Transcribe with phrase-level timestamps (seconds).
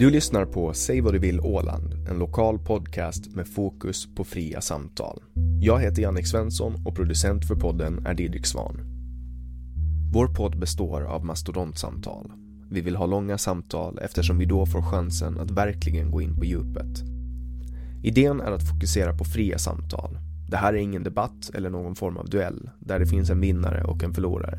[0.00, 4.60] Du lyssnar på Säg vad du vill Åland, en lokal podcast med fokus på fria
[4.60, 5.22] samtal.
[5.60, 8.80] Jag heter Jannik Svensson och producent för podden är Didrik Svan.
[10.12, 12.32] Vår podd består av mastodontsamtal.
[12.70, 16.44] Vi vill ha långa samtal eftersom vi då får chansen att verkligen gå in på
[16.44, 17.02] djupet.
[18.02, 20.18] Idén är att fokusera på fria samtal.
[20.48, 23.84] Det här är ingen debatt eller någon form av duell där det finns en vinnare
[23.84, 24.58] och en förlorare.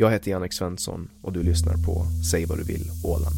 [0.00, 3.34] Jag heter Jannik Svensson och du lyssnar på Säg vad du vill Åland.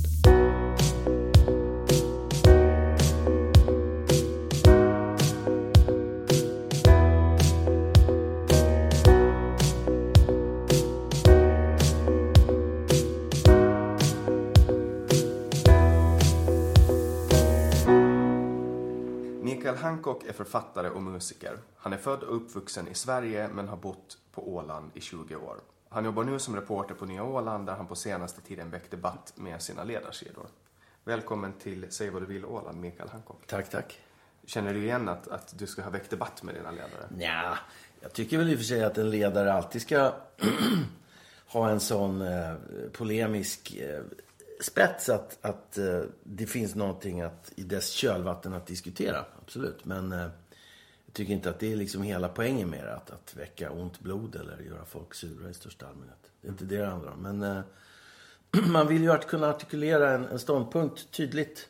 [19.43, 21.59] Mikael Hancock är författare och musiker.
[21.77, 25.72] Han är född och uppvuxen i Sverige men har bott på Åland i 20 år.
[25.93, 29.33] Han jobbar nu som reporter på Nya Åland där han på senaste tiden väckt debatt
[29.37, 30.47] med sina ledarsidor.
[31.05, 33.47] Välkommen till Säg vad du vill Åland, Mikael Hancock.
[33.47, 34.01] Tack, tack.
[34.47, 37.09] Känner du igen att, att du ska ha väckt debatt med dina ledare?
[37.19, 37.59] Ja,
[38.01, 40.13] jag tycker väl i och för sig att en ledare alltid ska
[41.47, 42.55] ha en sån eh,
[42.93, 44.03] polemisk eh,
[44.61, 49.25] spets att, att eh, det finns någonting att, i dess kölvatten att diskutera.
[49.43, 49.85] Absolut.
[49.85, 50.27] Men eh,
[51.13, 52.95] tycker inte att det är liksom hela poängen med det.
[52.95, 56.31] Att, att väcka ont blod eller göra folk sura i största allmänhet.
[56.41, 57.23] Det är inte det det handlar om.
[57.23, 57.63] Men eh,
[58.67, 61.69] man vill ju att kunna artikulera en, en ståndpunkt tydligt.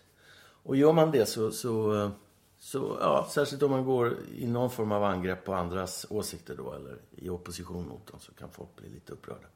[0.64, 2.10] Och gör man det så, så,
[2.58, 6.72] så, ja, särskilt om man går i någon form av angrepp på andras åsikter då,
[6.72, 9.46] eller i opposition mot dem, så kan folk bli lite upprörda.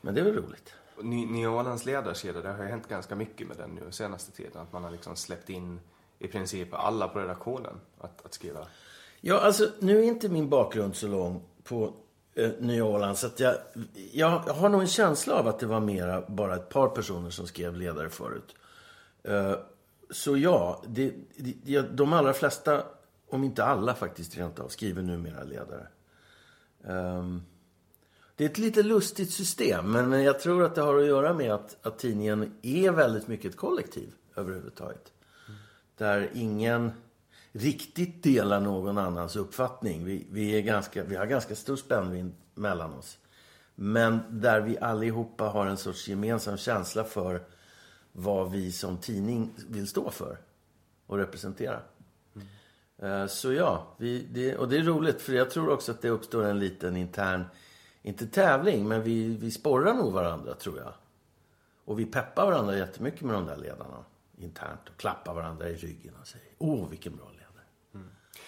[0.00, 0.74] Men det är väl roligt.
[1.02, 4.62] Ny, Nya Ålands ledarsida, det har ju hänt ganska mycket med den nu senaste tiden.
[4.62, 5.80] Att man har liksom släppt in
[6.18, 8.66] i princip alla på redaktionen att, att skriva.
[9.28, 11.94] Ja, alltså nu är inte min bakgrund så lång på
[12.34, 13.18] eh, Nya Åland.
[13.18, 13.54] Så att jag,
[14.12, 17.46] jag har nog en känsla av att det var mera bara ett par personer som
[17.46, 18.54] skrev ledare förut.
[19.22, 19.54] Eh,
[20.10, 22.82] så ja, det, det, de allra flesta,
[23.30, 25.86] om inte alla faktiskt rent av, skriver numera ledare.
[26.84, 27.42] Um,
[28.36, 31.54] det är ett lite lustigt system, men jag tror att det har att göra med
[31.54, 35.12] att, att tidningen är väldigt mycket ett kollektiv överhuvudtaget.
[35.48, 35.60] Mm.
[35.96, 36.92] Där ingen
[37.56, 40.04] riktigt delar någon annans uppfattning.
[40.04, 43.18] Vi, vi, är ganska, vi har ganska stor spännvidd mellan oss.
[43.74, 47.42] Men där vi allihopa har en sorts gemensam känsla för
[48.12, 50.38] vad vi som tidning vill stå för
[51.06, 51.80] och representera.
[52.98, 53.28] Mm.
[53.28, 56.44] Så ja, vi, det, och det är roligt för jag tror också att det uppstår
[56.44, 57.44] en liten intern,
[58.02, 60.92] inte tävling, men vi, vi sporrar nog varandra tror jag.
[61.84, 64.04] Och vi peppar varandra jättemycket med de där ledarna
[64.38, 67.35] internt och klappar varandra i ryggen och säger åh vilken bra ledare.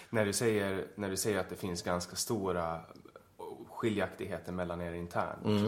[0.09, 2.81] När, du säger, när du säger att det finns ganska stora
[3.69, 5.45] skiljaktigheter mellan er internt.
[5.45, 5.65] Mm.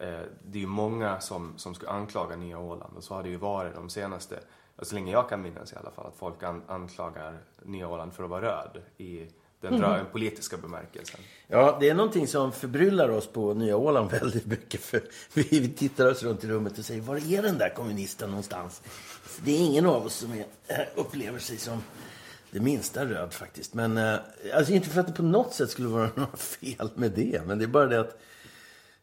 [0.00, 3.28] Eh, det är ju många som, som ska anklaga Nya Åland och så har det
[3.28, 4.40] ju varit de senaste,
[4.82, 8.24] så länge jag kan minnas i alla fall, att folk an, anklagar Nya Åland för
[8.24, 9.28] att vara röd i
[9.60, 10.06] den mm.
[10.12, 11.20] politiska bemärkelsen.
[11.46, 14.80] Ja, det är någonting som förbryllar oss på Nya Åland väldigt mycket.
[14.80, 15.02] För
[15.34, 18.82] vi tittar oss runt i rummet och säger, var är den där kommunisten någonstans?
[19.44, 21.82] Det är ingen av oss som är, eh, upplever sig som
[22.54, 23.74] det minsta röd faktiskt.
[23.74, 24.18] Men eh,
[24.54, 27.46] alltså inte för att det på något sätt skulle vara något fel med det.
[27.46, 28.18] Men det är bara det att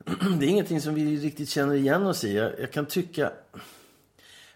[0.39, 2.36] det är ingenting som vi riktigt känner igen oss i.
[2.36, 3.31] Jag, jag kan tycka...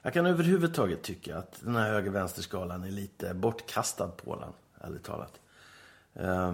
[0.02, 4.54] Jag kan överhuvudtaget tycka att den här höger-vänster-skalan är lite bortkastad på den,
[4.90, 5.40] ärligt talat.
[6.20, 6.54] Uh,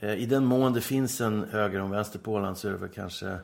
[0.14, 2.88] I den mån det finns en höger och vänster på Åland så är det väl
[2.88, 3.38] kanske...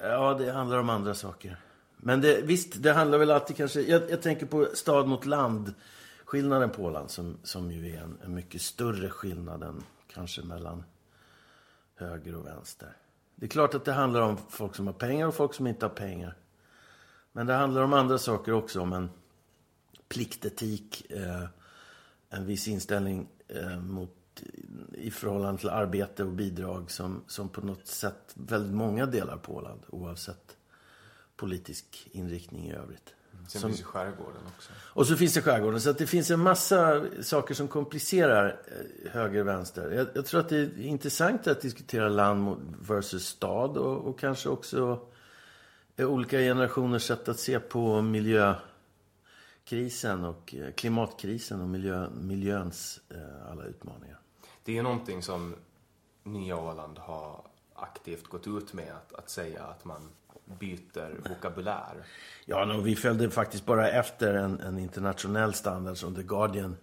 [0.00, 1.56] Ja, det handlar om andra saker.
[1.96, 3.80] Men det, visst, det handlar väl alltid kanske...
[3.80, 5.74] Jag, jag tänker på stad mot land.
[6.24, 10.84] Skillnaden på Åland som, som ju är en, en mycket större skillnad än kanske mellan
[11.94, 12.96] höger och vänster.
[13.34, 15.86] Det är klart att det handlar om folk som har pengar och folk som inte
[15.86, 16.36] har pengar.
[17.32, 18.80] Men det handlar om andra saker också.
[18.80, 19.10] Om en
[20.08, 21.10] pliktetik.
[21.10, 21.44] Eh,
[22.30, 24.42] en viss inställning eh, mot,
[24.92, 29.54] i förhållande till arbete och bidrag som, som på något sätt väldigt många delar på
[29.54, 29.80] Åland.
[29.88, 30.55] Oavsett
[31.36, 33.14] politisk inriktning i övrigt.
[33.48, 34.72] Sen som, finns ju skärgården också.
[34.78, 35.80] Och så finns det skärgården.
[35.80, 39.90] Så att det finns en massa saker som komplicerar eh, höger och vänster.
[39.90, 44.48] Jag, jag, tror att det är intressant att diskutera land versus stad och, och kanske
[44.48, 45.00] också
[45.96, 48.64] eh, olika generationers sätt att se på miljökrisen
[50.24, 53.00] och eh, klimatkrisen och miljö, miljöns
[53.50, 54.18] alla utmaningar.
[54.64, 55.54] Det är någonting som
[56.22, 57.44] Nya Åland har
[57.74, 60.08] aktivt gått ut med att, att säga att man
[60.46, 62.06] byter vokabulär.
[62.44, 66.76] Ja, no, vi följde faktiskt bara efter en, en internationell standard som The Guardian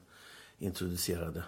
[0.57, 1.44] introducerade.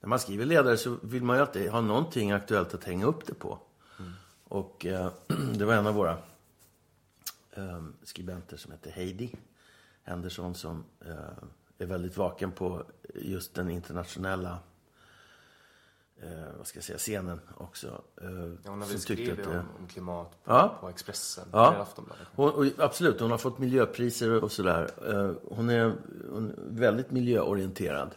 [0.00, 3.26] När man skriver ledare så vill man ju alltid ha någonting aktuellt att hänga upp
[3.26, 3.58] det på.
[3.98, 4.12] Mm.
[4.44, 5.12] Och eh,
[5.54, 6.18] det var en av våra
[7.52, 9.34] eh, skribenter som heter Heidi
[10.02, 11.44] Henderson som eh,
[11.78, 14.58] är väldigt vaken på just den internationella
[16.22, 18.02] eh, vad ska jag säga, scenen också.
[18.20, 18.28] Eh,
[18.64, 20.78] ja, hon har väl skrivit om, om, klimat på, ja.
[20.80, 21.86] på Expressen, ja.
[22.34, 24.90] Hon, och, absolut, hon har fått miljöpriser och sådär.
[25.08, 25.94] Eh, hon, är,
[26.30, 28.10] hon väldigt miljöorienterad.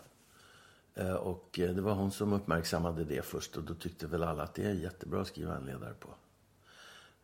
[0.98, 4.44] Eh, och eh, det var hon som uppmärksammade det först och då tyckte väl alla
[4.44, 6.10] att det är jättebra att skriva en ledare på.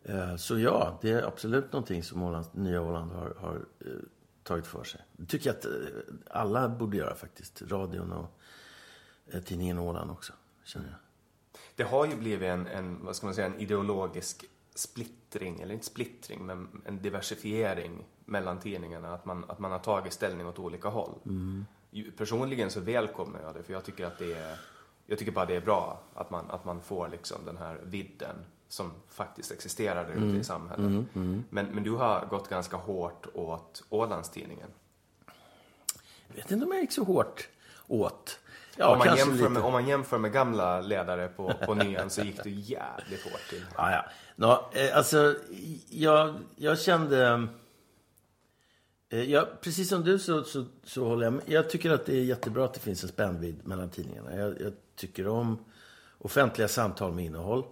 [0.02, 3.60] Eh, så ja, det är absolut någonting som Åland, Nya Åland har, har
[4.42, 5.00] tagit för sig.
[5.12, 5.66] Det tycker jag att
[6.30, 7.62] alla borde göra faktiskt.
[7.62, 8.40] Radion och
[9.44, 10.32] tidningen Åland också
[10.64, 10.98] känner jag.
[11.76, 14.44] Det har ju blivit en, en, vad ska man säga, en ideologisk
[14.74, 19.14] splittring, eller inte splittring, men en diversifiering mellan tidningarna.
[19.14, 21.18] Att man, att man har tagit ställning åt olika håll.
[21.26, 21.64] Mm.
[22.16, 24.58] Personligen så välkomnar jag det, för jag tycker att det är,
[25.06, 28.36] jag tycker bara det är bra att man, att man får liksom den här vidden
[28.68, 30.40] som faktiskt existerar där ute mm.
[30.40, 30.86] i samhället.
[30.86, 31.44] Mm, mm.
[31.50, 34.68] Men, men du har gått ganska hårt åt Ålandstidningen.
[36.28, 37.48] Jag vet inte om jag gick så hårt
[37.86, 38.40] åt.
[38.76, 42.22] Ja, om, man jämför med, om man jämför med gamla ledare på, på nyan så
[42.22, 43.64] gick det jävligt hårt till.
[43.76, 44.04] Ja, ja.
[44.36, 45.36] Nå, eh, alltså,
[45.88, 47.48] jag, jag kände...
[49.08, 51.42] Eh, ja, precis som du så, så, så håller jag med.
[51.46, 54.36] Jag tycker att det är jättebra att det finns en spännvidd mellan tidningarna.
[54.36, 55.64] Jag, jag tycker om
[56.18, 57.64] offentliga samtal med innehåll.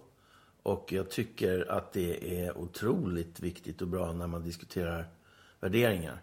[0.63, 5.07] Och jag tycker att det är otroligt viktigt och bra när man diskuterar
[5.59, 6.21] värderingar.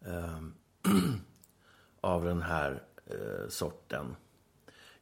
[0.00, 0.54] Um,
[2.00, 2.82] av den här
[3.14, 4.16] eh, sorten.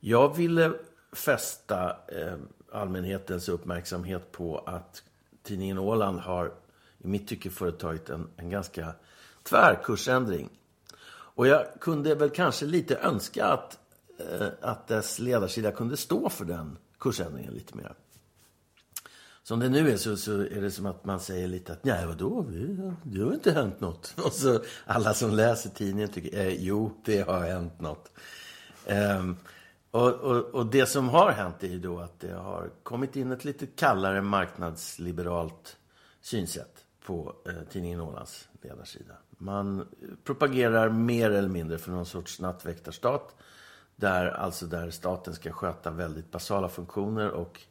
[0.00, 0.72] Jag ville
[1.12, 2.36] fästa eh,
[2.72, 5.02] allmänhetens uppmärksamhet på att
[5.42, 6.52] tidningen Åland har
[6.98, 8.92] i mitt tycke företagit en, en ganska
[9.42, 10.48] tvär kursändring.
[11.10, 13.78] Och jag kunde väl kanske lite önska att,
[14.18, 17.94] eh, att dess ledarsida kunde stå för den kursändringen lite mer.
[19.50, 22.06] Som det nu är så, så är det som att man säger lite att nej,
[22.06, 22.46] vadå,
[23.02, 24.14] det har inte hänt något.
[24.24, 28.12] Och så alla som läser tidningen tycker, eh, jo, det har hänt något.
[29.18, 29.36] Um,
[29.90, 33.32] och, och, och, det som har hänt är ju då att det har kommit in
[33.32, 35.76] ett lite kallare marknadsliberalt
[36.20, 39.14] synsätt på eh, tidningen Ålands ledarsida.
[39.30, 39.88] Man
[40.24, 43.34] propagerar mer eller mindre för någon sorts nattväktarstat.
[43.96, 47.66] Där, alltså där staten ska sköta väldigt basala funktioner och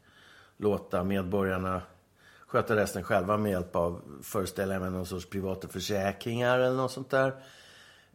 [0.60, 1.82] låta medborgarna
[2.48, 6.92] sköta resten själva med hjälp av, föreställer jag mig, någon sorts privata försäkringar eller något
[6.92, 7.44] sånt där.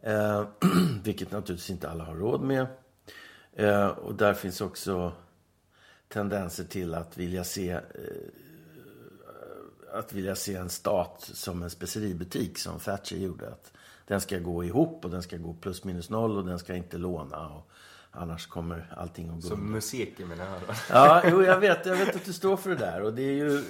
[0.01, 0.47] Eh,
[1.03, 2.67] vilket naturligtvis inte alla har råd med.
[3.53, 5.11] Eh, och där finns också
[6.07, 7.81] tendenser till att vilja se eh,
[9.93, 13.47] att vilja se en stat som en speceributik som Thatcher gjorde.
[13.47, 13.71] Att
[14.07, 16.97] den ska gå ihop och den ska gå plus minus noll och den ska inte
[16.97, 17.47] låna.
[17.49, 17.71] Och
[18.17, 20.73] annars kommer allting att gå Som musiken menar jag då.
[20.89, 23.01] Ja, jo, jag vet, jag vet att du står för det där.
[23.01, 23.63] Och det är ju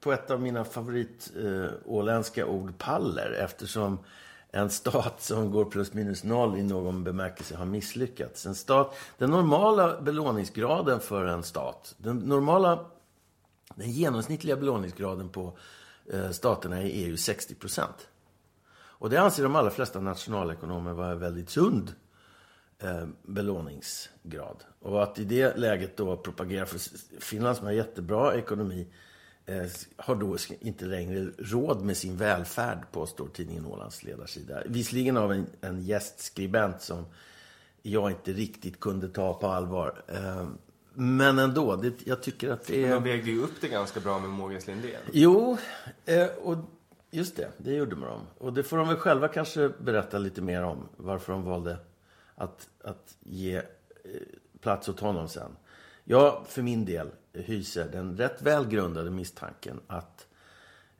[0.00, 3.32] på ett av mina favorit eh, åländska ord paller.
[3.32, 3.98] Eftersom
[4.50, 8.46] en stat som går plus minus noll i någon bemärkelse har misslyckats.
[8.46, 12.84] En stat, den normala belåningsgraden för en stat, den normala,
[13.74, 15.58] den genomsnittliga belåningsgraden på
[16.12, 18.08] eh, staterna i EU 60 procent.
[18.72, 21.94] Och det anser de allra flesta nationalekonomer vara väldigt sund
[22.80, 24.64] eh, belåningsgrad.
[24.80, 26.80] Och att i det läget då propagera för
[27.20, 28.86] Finland som har jättebra ekonomi
[29.50, 34.62] Eh, har då inte längre råd med sin välfärd, påstår tidningen Ålands ledarsida.
[34.66, 37.04] Visserligen av en, en gästskribent som
[37.82, 40.02] jag inte riktigt kunde ta på allvar.
[40.08, 40.48] Eh,
[40.94, 42.90] men ändå, det, jag tycker att det är...
[42.90, 45.00] De vägde ju upp det ganska bra med Mogens Lindén.
[45.12, 45.58] Jo,
[46.04, 46.56] eh, och
[47.10, 48.20] just det, det gjorde de.
[48.38, 51.76] Och det får de väl själva kanske berätta lite mer om, varför de valde
[52.40, 53.62] att, att ge eh,
[54.60, 55.56] plats åt honom sen.
[56.04, 60.26] Jag för min del hyser den rätt välgrundade misstanken att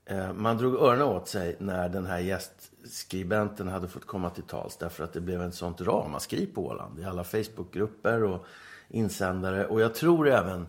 [0.05, 4.77] eh, man drog öronen åt sig när den här gästskribenten hade fått komma till tals
[4.77, 8.47] därför att det blev en sånt ramaskri på Åland i alla Facebookgrupper och
[8.89, 10.67] insändare och jag tror även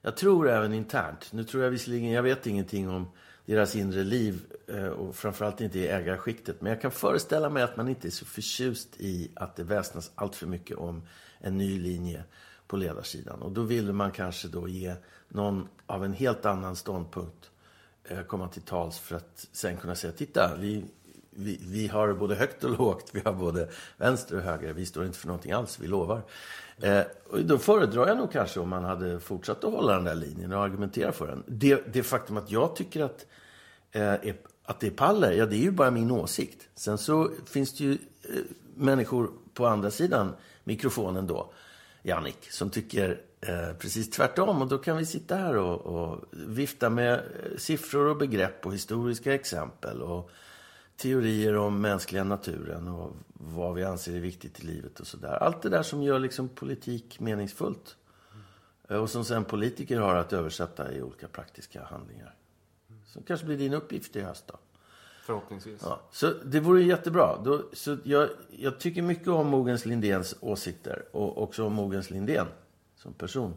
[0.00, 3.06] jag tror även internt, nu tror jag visserligen, jag vet ingenting om
[3.52, 6.60] deras inre liv eh, och framförallt inte i ägarskiktet.
[6.60, 10.10] Men jag kan föreställa mig att man inte är så förtjust i att det väsnas
[10.14, 11.02] allt för mycket om
[11.40, 12.24] en ny linje
[12.66, 13.42] på ledarsidan.
[13.42, 14.94] Och då ville man kanske då ge
[15.28, 17.50] någon av en helt annan ståndpunkt
[18.04, 20.84] eh, komma till tals för att sen kunna säga titta, vi,
[21.30, 25.04] vi, vi har både högt och lågt, vi har både vänster och höger, vi står
[25.04, 26.22] inte för någonting alls, vi lovar.
[26.80, 30.14] Eh, och då föredrar jag nog kanske om man hade fortsatt att hålla den där
[30.14, 31.42] linjen och argumentera för den.
[31.46, 33.26] Det, det faktum att jag tycker att, eh,
[33.92, 36.68] Eh, är, att det är paller, ja det är ju bara min åsikt.
[36.74, 37.98] Sen så finns det ju eh,
[38.74, 40.32] människor på andra sidan
[40.64, 41.52] mikrofonen då
[42.02, 44.62] Jannik, som tycker eh, precis tvärtom.
[44.62, 48.74] Och då kan vi sitta här och, och, vifta med eh, siffror och begrepp och
[48.74, 50.30] historiska exempel och
[50.96, 55.42] teorier om mänskliga naturen och vad vi anser är viktigt i livet och sådär.
[55.42, 57.96] Allt det där som gör liksom politik meningsfullt.
[58.88, 62.34] Eh, och som sen politiker har att översätta i olika praktiska handlingar.
[63.12, 64.54] Som kanske blir din uppgift i höst då.
[65.24, 65.80] Förhoppningsvis.
[65.84, 67.38] Ja, så det vore jättebra.
[67.44, 72.46] Då, så jag, jag tycker mycket om Mogens Lindéns åsikter och också om Mogens Lindén
[72.96, 73.54] som person.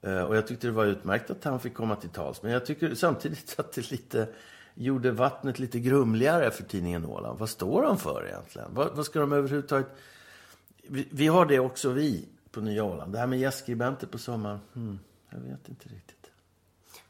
[0.00, 2.42] Eh, och jag tyckte det var utmärkt att han fick komma till tals.
[2.42, 4.28] Men jag tycker samtidigt att det lite
[4.74, 7.38] gjorde vattnet lite grumligare för tidningen Åland.
[7.38, 8.68] Vad står de för egentligen?
[8.74, 9.88] Vad, vad ska de överhuvudtaget...
[10.82, 13.12] Vi, vi har det också vi på Nya Åland.
[13.12, 14.60] Det här med gästskribenter på sommaren.
[14.74, 14.98] Hmm,
[15.30, 16.21] jag vet inte riktigt.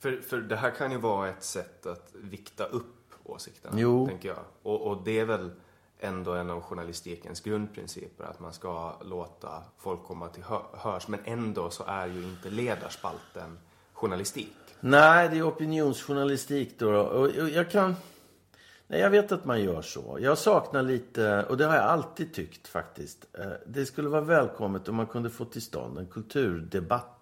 [0.02, 3.72] För, för det här kan ju vara ett sätt att vikta upp åsikten.
[3.76, 4.06] Jo.
[4.06, 4.38] Tänker jag.
[4.62, 5.50] Och, och det är väl
[5.98, 10.42] ändå en av journalistikens grundprinciper att man ska låta folk komma till
[10.72, 11.08] hörs.
[11.08, 13.58] Men ändå så är ju inte ledarspalten
[13.92, 14.56] journalistik.
[14.80, 17.00] Nej, det är opinionsjournalistik då.
[17.00, 17.96] Och jag kan...
[18.86, 20.18] Nej, jag vet att man gör så.
[20.20, 23.26] Jag saknar lite, och det har jag alltid tyckt faktiskt.
[23.32, 27.21] Eh, det skulle vara välkommet om man kunde få till stånd en kulturdebatt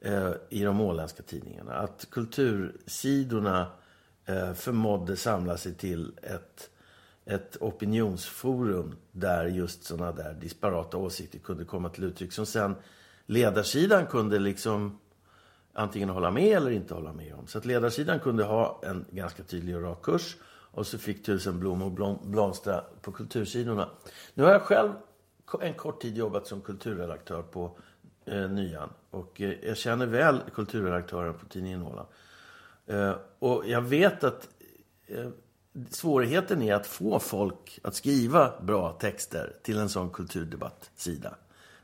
[0.00, 1.74] eh, i de åländska tidningarna.
[1.74, 3.66] Att kultursidorna
[4.24, 6.70] eh, förmådde samla sig till ett,
[7.24, 12.32] ett opinionsforum där just sådana där disparata åsikter kunde komma till uttryck.
[12.32, 12.74] Som sen
[13.26, 14.98] ledarsidan kunde liksom
[15.72, 17.46] antingen hålla med eller inte hålla med om.
[17.46, 20.36] Så att ledarsidan kunde ha en ganska tydlig och rak kurs.
[20.72, 23.88] Och så fick tusen blommor blomstra på kultursidorna.
[24.34, 24.92] Nu har jag själv
[25.60, 27.78] en kort tid jobbat som kulturredaktör på
[28.24, 28.90] eh, Nyan.
[29.10, 32.08] Och eh, jag känner väl kulturredaktören på tidningen Åland.
[32.86, 34.48] Eh, och jag vet att
[35.06, 35.28] eh,
[35.90, 41.34] svårigheten är att få folk att skriva bra texter till en sån kulturdebattsida.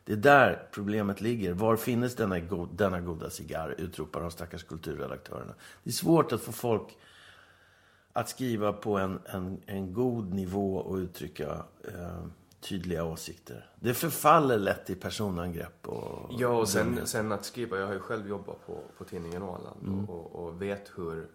[0.05, 1.53] Det är där problemet ligger.
[1.53, 3.75] Var finns denna, go denna goda cigarr?
[3.79, 5.55] utropar de stackars kulturredaktörerna.
[5.83, 6.97] Det är svårt att få folk
[8.13, 12.27] att skriva på en, en, en god nivå och uttrycka eh,
[12.61, 13.71] tydliga åsikter.
[13.81, 16.31] Det förfaller lätt i personangrepp och...
[16.39, 17.79] Ja, och sen, sen att skriva.
[17.79, 20.05] Jag har ju själv jobbat på, på tidningen Åland mm.
[20.05, 21.27] och, och, vet hur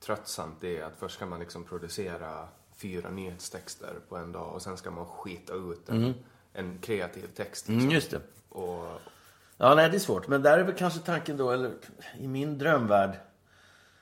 [0.00, 4.62] tröttsamt det är att först ska man liksom producera fyra nyhetstexter på en dag och
[4.62, 6.14] sen ska man skita ut en, mm.
[6.52, 7.68] en kreativ text.
[7.68, 7.80] Liksom.
[7.80, 8.20] Mm, just det.
[8.48, 9.00] Och...
[9.56, 10.28] Ja, nej, det är svårt.
[10.28, 11.72] Men där är väl kanske tanken då, eller
[12.18, 13.18] i min drömvärld,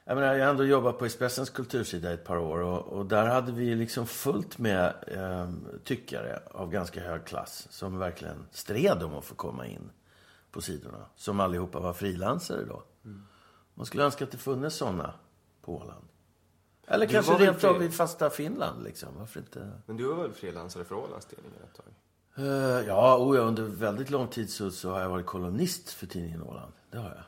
[0.08, 3.06] jag menar, jag har ändå jobbat på Expressens kultursida i ett par år och, och
[3.06, 5.50] där hade vi liksom fullt med eh,
[5.84, 9.90] tyckare av ganska hög klass som verkligen stred om att få komma in
[10.50, 11.06] på sidorna.
[11.16, 12.82] Som allihopa var frilansare då.
[13.04, 13.26] Mm.
[13.74, 15.14] Man skulle önska att det funnits sådana
[15.62, 16.04] på Åland.
[16.86, 19.08] Eller kanske rent av i fasta Finland liksom.
[19.18, 19.70] Varför inte?
[19.86, 21.94] Men du var väl frilansare för Ålandstidningen ett tag?
[22.44, 26.06] Uh, ja, oh ja, under väldigt lång tid så, så har jag varit kolumnist för
[26.06, 26.72] tidningen Åland.
[26.90, 27.24] Det har jag.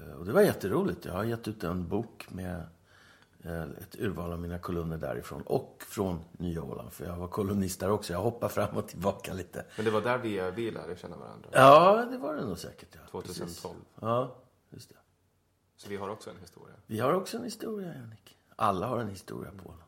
[0.00, 1.04] Eh, och det var jätteroligt.
[1.04, 2.66] Jag har gett ut en bok med
[3.42, 5.42] eh, ett urval av mina kolumner därifrån.
[5.42, 8.12] Och från Nya Åland, för jag var kolumnist där också.
[8.12, 9.64] Jag hoppar fram och tillbaka lite.
[9.76, 11.48] Men det var där vi, vi lärde känna varandra?
[11.52, 12.88] Ja, det var det nog säkert.
[12.92, 13.00] Ja.
[13.10, 13.46] 2012?
[13.46, 13.64] Precis.
[14.00, 14.36] Ja,
[14.70, 14.96] just det.
[15.76, 16.74] Så vi har också en historia?
[16.86, 18.36] Vi har också en historia, Jannik.
[18.56, 19.82] Alla har en historia på Åland.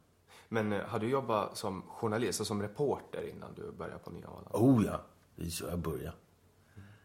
[0.48, 4.30] Men eh, har du jobbat som journalist och som reporter innan du började på Nya
[4.30, 4.48] Åland?
[4.50, 5.00] Oh ja,
[5.36, 6.12] det är så jag började.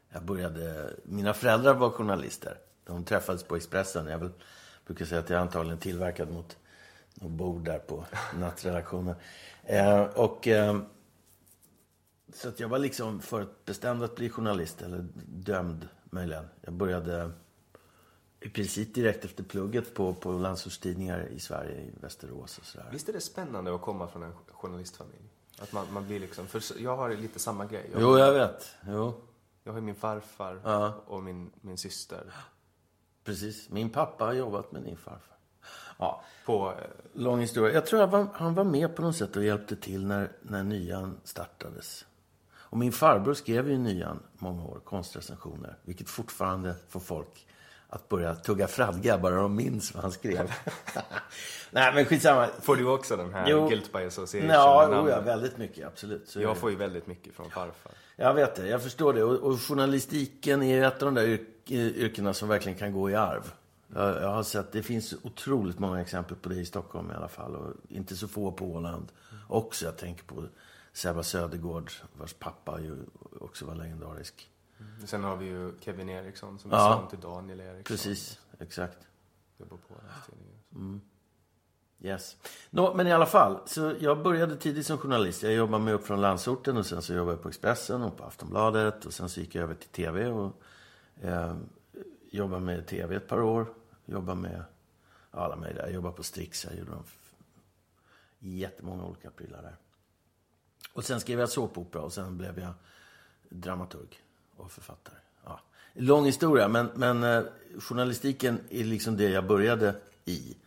[0.09, 0.93] Jag började...
[1.03, 2.57] Mina föräldrar var journalister.
[2.87, 4.07] De träffades på Expressen.
[4.07, 4.31] Jag
[4.85, 6.57] brukar säga att jag är antagligen tillverkad mot
[7.13, 9.15] något bord där på nattredaktionen.
[9.63, 10.79] Eh, och, eh,
[12.33, 16.45] så att jag var liksom förutbestämd att bli journalist, eller dömd möjligen.
[16.61, 17.31] Jag började
[18.39, 22.89] i princip direkt efter plugget på, på landsortstidningar i Sverige, i Västerås och sådär.
[22.91, 25.29] Visst är det spännande att komma från en journalistfamilj?
[25.59, 27.89] Att man, man blir liksom, för jag har lite samma grej.
[27.93, 28.75] Jag jo, jag vet.
[28.87, 29.21] Jo.
[29.63, 31.03] Jag har min farfar ja.
[31.07, 32.33] och min, min syster.
[33.27, 33.69] Precis.
[33.69, 35.37] Min pappa har jobbat med din farfar.
[35.97, 36.23] Ja.
[36.45, 36.71] På...
[36.71, 36.75] Eh,
[37.13, 37.73] Lång historia.
[37.73, 41.17] Jag tror att han var med på något sätt och hjälpte till när, när nyan
[41.23, 42.05] startades.
[42.53, 45.77] Och min farbror skrev ju nyan många år, konstrecensioner.
[45.83, 47.47] Vilket fortfarande får folk
[47.89, 50.53] att börja tugga fradga bara de minns vad han skrev.
[51.71, 52.47] Nej, men skitsamma.
[52.61, 53.67] Får du också den här jo.
[53.67, 54.49] guilt by association?
[54.49, 55.87] Ja, oh ja, väldigt mycket.
[55.87, 56.29] Absolut.
[56.29, 57.91] Så jag får ju väldigt mycket från farfar.
[58.15, 58.67] Jag vet det.
[58.67, 59.23] Jag förstår det.
[59.23, 63.53] Och, och journalistiken är ett av de där yrkena som verkligen kan gå i arv.
[63.93, 67.27] Jag, jag, har sett, det finns otroligt många exempel på det i Stockholm i alla
[67.27, 67.55] fall.
[67.55, 69.11] Och inte så få på Åland
[69.47, 69.85] också.
[69.85, 70.43] Jag tänker på
[70.93, 72.97] Sebba Södergård, vars pappa ju
[73.39, 74.49] också var legendarisk.
[74.79, 75.07] Mm.
[75.07, 77.83] Sen har vi ju Kevin Eriksson som är ja, son till Daniel Eriksson.
[77.83, 78.97] Precis, exakt.
[79.57, 79.93] Jobbar på.
[80.75, 81.01] Mm.
[81.99, 82.37] Yes.
[82.69, 85.43] No, men i alla fall, så jag började tidigt som journalist.
[85.43, 88.23] Jag jobbade mig upp från landsorten och sen så jobbade jag på Expressen och på
[88.23, 89.05] Aftonbladet.
[89.05, 90.61] Och sen så gick jag över till TV och
[91.21, 91.55] eh,
[92.31, 93.73] jobbade med TV ett par år.
[94.05, 94.63] Jobbade med
[95.31, 95.85] alla möjliga.
[95.85, 96.65] Jag jobbade på Strix.
[96.65, 96.91] Jag gjorde
[98.39, 99.75] jättemånga olika prylar där.
[100.93, 102.73] Och sen skrev jag såpopera och sen blev jag
[103.49, 104.21] dramaturg
[104.57, 105.15] och författare.
[105.43, 105.59] Ja.
[105.93, 107.43] Lång historia, men, men eh,
[107.79, 110.57] journalistiken är liksom det jag började i.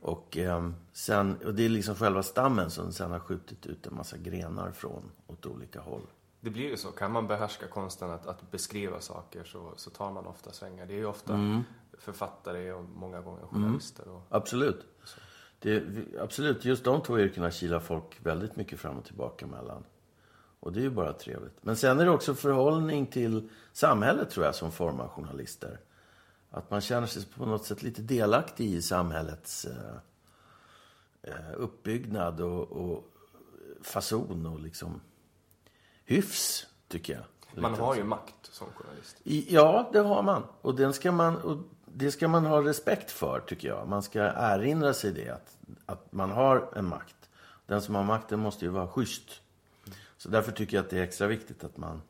[0.00, 3.94] Och, eh, sen, och det är liksom själva stammen som sen har skjutit ut en
[3.94, 6.06] massa grenar från åt olika håll.
[6.40, 6.90] Det blir ju så.
[6.90, 10.86] Kan man behärska konsten att, att beskriva saker så, så tar man ofta svängar.
[10.86, 11.62] Det är ju ofta mm.
[11.98, 14.08] författare och många gånger journalister.
[14.08, 14.86] Och, absolut.
[15.58, 15.84] Det,
[16.20, 19.84] absolut, just de två yrkena kilar folk väldigt mycket fram och tillbaka mellan.
[20.62, 21.56] Och det är ju bara trevligt.
[21.60, 25.80] Men sen är det också förhållning till samhället tror jag som formar journalister.
[26.50, 29.96] Att man känner sig på något sätt lite delaktig i samhällets eh,
[31.22, 33.04] eh uppbyggnad och, och
[33.82, 35.00] fason och liksom
[36.04, 37.62] hyfs, tycker jag.
[37.62, 39.16] Man har ju makt som journalist.
[39.24, 40.42] I, ja, det har man.
[40.60, 41.36] Och, den ska man.
[41.36, 43.88] och det ska man ha respekt för, tycker jag.
[43.88, 47.30] Man ska erinra sig det, att, att man har en makt.
[47.66, 49.41] Den som har makten måste ju vara schysst.
[50.22, 52.02] Så därför tycker jag att det är extra viktigt att man,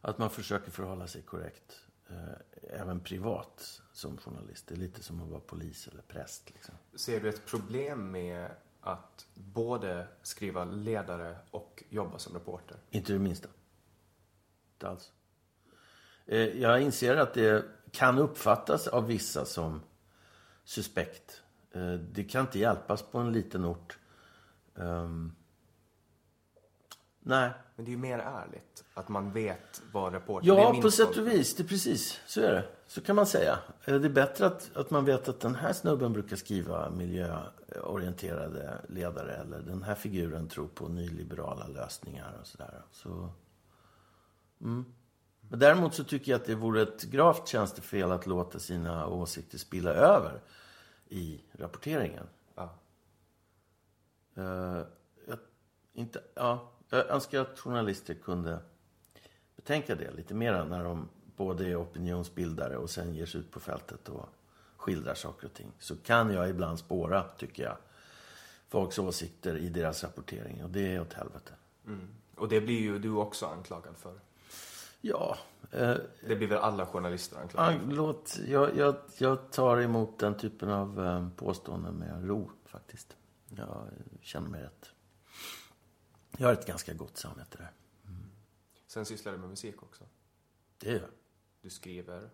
[0.00, 1.86] att man försöker förhålla sig korrekt.
[2.10, 4.66] Eh, även privat som journalist.
[4.66, 6.50] Det är lite som att vara polis eller präst.
[6.54, 6.74] Liksom.
[6.94, 12.76] Ser du ett problem med att både skriva ledare och jobba som reporter?
[12.90, 13.48] Inte det minsta.
[14.74, 15.12] Inte alls.
[16.26, 19.82] Eh, jag inser att det kan uppfattas av vissa som
[20.64, 21.42] suspekt.
[21.70, 23.98] Eh, det kan inte hjälpas på en liten ort.
[24.74, 25.32] Ehm,
[27.28, 27.50] Nej.
[27.76, 28.84] Men det är ju mer ärligt.
[28.94, 30.46] Att man vet vad reportern...
[30.46, 31.54] Ja, på sätt och vis.
[31.54, 32.20] Det är precis.
[32.26, 32.64] Så är det.
[32.86, 33.58] Så kan man säga.
[33.84, 39.36] Det är bättre att, att man vet att den här snubben brukar skriva miljöorienterade ledare.
[39.36, 42.82] Eller den här figuren tror på nyliberala lösningar och sådär.
[42.90, 43.28] Så
[44.58, 44.84] Men
[45.40, 49.90] däremot så tycker jag att det vore ett gravt tjänstefel att låta sina åsikter spilla
[49.90, 50.40] över
[51.08, 52.26] i rapporteringen.
[52.54, 52.74] Ja.
[54.34, 54.82] Eh,
[55.26, 55.38] jag,
[55.92, 58.58] inte, ja, jag önskar att journalister kunde
[59.56, 63.60] betänka det lite mer när de både är opinionsbildare och sen ger sig ut på
[63.60, 64.28] fältet och
[64.76, 65.72] skildrar saker och ting.
[65.78, 67.76] Så kan jag ibland spåra, tycker jag,
[68.68, 70.64] folks åsikter i deras rapportering.
[70.64, 71.52] Och det är åt helvete.
[72.36, 74.14] Och det blir ju du också anklagad för.
[75.00, 75.38] Ja,
[75.70, 75.94] eh,
[76.26, 80.70] Det blir väl alla journalister anklagade Ja, låt, jag, jag, jag tar emot den typen
[80.70, 83.16] av eh, påståenden med ro, faktiskt.
[83.56, 83.82] Jag
[84.20, 84.90] känner mig rätt...
[86.40, 87.70] Jag har ett ganska gott samvete där.
[88.86, 90.04] Sen sysslar du med musik också.
[90.78, 91.10] Det gör jag.
[91.60, 92.30] Du skriver.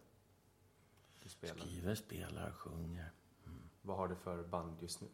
[1.23, 1.57] Du spelar.
[1.57, 3.11] Skriver, spelar, sjunger.
[3.83, 5.07] Vad har du för band just nu?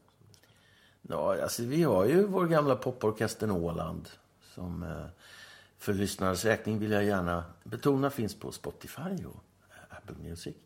[1.02, 4.08] Ja, alltså, vi har ju vår gamla poporkestern Åland.
[4.40, 5.06] Som eh,
[5.78, 10.56] för lyssnarnas räkning vill jag gärna betona finns på Spotify och eh, Apple Music.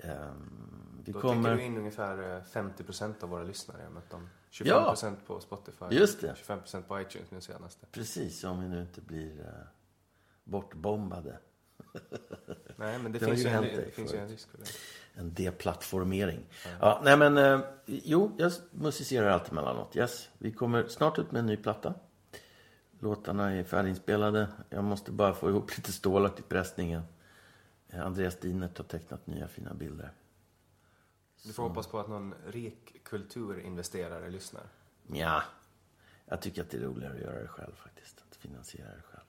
[0.00, 1.42] Ehm, vi Då kommer...
[1.42, 3.82] täcker du in ungefär eh, 50% av våra lyssnare.
[3.82, 4.28] Jag mött dem.
[4.52, 4.96] 25% Ja.
[5.26, 5.84] på Spotify.
[5.90, 6.34] Just det.
[6.34, 7.86] 25% på iTunes nu senaste.
[7.92, 9.46] Precis, om vi nu inte blir eh,
[10.44, 11.38] bortbombade.
[12.76, 14.64] Nej, men det, Det finns, ju en, det finns ju en risk för det.
[15.14, 16.40] En deplattformering.
[16.80, 19.96] Ja, nej men, eh, jo, jag musicerar alltid mellanåt.
[19.96, 21.94] Yes, vi kommer snart ut med en ny platta.
[23.00, 24.48] Låtarna är färdiginspelade.
[24.70, 27.02] Jag måste bara få ihop lite stålar till pressningen.
[27.88, 30.12] Eh, Andreas Dinert har tecknat nya fina bilder.
[31.42, 34.62] Du får hoppas på att någon rik kulturinvesterare lyssnar.
[35.06, 35.42] Ja,
[36.26, 38.24] jag tycker att det är roligare att göra det själv faktiskt.
[38.30, 39.22] Att finansiera det själv.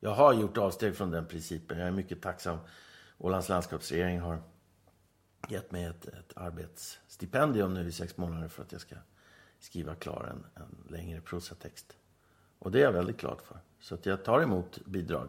[0.00, 1.78] Jag har gjort avsteg från den principen.
[1.78, 2.58] Jag är mycket tacksam.
[3.18, 4.42] Ålands landskapsregering har
[5.48, 8.96] gett mig ett, ett arbetsstipendium nu i sex månader för att jag ska
[9.58, 11.96] skriva klar en, en längre prosatext.
[12.58, 13.58] Och det är jag väldigt glad för.
[13.80, 15.28] Så att jag tar emot bidrag.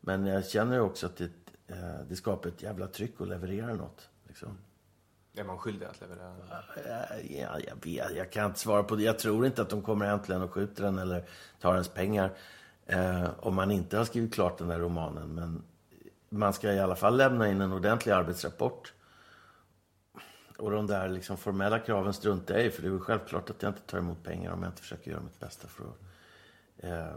[0.00, 1.30] Men jag känner också att det,
[1.66, 4.08] eh, det skapar ett jävla tryck att leverera något.
[4.26, 4.58] Liksom.
[5.38, 6.34] Är man skyldig att leverera?
[7.28, 8.16] Ja, jag vet.
[8.16, 9.02] Jag kan inte svara på det.
[9.02, 11.24] Jag tror inte att de kommer äntligen och skjuter den eller
[11.60, 12.30] tar ens pengar.
[12.86, 15.34] Eh, om man inte har skrivit klart den där romanen.
[15.34, 15.62] Men
[16.28, 18.92] man ska i alla fall lämna in en ordentlig arbetsrapport.
[20.58, 22.70] Och de där liksom formella kraven struntar jag i.
[22.70, 25.10] För det är väl självklart att jag inte tar emot pengar om jag inte försöker
[25.10, 25.98] göra mitt bästa för att
[26.76, 27.16] eh,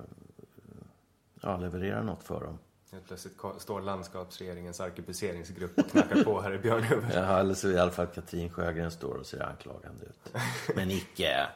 [1.41, 2.57] ja, leverera något för dem.
[2.91, 7.11] Helt plötsligt står landskapsregeringens arkebuseringsgrupp och knackar på här i Björnhuvud.
[7.13, 10.33] Ja, eller så i alla fall Katrin Sjögren står och ser anklagande ut.
[10.75, 11.47] Men icke.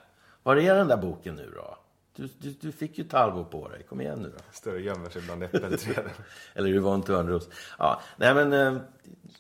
[0.44, 1.78] Var är den där boken nu då?
[2.16, 3.84] Du, du, du fick ju ett halvår på dig.
[3.84, 4.44] Kom igen nu då.
[4.52, 6.12] Står och gömmer sig bland äppelträden.
[6.54, 7.50] Eller Yvonne Törnros.
[7.80, 8.54] Ja, nej men...
[8.54, 8.82] eh,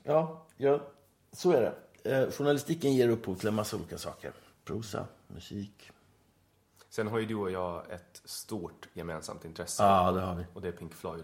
[0.03, 0.79] Ja, ja,
[1.31, 1.73] så är det.
[2.11, 4.31] Eh, Journalistiken ger upphov till en massa olika saker.
[4.65, 5.91] Prosa, musik.
[6.89, 9.83] Sen har ju du och jag ett stort gemensamt intresse.
[9.83, 10.45] Ja, det har vi.
[10.53, 11.23] Och det är Pink Floyd.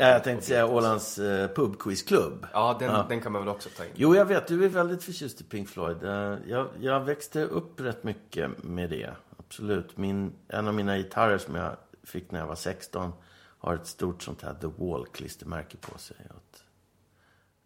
[0.00, 2.46] Ja, Jag tänkte säga Ålands eh, pubquizklubb.
[2.52, 3.90] Ja, den, den kan man väl också ta in.
[3.94, 4.46] Jo, jag vet.
[4.46, 6.04] Du är väldigt förtjust i Pink Floyd.
[6.04, 9.10] Eh, Jag, jag växte upp rätt mycket med det.
[9.38, 9.96] Absolut.
[9.96, 13.12] Min, en av mina gitarrer som jag fick när jag var 16
[13.58, 16.16] har ett stort sånt här The Wall-klistermärke på sig.
[16.30, 16.64] Och ett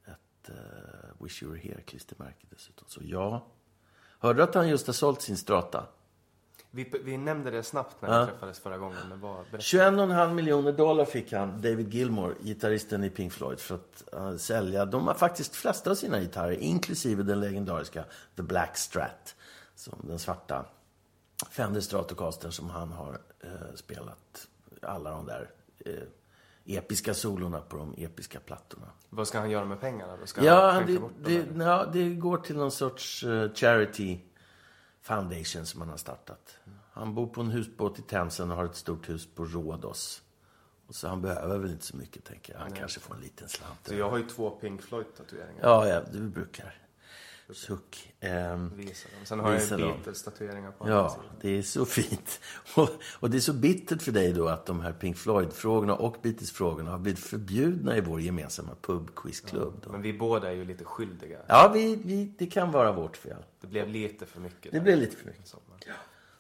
[0.07, 2.85] ett eh, Wish You Were Here-klistermärke dessutom.
[2.88, 3.47] Så ja.
[4.18, 5.87] Hörde du att han just har sålt sin strata?
[6.74, 8.98] Vi, vi nämnde det snabbt när vi träffades förra gången.
[9.08, 9.58] Men vad, berätta.
[9.58, 14.85] 21,5 miljoner dollar fick han, David Gilmore, gitarristen i Pink Floyd, för att eh, sälja.
[14.85, 18.04] De har faktiskt flesta av sina gitarrer, inklusive den legendariska
[18.37, 19.35] The Black Strat,
[19.74, 20.64] som den svarta
[21.50, 24.48] Fender Stratocaster som han har eh, spelat
[24.82, 25.50] alla de där
[25.87, 28.87] eh, episka solorna på de episka plattorna.
[29.08, 30.16] Vad ska han göra med pengarna?
[30.16, 34.18] Då ska Ja, han det, bort dem, det, ja, det går till någon sorts charity
[35.02, 36.58] foundation som han har startat.
[36.92, 40.22] Han bor på en husbåt i Themsen och har ett stort hus på Rhodos.
[40.86, 42.60] Och så han behöver väl inte så mycket, tänker jag.
[42.60, 43.78] Han kanske får en liten slant.
[43.84, 45.62] Så jag har ju två Pink Floyd-tatueringar.
[45.62, 46.82] Ja, ja, du brukar.
[47.50, 48.12] Suck.
[48.20, 49.26] Ehm, Visa dem.
[49.26, 49.78] Sen har jag.
[49.78, 51.24] Beatles-tatueringar på Ja, sidan.
[51.40, 52.40] det är så fint.
[52.76, 52.88] Och,
[53.20, 56.90] och det är så bittert för dig då att de här Pink Floyd-frågorna och Beatles-frågorna
[56.90, 59.74] har blivit förbjudna i vår gemensamma pub-quizklubb.
[59.85, 59.92] då.
[59.92, 61.38] Men vi båda är ju lite skyldiga.
[61.46, 63.44] Ja, vi, vi, det kan vara vårt fel.
[63.61, 64.72] Det blev lite för mycket.
[64.72, 65.55] Det blev lite för mycket.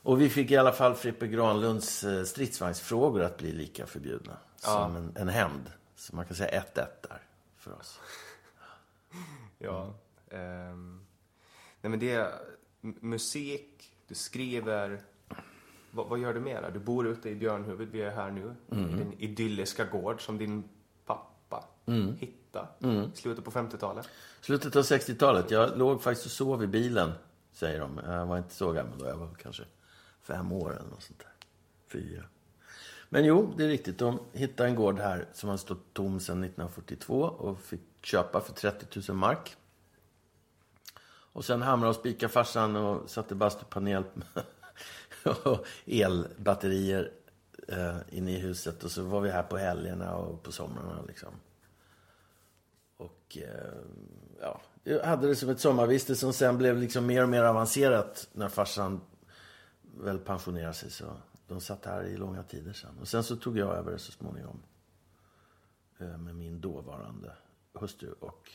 [0.04, 4.36] Och vi fick i alla fall Frippe Granlunds eh, stridsvagnsfrågor att bli lika förbjudna.
[4.56, 5.70] Som en, en hämnd.
[5.96, 7.22] Så man kan säga 1-1 där
[7.56, 8.00] för oss.
[9.58, 9.94] Ja.
[10.32, 11.04] Ehm,
[11.80, 12.32] nej men det är
[13.00, 15.02] musik, du skriver.
[15.90, 16.70] Vad, vad gör du mer?
[16.72, 18.54] Du bor ute i Björnhuvud, vi är här nu.
[18.70, 18.90] Mm.
[18.90, 20.64] I din idylliska gård som din
[21.06, 22.16] pappa Mm.
[22.16, 22.68] hittade
[23.14, 24.08] i slutet på 50-talet.
[24.40, 25.50] Slutet av 60-talet.
[25.50, 27.12] Jag låg faktiskt och sov i bilen,
[27.52, 28.00] säger de.
[28.06, 29.06] Jag var inte så gammal då.
[29.06, 29.62] Jag var kanske
[30.22, 31.32] fem år eller något sånt där.
[31.88, 32.24] Fyra.
[33.08, 33.98] Men jo, det är riktigt.
[33.98, 38.52] De hittade en gård här som har stått tom sedan 1942 och fick köpa för
[38.52, 39.56] 30 000 mark.
[41.32, 44.04] Och sen hamrade och spikade farsan och satte bastupanel
[45.44, 47.12] och elbatterier
[47.68, 48.84] eh, inne i huset.
[48.84, 51.34] Och så var vi här på helgerna och på somrarna liksom.
[52.96, 53.72] Och eh,
[54.40, 58.28] ja, jag hade det som ett sommarviste som sen blev liksom mer och mer avancerat
[58.32, 59.00] när farsan
[59.82, 60.90] väl pensionerade sig.
[60.90, 61.04] Så
[61.48, 62.98] de satt här i långa tider sen.
[63.00, 64.62] Och sen så tog jag över det så småningom.
[65.98, 67.32] Eh, med min dåvarande
[67.72, 68.12] hustru.
[68.20, 68.50] Och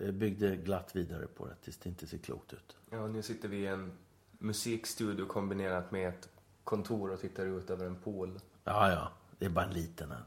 [0.00, 2.76] byggde glatt vidare på det tills det inte ser klokt ut.
[2.90, 3.92] Ja, nu sitter vi i en
[4.38, 6.28] musikstudio kombinerat med ett
[6.64, 8.40] kontor och tittar ut över en pool.
[8.64, 9.12] Ja, ja.
[9.38, 10.22] Det är bara en liten en.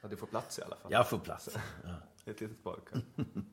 [0.00, 0.92] Ja, du får plats i alla fall.
[0.92, 1.48] Jag får plats.
[1.84, 1.94] Ja.
[2.24, 3.00] Ett litet badkar.
[3.16, 3.44] Mm.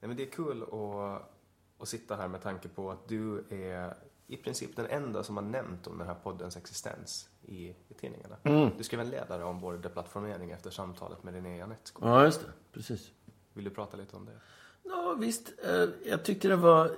[0.00, 1.32] Nej, men det är kul att,
[1.78, 5.44] att sitta här med tanke på att du är i princip den enda som har
[5.44, 8.36] nämnt om den här poddens existens i, i tidningarna.
[8.42, 8.70] Mm.
[8.78, 12.06] Du skrev en ledare om vår deplattformering efter samtalet med Linnea Janetsko.
[12.06, 12.52] ja, just det.
[12.72, 13.10] Precis.
[13.52, 14.32] Vill du prata lite om det?
[14.82, 15.52] Ja, visst.
[15.64, 16.90] Eh, Jag tyckte det var,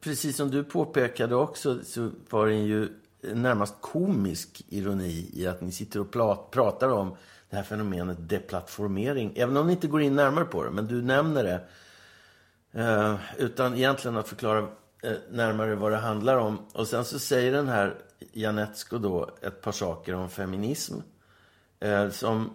[0.00, 2.88] precis som du påpekade också, så var det ju
[3.20, 6.10] närmast komisk ironi i att ni sitter och
[6.50, 7.14] pratar om
[7.50, 9.32] det här fenomenet deplattformering.
[9.36, 11.60] Även om ni inte går in närmare på det, men du nämner det.
[12.72, 14.68] Eh, utan egentligen att förklara
[15.02, 16.58] Eh, närmare vad det handlar om.
[16.72, 17.94] Och sen så säger den här
[18.32, 20.94] Janetsko då ett par saker om feminism.
[21.80, 22.50] Eh, som,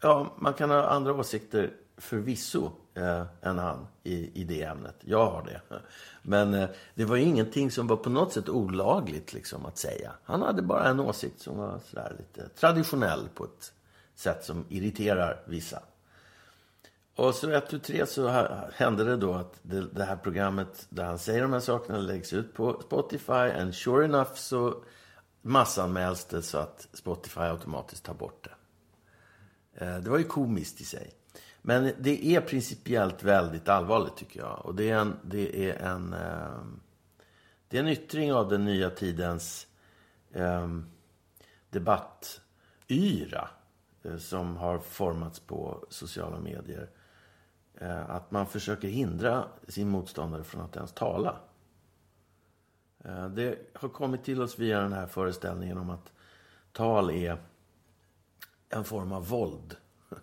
[0.00, 4.96] ja, man kan ha andra åsikter förvisso eh, än han i, i det ämnet.
[5.00, 5.60] Jag har det.
[6.22, 10.12] Men eh, det var ju ingenting som var på något sätt olagligt liksom, att säga.
[10.24, 13.72] Han hade bara en åsikt som var sådär lite traditionell på ett
[14.14, 15.82] sätt som irriterar vissa.
[17.14, 18.28] Och så ett tu tre så
[18.74, 22.32] hände det då att det, det här programmet där han säger de här sakerna läggs
[22.32, 23.32] ut på Spotify.
[23.32, 24.84] And sure enough så
[25.42, 28.54] massanmäls det så att Spotify automatiskt tar bort det.
[29.84, 31.14] Eh, det var ju komiskt i sig.
[31.62, 34.66] Men det är principiellt väldigt allvarligt tycker jag.
[34.66, 36.80] Och det är en, det är en, ehm,
[37.68, 39.66] det är en yttring av den nya tidens
[40.34, 40.86] ehm,
[41.70, 43.48] debattyra
[44.02, 46.90] eh, som har formats på sociala medier.
[47.82, 51.40] Eh, att man försöker hindra sin motståndare från att ens tala.
[53.04, 56.12] Eh, det har kommit till oss via den här föreställningen om att
[56.72, 57.42] tal är
[58.68, 59.76] en form av våld.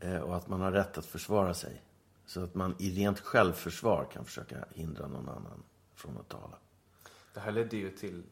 [0.00, 1.82] Eh, Och att man har rätt att försvara sig.
[2.26, 5.62] Så att man i rent självförsvar kan försöka hindra någon annan
[5.94, 6.56] från att tala.
[7.34, 8.22] Det här ledde ju till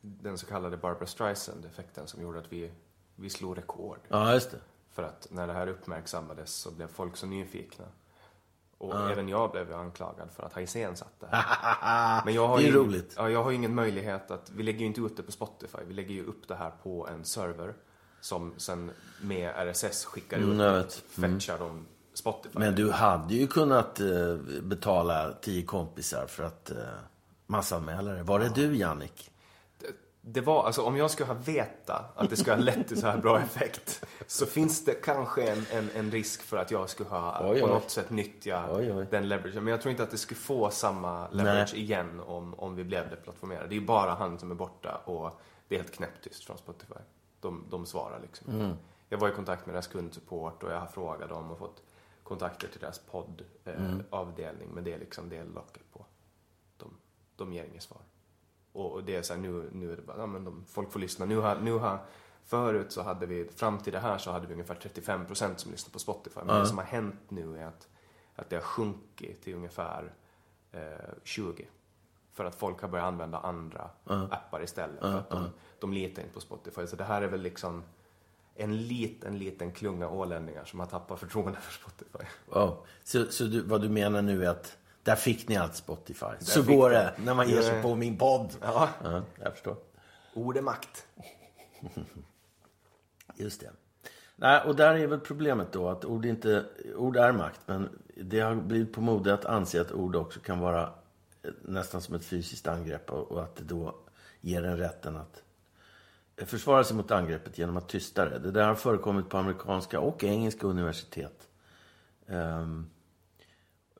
[0.00, 2.72] den så kallade Barbara Streisand-effekten som gjorde att vi,
[3.16, 3.98] vi slog rekord.
[4.08, 4.60] Ja, just det.
[4.90, 7.84] För att när det här uppmärksammades så blev folk så nyfikna.
[8.90, 12.22] Och även jag blev anklagad för att ha iscensatt det här.
[12.24, 13.14] Men jag har Det är ju, roligt.
[13.16, 15.78] Ja, jag har ju ingen möjlighet att, vi lägger ju inte ut det på Spotify,
[15.88, 17.74] vi lägger ju upp det här på en server
[18.20, 20.94] som sen med RSS skickar ut Mm, vet.
[20.94, 22.58] fetchar de Spotify.
[22.58, 24.06] Men du hade ju kunnat eh,
[24.62, 26.76] betala tio kompisar för att eh,
[27.46, 28.22] massanmäla det.
[28.22, 29.30] Var det du, Jannik?
[30.26, 33.06] Det var, alltså om jag skulle ha veta att det skulle ha lett till så
[33.06, 37.08] här bra effekt så finns det kanske en, en, en risk för att jag skulle
[37.08, 37.72] ha Oj, på oj.
[37.72, 39.06] något sätt nyttja Oj, oj.
[39.10, 39.54] den leverage.
[39.54, 41.82] Men jag tror inte att det skulle få samma leverage Nej.
[41.82, 43.68] igen om, om vi blev deplattformerade.
[43.68, 46.94] Det är ju bara han som är borta och det är helt knäpptyst från Spotify.
[47.40, 48.52] De, de svarar liksom.
[48.60, 48.76] Mm.
[49.08, 51.82] Jag var i kontakt med deras kundsupport och jag har frågat dem och fått
[52.22, 54.00] kontakter till deras poddavdelning Mm.
[54.00, 56.06] eh, avdelning, men det är liksom det är locket på.
[56.76, 56.90] De,
[57.36, 57.98] de ger inget svar.
[58.74, 61.00] Och, det är så här, nu, nu är det bara, ja men de, folk får
[61.00, 61.24] lyssna.
[61.24, 61.98] Nu har, nu har,
[62.44, 65.92] förut så hade vi, fram till det här så hade vi ungefär 35% som lyssnar
[65.92, 66.40] på Spotify.
[66.44, 67.88] Men det som har hänt nu är att,
[68.34, 70.12] att det har sjunkit till ungefär
[70.72, 70.80] eh,
[71.22, 71.66] 20.
[72.32, 73.90] För att folk har börjat använda andra
[74.30, 75.00] appar istället.
[75.00, 76.86] För att de, de litar inte på Spotify.
[76.86, 77.82] Så det här är väl liksom
[78.54, 82.24] en liten, liten klunga ålänningar som har tappat förtroende för Spotify.
[82.46, 82.86] Wow.
[83.04, 86.26] Så, så du, vad du menar nu är att där fick ni allt Spotify.
[86.38, 86.96] så fick går de.
[86.96, 88.56] det när man ger sig på min podd.
[88.60, 88.88] Ja.
[89.04, 89.76] Ja, jag förstår.
[90.34, 91.06] Ord är makt.
[93.34, 93.70] Just det.
[94.36, 96.64] Nej, och där är väl problemet då att ord, inte,
[96.96, 97.60] ord är makt.
[97.66, 100.82] Men det har blivit på mode att anse att ord också kan vara
[101.42, 103.10] eh, nästan som ett fysiskt angrepp.
[103.10, 103.94] Och, att det då
[104.40, 105.42] ger en rätten att
[106.48, 108.38] försvara sig mot angreppet genom att tysta det.
[108.38, 111.48] Det där har förekommit på amerikanska och engelska universitet.
[112.26, 112.66] Eh,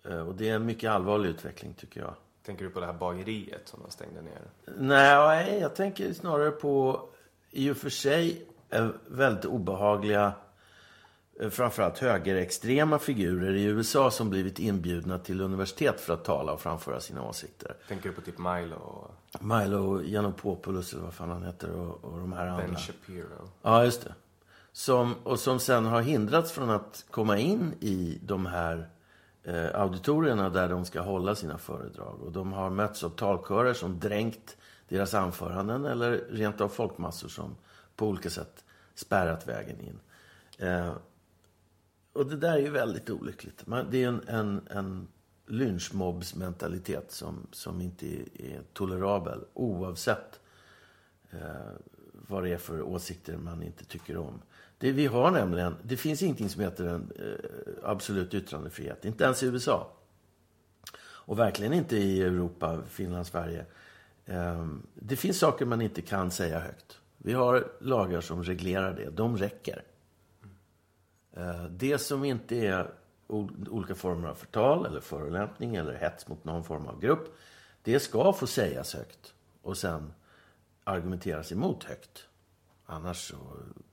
[0.05, 2.15] och det är en mycket allvarlig utveckling tycker jag.
[2.47, 4.41] Tänker du på det här bageriet som de stängde ner?
[4.79, 7.09] Nej, jag tänker snarare på
[7.51, 10.33] i och för sig eh, väldigt obehagliga
[11.41, 16.61] eh, framförallt högerextrema figurer i USA som blivit inbjudna till universitet för att tala och
[16.61, 17.77] framföra sina åsikter.
[17.89, 22.19] Tänker du på typ Milo och Milo Yiannopoulos, eller vad fan han heter, och, och
[22.19, 22.67] de här andra.
[22.67, 23.49] Ben Shapiro?
[23.63, 24.15] Ja, just det.
[24.73, 28.89] Som, och som sen har hindrats från att komma in i de här
[29.45, 32.23] eh, auditorierna där de ska hålla sina föredrag.
[32.23, 34.57] Och de har mötts av talkörer som dränkt
[34.89, 37.57] deras anföranden eller rent av folkmassor som
[37.97, 40.01] på olika sätt spärrat vägen in.
[40.59, 40.93] Eh,
[42.13, 43.67] och det där är ju väldigt olyckligt.
[43.67, 45.09] Man, det är en, en, en
[45.47, 50.41] lynchmobbsmentalitet som, som inte är, är tolerabel oavsett
[51.31, 51.73] eh,
[52.13, 54.43] vad det är för åsikter man inte tycker om.
[54.85, 59.05] Det vi har nämligen, det finns ingenting som heter en eh, absolut yttrandefrihet.
[59.05, 59.93] Inte ens i USA.
[61.03, 63.67] Och verkligen inte i Europa, Finland, Sverige.
[64.27, 66.99] Eh, det finns saker man inte kan säga högt.
[67.19, 69.11] Vi har lagar som reglerar det.
[69.11, 69.83] De räcker.
[71.33, 72.91] Eh, det som inte är
[73.69, 77.37] olika former av förtal eller förolämpning eller hets mot någon form av grupp.
[77.83, 80.13] Det ska få sägas högt och sen
[80.85, 82.29] argumenteras emot högt.
[82.87, 83.37] Annars så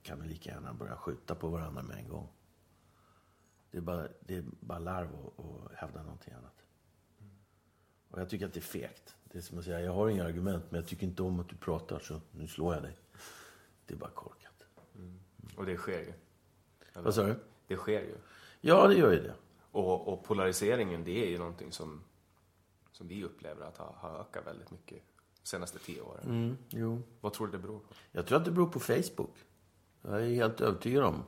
[0.02, 2.28] kan vi lika gärna börja skjuta på varandra med en gång.
[3.70, 6.64] Det är bara, det är bara larv att, att hävda någonting annat.
[8.10, 9.16] Och jag tycker att det är fegt.
[9.24, 11.48] Det är som att säga, jag har inga argument men jag tycker inte om att
[11.48, 12.96] du pratar så nu slår jag dig.
[13.86, 14.64] Det är bara korkat.
[14.94, 15.20] Mm.
[15.56, 16.12] Och det sker ju.
[16.92, 17.02] Eller?
[17.02, 17.36] Vad sa du?
[17.66, 18.16] Det sker ju.
[18.60, 19.34] Ja, det gör ju det.
[19.70, 22.04] Och, och polariseringen, det är ju någonting som,
[22.92, 25.02] som vi upplever att ha, ha ökat väldigt mycket
[25.42, 26.24] senaste tio åren.
[26.24, 27.02] Mm, jo.
[27.20, 27.94] Vad tror du det beror på?
[28.12, 29.34] Jag tror att det beror på Facebook.
[30.02, 31.24] Jag är helt övertygad om.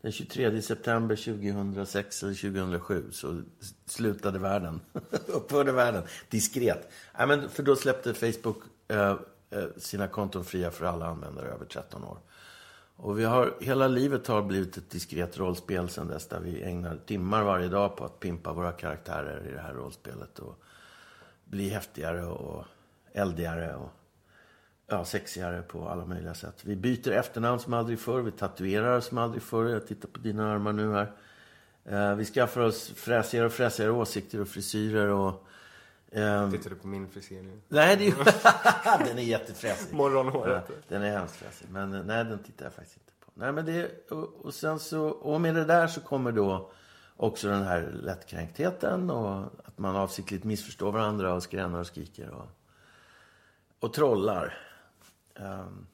[0.00, 3.42] Den 23 september 2006 eller 2007 så
[3.86, 4.80] slutade världen.
[5.26, 6.02] Upphörde världen.
[6.28, 6.92] Diskret.
[7.18, 8.56] Nej, men för då släppte Facebook
[8.88, 9.16] eh,
[9.50, 12.18] eh, sina konton fria för alla användare över 13 år.
[12.96, 16.96] Och vi har, hela livet har blivit ett diskret rollspel sen dess där vi ägnar
[17.06, 20.62] timmar varje dag på att pimpa våra karaktärer i det här rollspelet och
[21.44, 22.64] bli häftigare och
[23.18, 23.90] eldigare och
[24.86, 26.64] ja, sexigare på alla möjliga sätt.
[26.64, 29.64] Vi byter efternamn som aldrig förr, vi tatuerar som aldrig förr.
[29.64, 31.12] Jag tittar på dina armar nu här.
[31.84, 35.44] Eh, vi skaffar oss fräsigare och fräsigare åsikter och frisyrer och
[36.12, 37.60] Um, Tittar du på min frisyr nu?
[37.68, 39.94] Nej, det är, den är jättefräsig.
[39.94, 40.64] Morgonhåret.
[40.68, 41.66] Ja, den är hemskt fräsig.
[41.70, 43.32] Men nej, den tittar jag faktiskt inte på.
[43.34, 46.70] Nej, men det, och, och, sen så, och med det där så kommer då
[47.16, 52.46] också den här lättkränktheten och att man avsiktligt missförstår varandra och skränar och skriker och,
[53.80, 54.58] och trollar.
[55.34, 55.86] Um,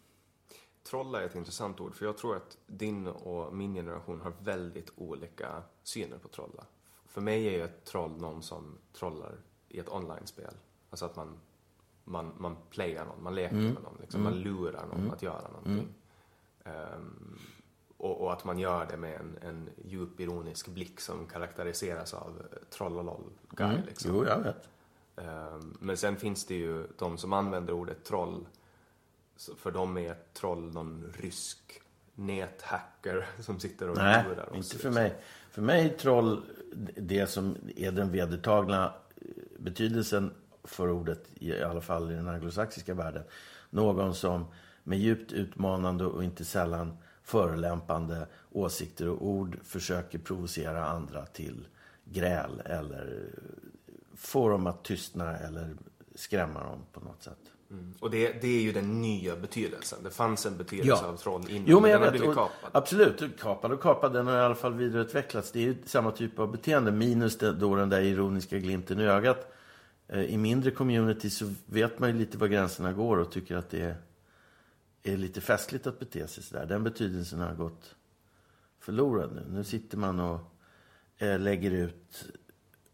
[0.85, 4.93] Trolla är ett intressant ord, för jag tror att din och min generation har väldigt
[4.97, 6.65] olika syner på trolla.
[7.07, 9.33] För mig är ju ett troll någon som trollar
[9.69, 10.55] i ett online-spel.
[10.91, 11.39] Alltså att man,
[12.05, 13.73] man, man playar någon, man leker mm.
[13.73, 14.23] med någon, liksom.
[14.23, 14.45] man mm.
[14.45, 15.11] lurar någon mm.
[15.11, 15.95] att göra någonting.
[16.65, 17.39] Um,
[17.97, 22.43] och, och, att man gör det med en, en djup ironisk blick som karaktäriseras av
[22.71, 23.87] trollolol guy mm.
[23.87, 24.11] liksom.
[24.15, 24.69] Jo, jag vet.
[25.17, 28.47] Um, men sen finns det ju de som använder ordet troll,
[29.57, 31.81] för dem är troll någon rysk
[32.15, 34.37] näthacker som sitter och Nej, oss.
[34.37, 34.95] Nej, inte för liksom.
[34.95, 35.17] mig.
[35.51, 36.45] För mig är troll
[36.97, 38.95] det som är den vedertagna
[39.59, 43.23] betydelsen för ordet, i alla fall i den anglosaxiska världen.
[43.71, 44.47] Någon som
[44.83, 51.69] med djupt utmanande och inte sällan förolämpande åsikter och ord försöker provocera andra till
[52.05, 53.31] gräl eller
[54.17, 55.77] få dem att tystna eller
[56.15, 57.39] skrämma dem på något sätt.
[57.71, 57.95] Mm.
[58.01, 59.99] Och det, det är ju den nya betydelsen.
[60.03, 61.09] Det fanns en betydelse ja.
[61.09, 62.71] av troll innan, jo, men, den har blivit kapad.
[62.73, 64.13] Absolut, kapad och kapad.
[64.13, 65.53] Den har i alla fall vidareutvecklats.
[65.53, 69.05] Det är ju samma typ av beteende, minus det, då den där ironiska glimten i
[69.05, 69.53] ögat.
[70.09, 73.71] Eh, I mindre community så vet man ju lite var gränserna går och tycker att
[73.71, 73.97] det är,
[75.03, 76.67] är lite festligt att bete sig sådär.
[76.67, 77.95] Den betydelsen har gått
[78.81, 79.43] förlorad nu.
[79.49, 80.41] Nu sitter man och
[81.19, 82.25] eh, lägger ut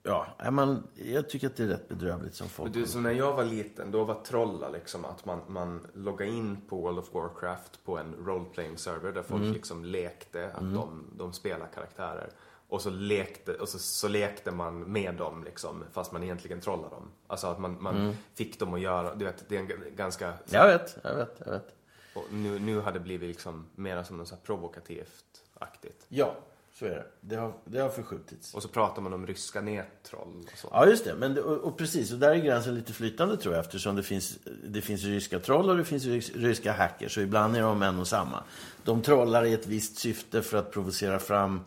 [0.03, 2.75] Ja, man, jag tycker att det är rätt bedrövligt som folk.
[2.75, 6.59] Du, så när jag var liten, då var trolla liksom att man, man loggade in
[6.69, 9.53] på World of Warcraft på en role-playing server där folk mm.
[9.53, 10.75] liksom lekte att mm.
[10.75, 12.31] de, de spelar karaktärer.
[12.69, 16.95] Och så lekte, och så, så lekte man med dem liksom, fast man egentligen trollade
[16.95, 17.11] dem.
[17.27, 18.15] Alltså att man, man mm.
[18.35, 20.33] fick dem att göra, du vet, det är en ganska...
[20.45, 21.75] Jag vet, jag vet, jag vet.
[22.15, 26.07] Och nu, nu har det blivit liksom mera som något så här provokativt-aktigt.
[26.09, 26.37] Ja,
[26.81, 27.07] så är det.
[27.21, 28.55] Det har, det har förskjutits.
[28.55, 30.69] Och så pratar man om ryska nättroll och så.
[30.73, 31.15] Ja, just det.
[31.15, 33.65] Men, och, och, precis, och där är gränsen lite flytande tror jag.
[33.65, 36.05] Eftersom det finns, det finns ryska troll och det finns
[36.35, 37.15] ryska hackers.
[37.15, 38.43] Så ibland är de en och samma.
[38.85, 41.61] De trollar i ett visst syfte för att provocera fram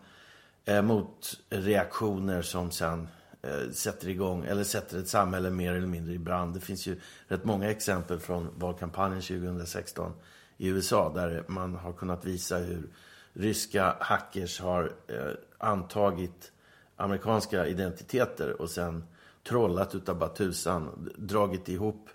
[0.64, 3.08] eh, mot reaktioner som sen
[3.42, 6.54] eh, sätter igång, eller sätter ett samhälle mer eller mindre i brand.
[6.54, 10.12] Det finns ju rätt många exempel från valkampanjen 2016
[10.56, 12.88] i USA där man har kunnat visa hur
[13.34, 16.52] ryska hackers har eh, antagit
[16.96, 19.04] amerikanska identiteter och sen
[19.48, 22.08] trollat utav Batusan, dragit ihop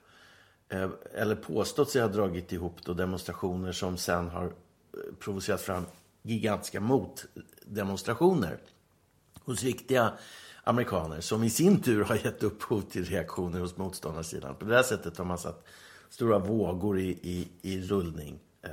[0.70, 4.52] eh, eller påstått sig ha dragit ihop då demonstrationer som sen har eh,
[5.20, 5.86] provocerat fram
[6.22, 8.58] gigantiska motdemonstrationer
[9.44, 10.14] hos riktiga
[10.64, 14.56] amerikaner som i sin tur har gett upphov till reaktioner hos motståndarsidan.
[14.56, 15.66] På det här sättet har man satt
[16.10, 18.40] stora vågor i, i, i rullning.
[18.62, 18.72] Eh,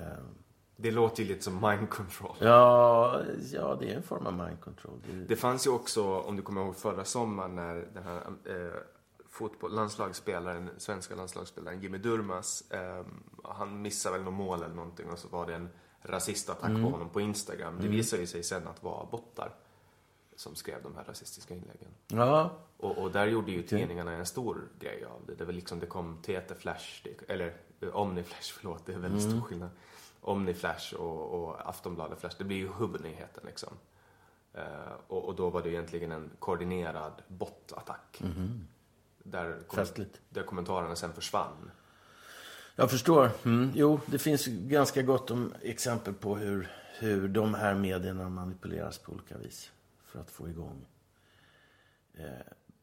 [0.77, 2.37] det låter ju lite som mind control.
[2.39, 3.21] Ja,
[3.53, 4.95] ja, det är en form av mind control.
[5.07, 8.73] Det, Det fanns ju också, om du kommer ihåg förra sommaren när den här eh,
[9.29, 13.05] fotboll, landslagsspelaren, svenska landslagsspelaren Jimmy Durmaz, eh,
[13.45, 15.69] han missade väl något mål eller någonting och så var det en
[16.03, 17.79] rasistattack på honom på Instagram.
[17.81, 19.55] Det visade ju sig sen att vara bottar
[20.37, 21.89] som skrev de här rasistiska inläggen.
[22.07, 25.35] ja, Och, och där gjorde ju tidningarna en stor grej av det.
[25.35, 29.23] Det, var liksom, det kom TT Flash, det, eller eh, Omni-Flash, förlåt, det är väldigt
[29.23, 29.71] stor skillnad.
[30.27, 33.73] Omni-Flash och, och Aftonbladet Flash, det blir ju huvudnyheten liksom.
[34.53, 38.23] Eh, och, och då var det egentligen en koordinerad bottattack.
[39.19, 40.21] Där, kom, Festligt.
[40.29, 41.71] där kommentarerna sen försvann.
[42.77, 43.31] jag förstår.
[43.45, 43.71] Mm.
[43.75, 49.13] Jo, det finns ganska gott om exempel på hur, hur de här medierna manipuleras på
[49.13, 49.73] olika vis
[50.05, 50.87] för att få igång
[52.15, 52.25] eh,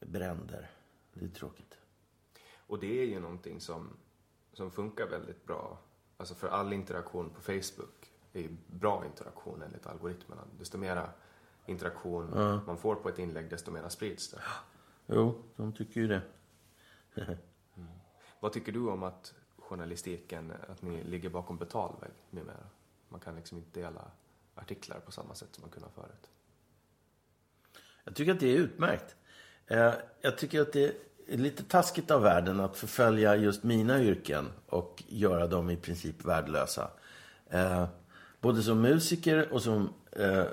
[0.00, 0.70] bränder.
[1.12, 1.78] Det är tråkigt.
[2.66, 3.96] Och det är ju någonting som,
[4.52, 5.78] som funkar väldigt bra.
[6.16, 10.42] Alltså för all interaktion på Facebook är ju bra interaktion enligt algoritmerna.
[10.58, 11.10] Desto mera
[11.66, 12.30] interaktion
[12.66, 14.40] man får på ett inlägg, desto mera sprids det.
[15.06, 16.22] Jo, de tycker ju det.
[18.40, 22.66] Vad tycker du om att journalistiken, att ni ligger bakom betalvägg numera?
[23.08, 24.10] Man kan liksom inte dela
[24.54, 26.30] artiklar på samma sätt som man kunde förut.
[28.04, 29.16] Jag tycker att det är utmärkt.
[29.66, 30.96] Eh, Jag tycker att det
[31.28, 36.90] lite taskigt av världen att förfölja just mina yrken och göra dem i princip värdelösa.
[37.50, 37.86] Eh,
[38.44, 40.44] Både som musiker och som eh,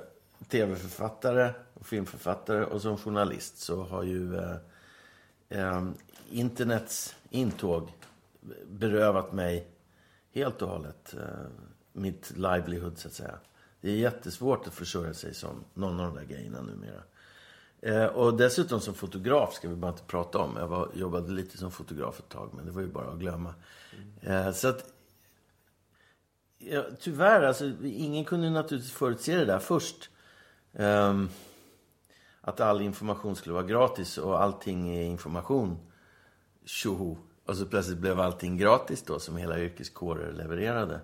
[0.48, 4.56] tv-författare och filmförfattare och som journalist så har ju eh,
[5.50, 5.84] eh,
[6.30, 7.92] internets intåg
[8.68, 9.68] berövat mig
[10.34, 11.50] helt och hållet eh,
[11.94, 13.40] mitt livelihood, så att säga.
[13.82, 17.04] Det är jättesvårt att försörja sig som någon av de där grejerna numera.
[17.82, 20.58] Eh, och dessutom som fotograf ska vi bara inte prata om.
[20.58, 23.54] Jag var, jobbade lite som fotograf ett tag, men det var ju bara att glömma.
[24.22, 24.86] Eh, så att,
[26.58, 30.10] ja, tyvärr, alltså, ingen kunde naturligtvis förutse det där först.
[30.74, 31.24] Eh,
[32.42, 35.78] att all information skulle vara gratis och allting är information.
[36.66, 37.18] Tjoho.
[37.46, 41.00] Och så plötsligt blev allting gratis då, som hela yrkeskårer levererade.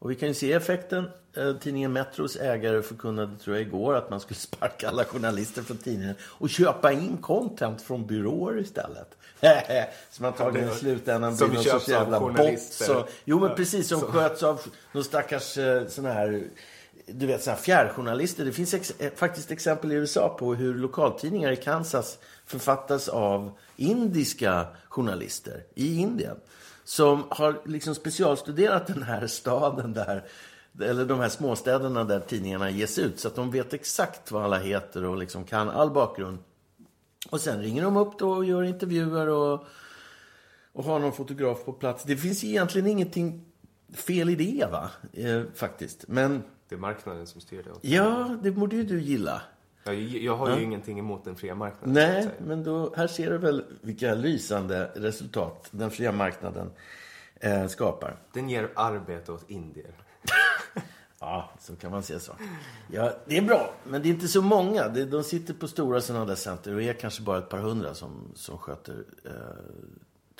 [0.00, 1.08] Och vi kan ju se effekten.
[1.36, 5.76] Eh, Tidningen Metros ägare förkunnade, tror jag, igår att man skulle sparka alla journalister från
[5.76, 9.16] tidningen och köpa in content från byråer istället.
[10.10, 12.60] Som antagligen i slutändan blir någon sorts jävla bot.
[12.60, 13.88] Så, jo, men precis.
[13.88, 14.60] Som sköts av
[14.92, 16.44] någon stackars eh, sån här
[17.06, 18.44] du vet, såna här fjärrjournalister.
[18.44, 23.52] Det finns ex eh, faktiskt exempel i USA på hur lokaltidningar i Kansas författas av
[23.76, 26.36] indiska journalister i Indien.
[26.84, 30.24] Som har liksom specialstuderat den här staden där,
[30.80, 33.20] eller de här småstäderna där tidningarna ges ut.
[33.20, 36.38] Så att de vet exakt vad alla heter och liksom kan all bakgrund.
[37.30, 39.64] Och sen ringer de upp då och gör intervjuer och,
[40.72, 42.04] och har någon fotograf på plats.
[42.04, 43.44] Det finns egentligen ingenting
[43.92, 44.90] fel i det, va?
[45.12, 46.04] Eh, faktiskt.
[46.08, 47.70] Men Det är marknaden som styr det.
[47.70, 47.86] också.
[47.86, 49.42] ja, det borde ju du gilla.
[49.92, 51.94] Jag, jag har ju ingenting emot den fria marknaden.
[51.94, 56.70] Nej, men då, här ser du väl vilka lysande resultat den fria marknaden
[57.34, 58.16] eh, skapar.
[58.32, 59.94] Den ger arbete åt indier.
[61.22, 62.32] Ja, så kan man säga så.
[62.90, 64.88] Ja, det är bra, men det är inte så många.
[64.88, 68.32] De sitter på stora sådana där center och är kanske bara ett par hundra som,
[68.34, 69.32] som sköter eh,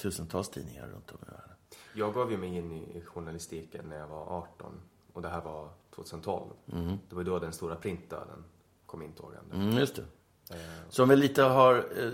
[0.02, 1.56] tusentals tidningar runt om i världen.
[1.94, 4.72] Jag gav ju mig in i journalistiken när jag var 18
[5.12, 6.50] och det här var 2012.
[7.08, 8.44] Det var då den stora printdöden
[8.90, 9.54] kom intågande.
[9.54, 10.04] Mm, just det.
[10.88, 12.10] Som väl lite har, eh,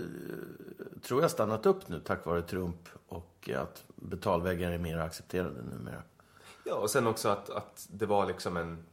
[1.01, 6.01] tror jag, stannat upp nu tack vare Trump och att betalväggar är mer accepterade numera.
[6.63, 8.85] Ja, och sen också att, att det var liksom en,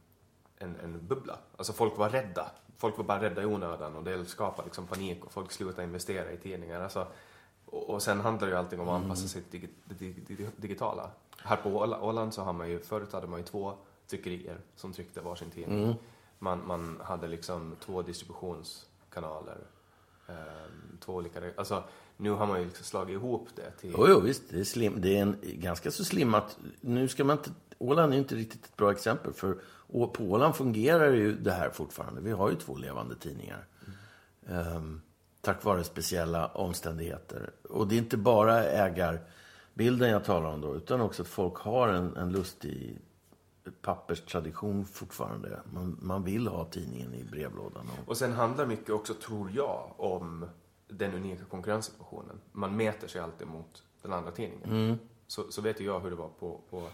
[0.57, 1.37] en, en bubbla.
[1.57, 2.51] Alltså folk var rädda.
[2.77, 6.31] Folk var bara rädda i onödan och det skapade liksom panik och folk slutade investera
[6.31, 6.81] i tidningar.
[6.81, 7.07] Alltså,
[7.65, 10.49] och, och sen handlar det ju allting om att anpassa sig till det digi- digi-
[10.57, 11.09] digitala.
[11.37, 13.73] Här på Åla- Åland så har man ju, förut hade man ju två
[14.07, 15.95] tryckerier som tryckte varsin tidning.
[16.39, 19.57] Man, man hade liksom två distributionskanaler.
[20.27, 20.35] Eh,
[20.99, 21.83] två olika, alltså
[22.17, 23.93] nu har man ju liksom slagit ihop det till...
[23.97, 24.43] Jo, jo visst.
[24.49, 26.57] Det är, slim, det är en ganska så slimmat...
[26.81, 27.51] Nu ska man inte...
[27.77, 29.33] Åland är ju inte riktigt ett bra exempel.
[29.33, 29.57] För
[29.87, 32.21] på Åland fungerar ju det här fortfarande.
[32.21, 33.67] Vi har ju två levande tidningar.
[34.47, 35.01] Ehm,
[35.41, 37.51] tack vare speciella omständigheter.
[37.69, 40.75] Och det är inte bara ägarbilden jag talar om då.
[40.75, 42.97] Utan också att folk har en, en lust i
[43.81, 45.59] papperstradition fortfarande.
[45.73, 47.89] Man, man vill ha tidningen i brevlådan.
[47.99, 48.09] Och...
[48.09, 50.49] och sen handlar mycket också, tror jag, om
[50.87, 52.41] den unika konkurrenssituationen.
[52.51, 54.69] Man mäter sig alltid mot den andra tidningen.
[54.69, 54.97] Mm.
[55.27, 56.87] Så, så vet ju jag hur det var på, på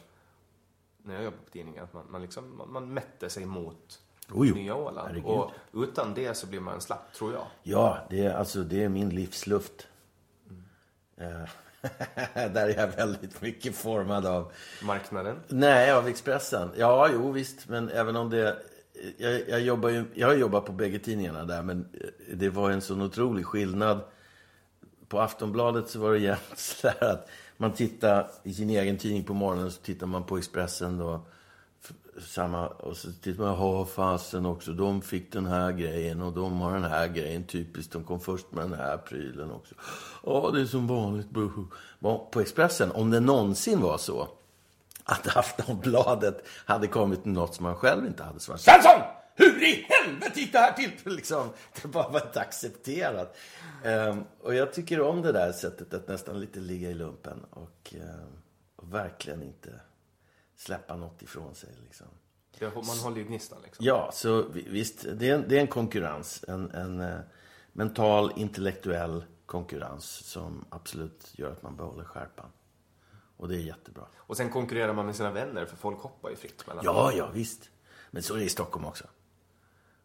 [0.98, 1.84] när jag jobbade på tidningen.
[1.84, 4.02] Att man, man, liksom, man, man mätte sig mot
[4.34, 5.08] Ojo, Nya Åland.
[5.08, 5.26] Herregud.
[5.26, 7.46] Och utan det så blir man slapp, tror jag.
[7.64, 9.88] Ja, det är, alltså, det är min livsluft.
[11.18, 11.48] Mm.
[12.34, 14.52] Där är jag väldigt mycket formad av...
[14.84, 15.38] Marknaden?
[15.48, 16.70] Nej, av Expressen.
[16.78, 17.70] Ja, jo visst.
[17.70, 18.58] Men även om det...
[19.18, 21.88] Jag, jag, jobbar ju, jag har jobbat på bägge tidningarna där, men
[22.34, 24.02] det var en sån otrolig skillnad.
[25.08, 29.34] På Aftonbladet så var det jämt så att man tittar i sin egen tidning på
[29.34, 31.26] morgonen, så tittar man på Expressen då
[32.20, 36.62] samma, och så tittar man, har fasen också, de fick den här grejen och de
[36.62, 39.76] har den här grejen, typiskt, de kom först med den här prylen också.
[40.24, 41.28] Ja, det är som vanligt.
[42.32, 44.28] På Expressen, om det någonsin var så
[45.04, 48.62] att Aftonbladet hade kommit med något som man själv inte hade svarat.
[48.62, 49.02] Svensson!
[49.36, 50.92] Hur i helvete gick det här till?
[51.16, 51.50] Liksom,
[51.82, 53.38] det bara var inte accepterat.
[53.86, 57.94] Um, och jag tycker om det där sättet att nästan lite ligga i lumpen och,
[57.96, 58.42] um,
[58.76, 59.70] och verkligen inte
[60.62, 61.70] släppa något ifrån sig.
[61.84, 62.08] Liksom.
[62.74, 63.60] man håller ju gnistan.
[63.64, 63.86] Liksom.
[63.86, 66.46] Ja, så visst, det är en, det är en konkurrens.
[66.48, 67.20] En, en uh,
[67.74, 72.50] mental, intellektuell konkurrens som absolut gör att man behåller skärpan.
[73.38, 74.06] Och det är jättebra.
[74.16, 77.30] Och sen konkurrerar man med sina vänner, för folk hoppar ju fritt mellan Ja, ja,
[77.34, 77.70] visst.
[78.12, 79.04] Men så är det i Stockholm också.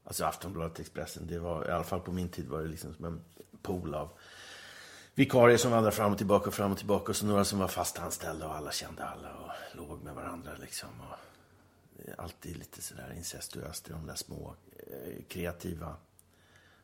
[0.04, 3.04] Alltså Aftonbladet, Expressen, det var, i alla fall på min tid var det liksom som
[3.04, 3.20] en
[3.62, 4.10] pool av
[5.16, 7.12] vikarier som vandrade fram och tillbaka och fram och tillbaka.
[7.12, 10.50] Och så några som var fast anställda och alla kände alla och låg med varandra
[10.60, 10.88] liksom.
[11.00, 11.16] Och
[12.18, 15.96] alltid lite sådär incestuöst i de där små eh, kreativa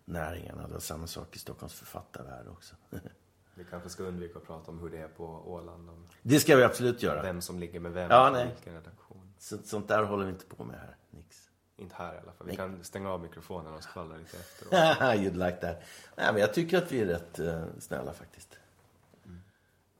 [0.04, 0.66] näringarna.
[0.66, 2.74] Det var samma sak i Stockholms författarvärld också.
[3.54, 5.90] Vi kanske ska undvika att prata om hur det är på Åland.
[5.90, 7.22] Om det ska vi absolut göra.
[7.22, 8.46] Vem som ligger med vem ja, nej.
[8.54, 9.34] vilken redaktion.
[9.38, 10.96] Så, sånt där håller vi inte på med här.
[11.10, 11.41] Nix.
[11.82, 12.46] Inte här i alla fall.
[12.46, 12.56] Vi nej.
[12.56, 14.72] kan stänga av mikrofonen och skvallra lite efteråt.
[15.00, 15.82] You'd like that.
[16.16, 18.58] Nej, men jag tycker att vi är rätt uh, snälla faktiskt.
[19.24, 19.40] Mm.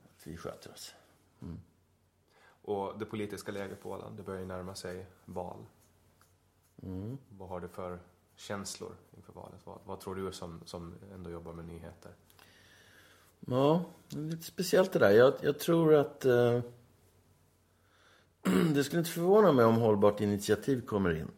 [0.05, 0.95] Att vi sköter oss.
[1.43, 1.61] Mm.
[2.63, 5.67] Och det politiska läget på Åland, det börjar ju närma sig val.
[6.83, 7.19] Mm.
[7.29, 7.99] Vad har du för
[8.37, 9.61] känslor inför valet?
[9.65, 12.13] Vad, vad tror du som, som ändå jobbar med nyheter?
[13.41, 15.11] Ja, det är lite speciellt det där.
[15.11, 16.27] Jag, jag tror att...
[16.27, 16.61] Uh,
[18.75, 21.31] det skulle inte förvåna mig om Hållbart initiativ kommer in.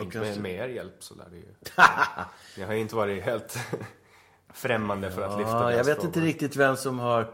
[0.00, 1.44] Inte med, med er hjälp så lär det ju...
[2.56, 3.58] Ni har ju inte varit helt
[4.54, 6.06] främmande för att lyfta ja, Jag vet frågor.
[6.06, 7.30] inte riktigt vem som har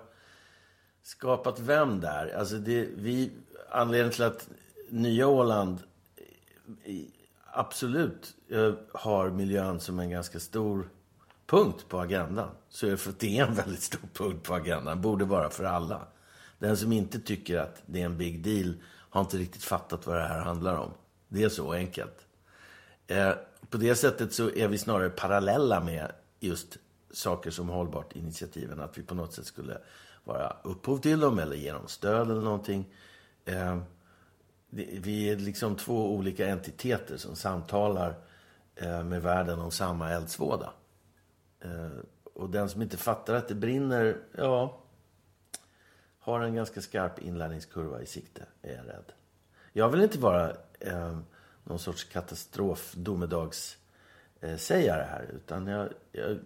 [1.03, 2.35] skapat vem där.
[2.39, 3.31] Alltså det, vi,
[3.71, 4.49] anledningen till att
[4.89, 5.83] Nya Åland
[7.53, 10.89] absolut eh, har miljön som en ganska stor
[11.47, 12.51] punkt på agendan.
[12.69, 15.01] Så är det för att det är en väldigt stor punkt på agendan.
[15.01, 16.07] Borde vara för alla.
[16.59, 18.75] Den som inte tycker att det är en big deal
[19.11, 20.91] har inte riktigt fattat vad det här handlar om.
[21.29, 22.27] Det är så enkelt.
[23.13, 23.35] Eh,
[23.71, 26.79] på det sättet så är vi snarare parallella med just
[27.11, 28.81] saker som hållbart initiativen.
[28.81, 29.79] Att vi på något sätt skulle
[30.25, 32.95] vara upphov till dem eller ge dem stöd eller någonting.
[33.45, 33.79] Eh,
[35.01, 38.15] vi är liksom två olika entiteter som samtalar
[38.75, 40.73] eh, med världen om samma eldsvåda.
[41.61, 41.91] Eh,
[42.35, 44.81] och den som inte fattar att det brinner, ja,
[46.19, 49.13] har en ganska skarp inlärningskurva i sikte, är jag rädd.
[49.73, 50.51] Jag vill inte vara
[50.81, 51.19] eh,
[51.65, 56.39] någon sorts katastrofdomedagssägare här, utan jag, jag,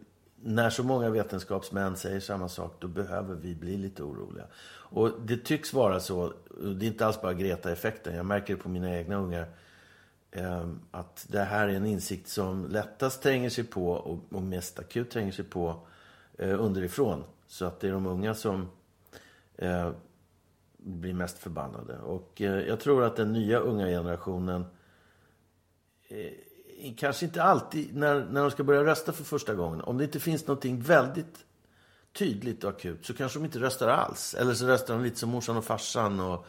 [0.43, 4.45] när så många vetenskapsmän säger samma sak, då behöver vi bli lite oroliga.
[4.89, 8.69] Och det tycks vara så, det är inte alls bara Greta-effekten, jag märker det på
[8.69, 9.47] mina egna ungar,
[10.31, 15.11] ehm, att det här är en insikt som lättast tränger sig på och, mest akut
[15.11, 15.87] tränger sig på
[16.39, 17.25] eh, underifrån.
[17.47, 18.69] Så att det är de unga som
[19.57, 19.91] eh,
[20.77, 21.99] blir mest förbannade.
[21.99, 24.64] Och eh, jag tror att den nya unga generationen
[26.09, 30.04] Eh, kanske inte alltid, när, när de ska börja rösta för första gången, om det
[30.04, 31.44] inte finns någonting väldigt
[32.12, 34.34] tydligt och akut så kanske de inte röstar alls.
[34.34, 36.20] Eller så röstar de lite som morsan och farsan.
[36.20, 36.46] Och,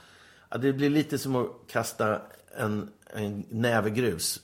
[0.49, 2.21] ja, det blir lite som att kasta
[2.57, 4.41] en en näve grus.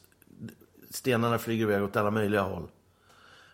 [0.89, 2.67] Stenarna flyger iväg åt alla möjliga håll.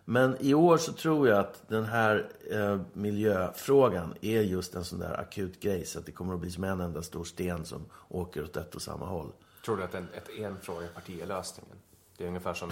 [0.05, 4.99] Men i år så tror jag att den här eh, miljöfrågan är just en sån
[4.99, 5.85] där akut grej.
[5.85, 8.75] Så att det kommer att bli som en enda stor sten som åker åt ett
[8.75, 9.31] och samma håll.
[9.65, 11.77] Tror du att en, ett enfrågeparti är lösningen?
[12.17, 12.71] Det är ungefär som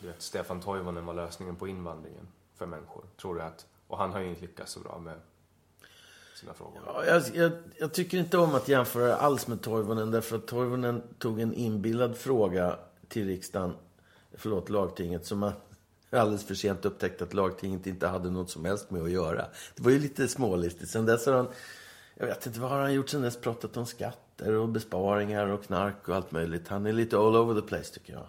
[0.00, 3.04] du vet, Stefan Toivonen var lösningen på invandringen för människor.
[3.20, 5.20] Tror du att, och han har ju inte lyckats så bra med
[6.40, 6.82] sina frågor?
[6.86, 10.10] Ja, jag, jag, jag, tycker inte om att jämföra alls med Toivonen.
[10.10, 12.78] Därför att Toivonen tog en inbillad fråga
[13.08, 13.74] till riksdagen,
[14.32, 15.52] förlåt, lagtinget, som man
[16.10, 19.46] alldeles för sent upptäckte att lagtinget inte hade något som helst med att göra.
[19.74, 20.90] Det var ju lite smålistigt.
[20.90, 21.48] Sen dess har han,
[22.14, 23.40] jag vet inte, vad har han gjort sen dess?
[23.40, 26.68] Pratat om skatt skatter och besparingar och knark och allt möjligt.
[26.68, 28.26] Han är lite all over the place tycker jag.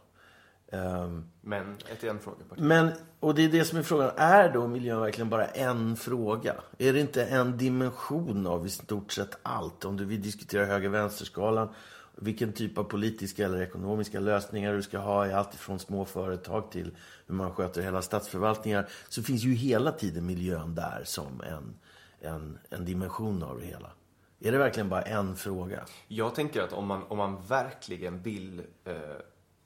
[0.72, 2.38] Um, men ett en fråga.
[2.58, 4.12] Men, och det är det som är frågan.
[4.18, 6.56] Är då miljön verkligen bara en fråga?
[6.78, 9.86] Är det inte en dimension av i stort sett allt?
[9.86, 11.70] Om du vill diskutera höger-vänsterskalan,
[12.16, 16.72] vilken typ av politiska eller ekonomiska lösningar du ska ha i allt ifrån små företag
[16.72, 16.92] till
[17.28, 21.76] hur man sköter hela statsförvaltningar, så finns ju hela tiden miljön där som en,
[22.20, 23.92] en, en dimension av det hela.
[24.40, 25.86] Är det verkligen bara en fråga?
[26.08, 28.94] Jag tänker att om man, om man verkligen vill eh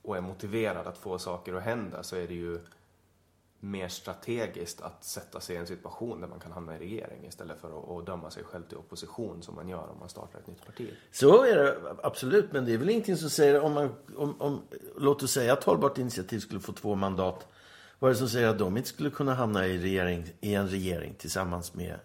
[0.01, 2.59] och är motiverad att få saker att hända så är det ju
[3.59, 7.59] mer strategiskt att sätta sig i en situation där man kan hamna i regering istället
[7.61, 10.47] för att, att döma sig själv till opposition som man gör om man startar ett
[10.47, 10.89] nytt parti.
[11.11, 14.61] Så är det absolut, men det är väl ingenting som säger om man, om, om,
[14.97, 17.47] låt oss säga att Hållbart initiativ skulle få två mandat.
[18.00, 20.68] Vad är det som säger att de inte skulle kunna hamna i, regering, i en
[20.68, 22.00] regering tillsammans med,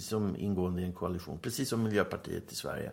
[0.00, 2.92] som ingående i en koalition, precis som Miljöpartiet i Sverige?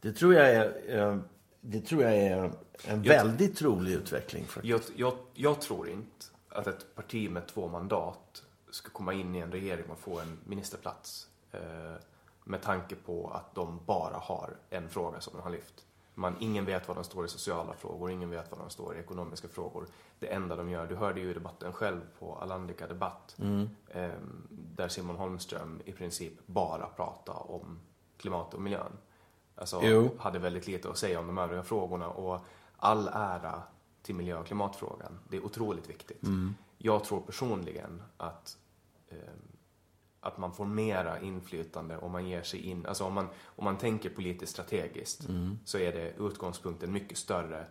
[0.00, 1.18] Det tror jag är eh,
[1.64, 2.52] det tror jag är
[2.84, 4.46] en jag, väldigt trolig utveckling.
[4.62, 9.38] Jag, jag, jag, tror inte att ett parti med två mandat ska komma in i
[9.38, 11.28] en regering och få en ministerplats.
[11.52, 11.60] Eh,
[12.44, 15.86] med tanke på att de bara har en fråga som de har lyft.
[16.14, 18.98] Man, ingen vet vad de står i sociala frågor, ingen vet vad de står i
[18.98, 19.86] ekonomiska frågor.
[20.18, 23.68] Det enda de gör, du hörde ju i debatten själv på Alandica Debatt, mm.
[23.88, 24.10] eh,
[24.50, 27.80] där Simon Holmström i princip bara pratade om
[28.16, 28.92] klimat och miljön.
[29.54, 30.10] Alltså, jo.
[30.18, 32.08] hade väldigt lite att säga om de övriga frågorna.
[32.08, 32.40] Och
[32.76, 33.62] all ära
[34.02, 35.18] till miljö och klimatfrågan.
[35.28, 36.22] Det är otroligt viktigt.
[36.22, 36.54] Mm.
[36.78, 38.58] Jag tror personligen att,
[39.08, 39.16] eh,
[40.22, 43.78] att man får mera inflytande om man ger sig in, alltså om man, om man
[43.78, 45.58] tänker politiskt strategiskt mm.
[45.64, 47.66] så är det utgångspunkten mycket större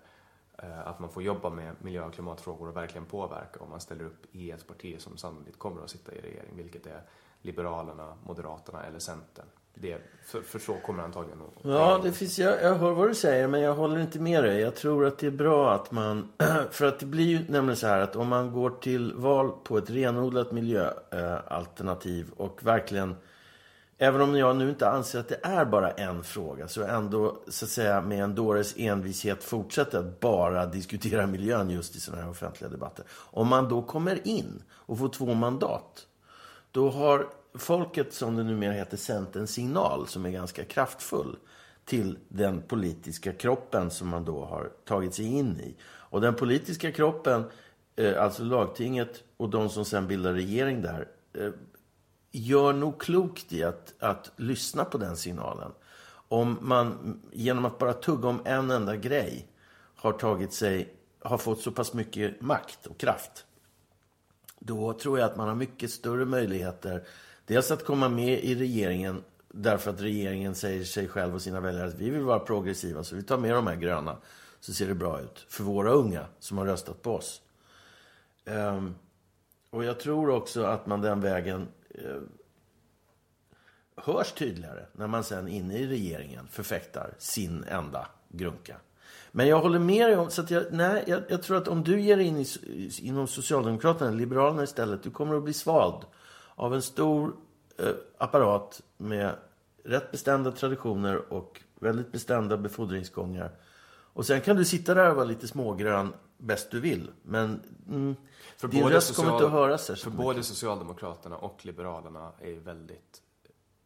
[0.58, 4.04] eh, att man får jobba med miljö och klimatfrågor och verkligen påverka om man ställer
[4.04, 7.02] upp i ett parti som sannolikt kommer att sitta i regering, vilket är
[7.42, 9.98] Liberalerna, Moderaterna eller Centern det.
[10.26, 13.48] För, för så kommer antagligen att Ja, det finns, jag, jag hör vad du säger,
[13.48, 14.62] men jag håller inte med dig.
[14.62, 16.32] Jag tror att det är bra att man...
[16.72, 19.78] För att det blir ju nämligen så här att om man går till val på
[19.78, 23.16] ett renodlat miljöalternativ och verkligen...
[23.98, 27.66] Även om jag nu inte anser att det är bara en fråga så ändå så
[27.66, 32.30] att säga med en dåres envishet fortsätter att bara diskutera miljön just i sådana här
[32.30, 33.06] offentliga debatter.
[33.12, 36.08] Om man då kommer in och får två mandat
[36.72, 41.38] då har folket, som det numera heter, sänt en signal som är ganska kraftfull
[41.86, 45.76] till den politiska kroppen som man då har tagit sig in i.
[45.84, 47.44] Och den politiska kroppen,
[47.96, 51.52] eh, alltså lagtinget och de som sen bildar regering där, eh,
[52.32, 55.72] gör nog klokt i att, att lyssna på den signalen.
[56.28, 59.48] Om man genom att bara tugga om en enda grej
[59.96, 63.46] har tagit sig, har fått så pass mycket makt och kraft.
[64.60, 67.04] Då tror jag att man har mycket större möjligheter
[67.52, 71.88] Dels att komma med i regeringen därför att regeringen säger sig själv och sina väljare
[71.88, 74.18] att vi vill vara progressiva så vi tar med de här gröna
[74.60, 77.42] så ser det bra ut för våra unga som har röstat på oss.
[78.46, 78.96] Um,
[79.70, 81.68] och jag tror också att man den vägen
[82.06, 82.22] uh,
[83.96, 88.76] hörs tydligare när man sen inne i regeringen förfäktar sin enda grunka.
[89.32, 91.84] Men jag håller med dig om, så att jag, nej, jag, jag tror att om
[91.84, 92.46] du ger dig in i,
[93.02, 96.06] inom Socialdemokraterna, Liberalerna istället, du kommer att bli svald
[96.56, 97.36] av en stor
[97.78, 99.36] eh, apparat med
[99.84, 103.52] rätt bestämda traditioner och väldigt bestämda befordringsgångar.
[104.14, 107.12] Och sen kan du sitta där och vara lite smågrön bäst du vill.
[107.24, 108.16] Men mm,
[108.58, 109.26] för din röst social...
[109.26, 110.14] kommer inte att höras För mycket.
[110.14, 113.22] både Socialdemokraterna och Liberalerna är ju väldigt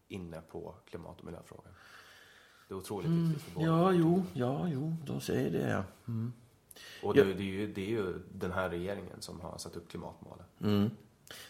[0.07, 1.73] inne på klimat och miljöfrågan.
[2.67, 3.67] Det är otroligt mm, viktigt för båda.
[3.67, 5.83] Ja, jo, ja, jo, de säger det, ja.
[6.07, 6.33] Mm.
[7.03, 9.89] Och det, det, är ju, det är ju den här regeringen som har satt upp
[9.89, 10.45] klimatmålen.
[10.61, 10.89] Mm.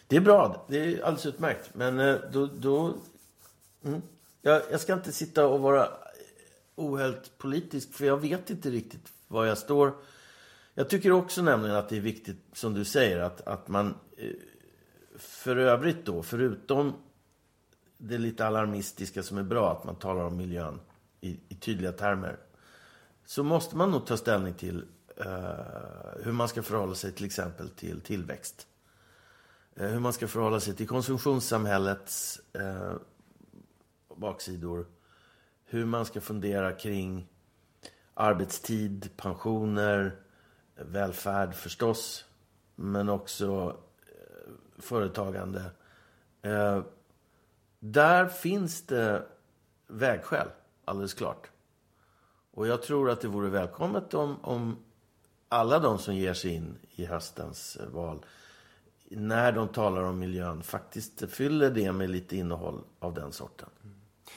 [0.06, 0.66] Det är bra.
[0.68, 1.70] Det är alldeles utmärkt.
[1.74, 2.46] Men eh, då...
[2.46, 2.94] då
[3.84, 4.02] mm.
[4.42, 5.88] jag, jag, ska inte sitta och vara
[6.74, 9.94] ohällt politisk, för jag vet inte riktigt var jag står.
[10.74, 14.30] Jag tycker också nämligen att det är viktigt, som du säger, att, att man eh,
[15.18, 16.92] för övrigt då, förutom
[17.98, 20.80] det lite alarmistiska som är bra, att man talar om miljön
[21.20, 22.36] i, i tydliga termer,
[23.24, 24.84] så måste man nog ta ställning till
[25.20, 28.66] uh, hur man ska förhålla sig till exempel till tillväxt.
[29.76, 32.92] Eh, hur man ska förhålla sig till konsumtionssamhällets eh,
[34.16, 34.86] baksidor.
[35.64, 37.28] Hur man ska fundera kring
[38.14, 40.16] arbetstid, pensioner,
[40.74, 42.24] välfärd förstås.
[42.74, 45.70] Men också eh, företagande.
[46.42, 46.82] Eh,
[47.78, 49.26] där finns det
[49.86, 50.48] vägskäl,
[50.84, 51.50] alldeles klart.
[52.50, 54.76] Och jag tror att det vore välkommet om, om
[55.48, 58.24] alla de som ger sig in i höstens eh, val
[59.10, 63.68] när de talar om miljön faktiskt fyller det med lite innehåll av den sorten.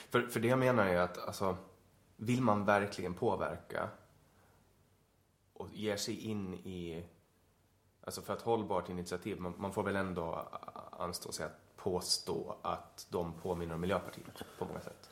[0.10, 1.58] För, för det jag menar är att alltså,
[2.18, 3.90] vill man verkligen påverka
[5.54, 7.06] och ger sig in i,
[8.04, 10.50] alltså för ett hållbart initiativ, man, man får väl ändå
[10.92, 15.10] anstå sig att påstå att de påminner om Miljöpartiet på många sätt.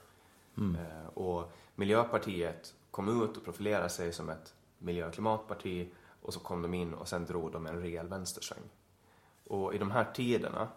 [0.58, 0.76] Mm.
[0.76, 6.40] Eh, och Miljöpartiet kom ut och profilerade sig som ett miljö och klimatparti och så
[6.40, 8.64] kom de in och sen drog de en rejäl vänstersväng.
[9.48, 10.68] Och i de här tiderna...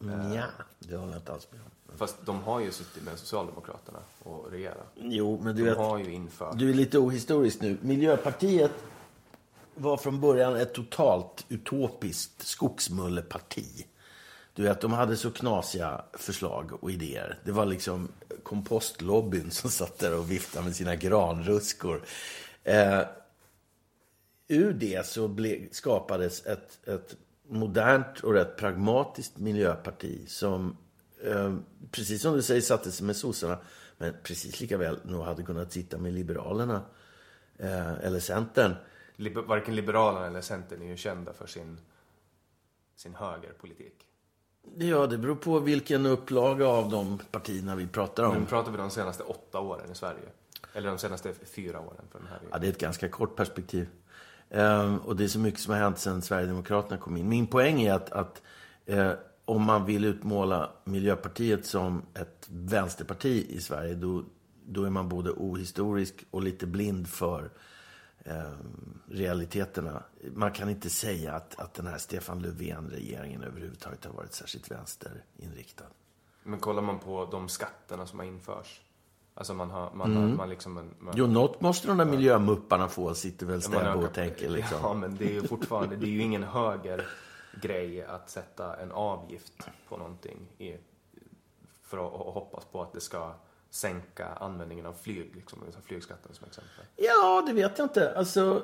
[0.00, 0.44] Mm, ja,
[0.78, 1.98] det håller jag inte alls med om.
[1.98, 4.92] Fast de har ju suttit med Socialdemokraterna och regerat.
[4.94, 5.78] Jo, men du de vet...
[5.78, 6.58] har ju infört...
[6.58, 7.78] Du är lite ohistorisk nu.
[7.80, 8.72] Miljöpartiet
[9.74, 13.86] var från början ett totalt utopiskt skogsmulleparti.
[14.54, 17.38] Du vet, de hade så knasiga förslag och idéer.
[17.44, 18.08] Det var liksom
[18.42, 22.02] kompostlobbyn som satt där och viftade med sina granruskor.
[22.64, 23.00] Eh,
[24.48, 27.16] ur det så ble, skapades ett, ett
[27.48, 30.76] modernt och rätt pragmatiskt miljöparti som,
[31.24, 31.56] eh,
[31.90, 33.58] precis som du säger, satte sig med sossarna,
[33.98, 36.82] men precis lika väl nog hade kunnat sitta med Liberalerna
[37.58, 38.74] eh, eller Centern.
[39.16, 41.80] Liber, varken Liberalerna eller Centern är ju kända för sin,
[42.96, 44.06] sin högerpolitik.
[44.78, 48.34] Ja, det beror på vilken upplaga av de partierna vi pratar om.
[48.34, 50.28] Men pratar vi de senaste åtta åren i Sverige?
[50.72, 53.88] Eller de senaste fyra åren för den här Ja, det är ett ganska kort perspektiv.
[54.50, 57.28] Ehm, och det är så mycket som har hänt sedan Sverigedemokraterna kom in.
[57.28, 58.42] Min poäng är att, att
[58.86, 59.12] eh,
[59.44, 64.24] om man vill utmåla Miljöpartiet som ett vänsterparti i Sverige, då,
[64.66, 67.50] då är man både ohistorisk och lite blind för
[68.24, 68.52] eh,
[69.10, 70.02] realiteterna.
[70.34, 75.84] Man kan inte säga att, att den här Stefan Löfven-regeringen överhuvudtaget har varit särskilt vänsterinriktad.
[76.42, 78.80] Men kollar man på de skatterna som har införts
[79.38, 80.22] Alltså man har, man, mm.
[80.22, 80.74] man, man liksom...
[80.98, 84.78] Man, jo, något måste de där miljömupparna få, sitter väl Stäbo och tänker liksom.
[84.82, 87.06] Ja, men det är ju fortfarande, det är ju ingen höger
[87.62, 90.74] grej att sätta en avgift på någonting i,
[91.82, 93.34] för att hoppas på att det ska
[93.70, 96.84] sänka användningen av flyg, liksom, flygskatten som exempel?
[96.96, 98.16] Ja, det vet jag inte.
[98.16, 98.62] Alltså,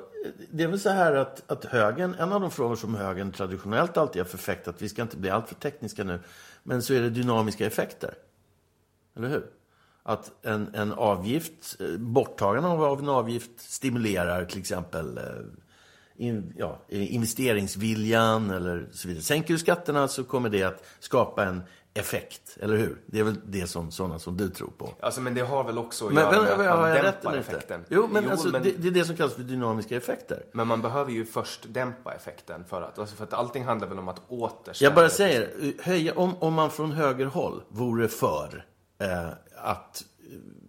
[0.51, 3.97] det är väl så här att, att högen, en av de frågor som högen traditionellt
[3.97, 6.19] alltid har förfäktat, vi ska inte bli alltför tekniska nu,
[6.63, 8.13] men så är det dynamiska effekter.
[9.15, 9.49] Eller hur?
[10.03, 15.23] Att en, en avgift, eh, borttagande av en avgift stimulerar till exempel eh,
[16.15, 19.23] in, ja, investeringsviljan eller så vidare.
[19.23, 21.61] Sänker du skatterna så kommer det att skapa en
[21.93, 23.01] effekt, eller hur?
[23.05, 24.89] Det är väl det som sådana som du tror på.
[24.99, 27.85] Alltså, men det har väl också att göra med att man dämpar effekten.
[27.89, 28.63] Jo, men, jo, alltså, men...
[28.63, 30.45] Det, det, är det som kallas för dynamiska effekter.
[30.51, 33.99] Men man behöver ju först dämpa effekten för att, alltså för att allting handlar väl
[33.99, 34.89] om att återställa.
[34.89, 38.65] Jag bara säger, höja, om, om man från högerhåll vore för
[38.99, 39.29] eh,
[39.63, 40.05] att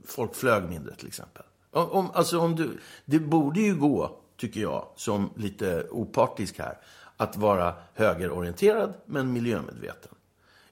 [0.05, 1.43] folk flög mindre till exempel.
[1.71, 6.79] Om, alltså om du, det borde ju gå, tycker jag, som lite opartisk här,
[7.17, 10.11] att vara högerorienterad men miljömedveten.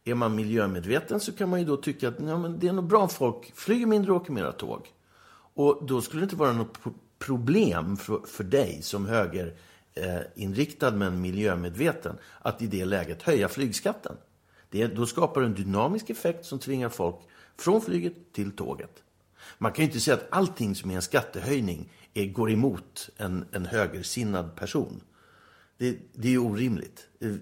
[0.05, 2.85] Är man miljömedveten så kan man ju då tycka att ja, men det är nog
[2.85, 4.93] bra om folk flyger mindre och åker mera tåg.
[5.55, 6.79] Och då skulle det inte vara något
[7.19, 14.17] problem för, för dig som högerinriktad eh, men miljömedveten att i det läget höja flygskatten.
[14.71, 17.17] Det, då skapar du en dynamisk effekt som tvingar folk
[17.59, 19.03] från flyget till tåget.
[19.59, 23.45] Man kan ju inte säga att allting som är en skattehöjning är, går emot en,
[23.53, 25.01] en högersinnad person.
[25.79, 27.09] Det, det är orimligt.
[27.21, 27.35] Eh,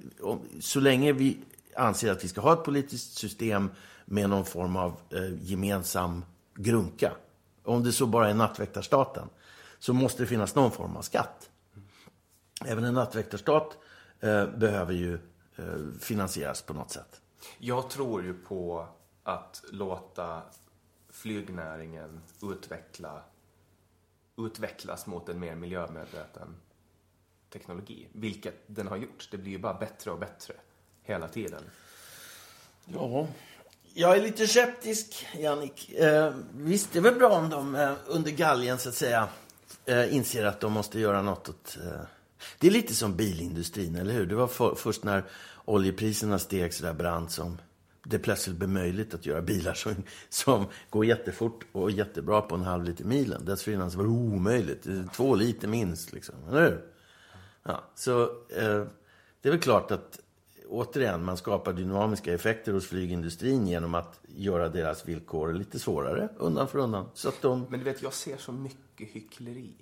[0.61, 1.39] så länge vi
[1.77, 3.71] anser att vi ska ha ett politiskt system
[4.05, 7.13] med någon form av eh, gemensam grunka,
[7.65, 9.29] om det så bara är nattväktarstaten,
[9.79, 11.51] så måste det finnas någon form av skatt.
[12.65, 13.79] Även en nattväktarstat
[14.21, 15.15] eh, behöver ju
[15.57, 17.21] eh, finansieras på något sätt.
[17.59, 18.89] Jag tror ju på
[19.31, 20.43] att låta
[21.11, 23.23] flygnäringen utveckla,
[24.39, 26.57] utvecklas mot en mer miljömedveten
[27.53, 28.09] teknologi.
[28.13, 29.29] Vilket den har gjort.
[29.31, 30.55] Det blir ju bara bättre och bättre
[31.03, 31.63] hela tiden.
[32.85, 33.29] Ja,
[33.95, 35.93] jag är lite skeptisk, Jannik.
[35.93, 39.29] Eh, visst, det är väl bra om de eh, under galgen, så att säga,
[39.85, 41.79] eh, inser att de måste göra något åt...
[41.85, 42.01] Eh...
[42.59, 44.27] Det är lite som bilindustrin, eller hur?
[44.27, 45.25] Det var för, först när
[45.65, 47.59] oljepriserna steg så där brant som
[48.03, 49.95] det plötsligt blir möjligt att göra bilar som,
[50.29, 53.45] som går jättefort och jättebra på en halv liter milen.
[53.45, 54.87] Dessförinnan så var det omöjligt.
[55.13, 56.35] Två liter minst, liksom.
[56.49, 56.85] Eller hur?
[57.63, 58.87] Ja, så eh,
[59.41, 60.21] det är väl klart att
[60.69, 66.69] återigen, man skapar dynamiska effekter hos flygindustrin genom att göra deras villkor lite svårare undan
[66.69, 67.07] för undan.
[67.15, 67.67] Så att de...
[67.71, 69.75] Men du vet, jag ser så mycket hyckleri.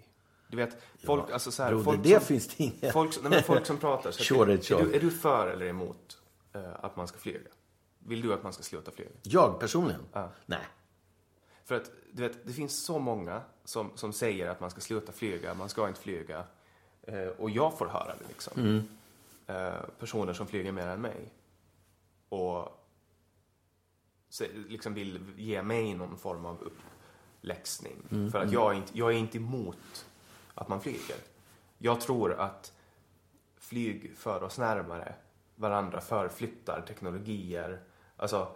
[0.48, 2.92] Du vet, folk, ja, alltså så här, broder, folk det som, finns det inget.
[2.92, 4.10] Folk, nej, folk som pratar.
[4.10, 6.18] Så sure, är, är, du, är du för eller emot
[6.56, 7.38] uh, att man ska flyga?
[8.08, 9.10] Vill du att man ska sluta flyga?
[9.22, 10.00] Jag personligen?
[10.12, 10.30] Ja.
[10.46, 10.66] Nej.
[11.64, 15.12] För att, du vet, det finns så många som, som säger att man ska sluta
[15.12, 16.44] flyga, man ska inte flyga.
[17.02, 18.60] Eh, och jag får höra det liksom.
[18.62, 18.88] Mm.
[19.46, 21.32] Eh, personer som flyger mer än mig.
[22.28, 22.86] Och
[24.28, 26.78] så, liksom vill ge mig någon form av upp,
[27.40, 28.30] läxning.
[28.32, 30.06] För att jag är, inte, jag är inte emot
[30.54, 31.16] att man flyger.
[31.78, 32.72] Jag tror att
[33.56, 35.14] flyg för oss närmare
[35.54, 37.80] varandra, förflyttar teknologier.
[38.18, 38.48] Alltså,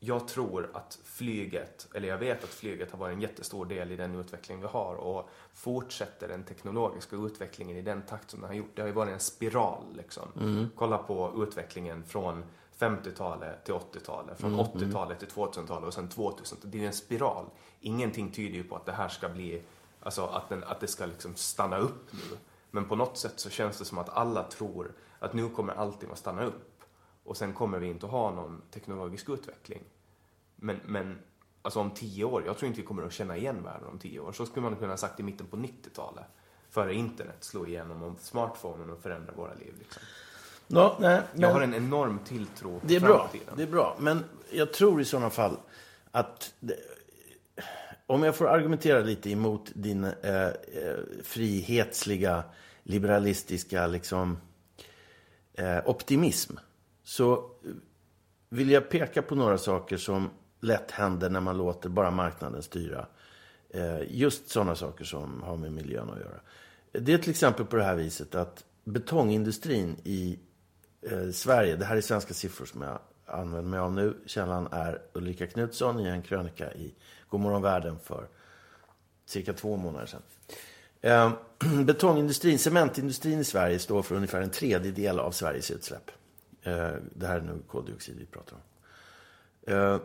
[0.00, 3.96] jag tror att flyget, eller jag vet att flyget har varit en jättestor del i
[3.96, 8.56] den utveckling vi har och fortsätter den teknologiska utvecklingen i den takt som den har
[8.56, 8.70] gjort.
[8.74, 10.68] Det har ju varit en spiral liksom.
[10.76, 12.44] Kolla på utvecklingen från
[12.78, 17.44] 50-talet till 80-talet, från 80-talet till 2000-talet och sen 2000 Det är en spiral.
[17.80, 19.62] Ingenting tyder ju på att det här ska bli,
[20.00, 22.36] alltså att, den, att det ska liksom stanna upp nu.
[22.70, 26.10] Men på något sätt så känns det som att alla tror att nu kommer allting
[26.10, 26.67] att stanna upp
[27.28, 29.82] och sen kommer vi inte att ha någon teknologisk utveckling.
[30.56, 31.18] Men, men
[31.62, 34.20] alltså om tio år, jag tror inte vi kommer att känna igen världen om tio
[34.20, 34.32] år.
[34.32, 36.24] Så skulle man kunna ha sagt i mitten på 90-talet.
[36.70, 39.74] Före internet slog igenom och smartphonen och förändrade våra liv.
[39.78, 40.02] Liksom.
[40.66, 41.22] Ja, nej.
[41.34, 43.18] Jag har en enorm tilltro Det är på bra.
[43.18, 43.54] framtiden.
[43.56, 43.96] Det är bra.
[44.00, 45.56] Men jag tror i sådana fall
[46.10, 46.54] att...
[46.60, 46.76] Det,
[48.06, 50.52] om jag får argumentera lite emot din eh, eh,
[51.22, 52.44] frihetsliga,
[52.82, 54.38] liberalistiska liksom,
[55.54, 56.56] eh, optimism.
[57.08, 57.70] Så eh,
[58.48, 60.30] vill jag peka på några saker som
[60.60, 63.06] lätt händer när man låter bara marknaden styra.
[63.70, 66.40] Eh, just sådana saker som har med miljön att göra.
[66.92, 70.38] Det är till exempel på det här viset att betongindustrin i
[71.02, 74.16] eh, Sverige, det här är svenska siffror som jag använder mig av nu.
[74.26, 76.94] Källan är Ulrika Knutsson i en krönika i
[77.28, 78.28] Godmorgon Världen för
[79.26, 81.32] cirka två månader sedan.
[81.84, 86.10] Betongindustrin, cementindustrin i Sverige står för ungefär en tredjedel av Sveriges utsläpp.
[86.62, 88.62] Eh, det här är nu koldioxid vi pratar om.
[89.72, 90.00] Eh,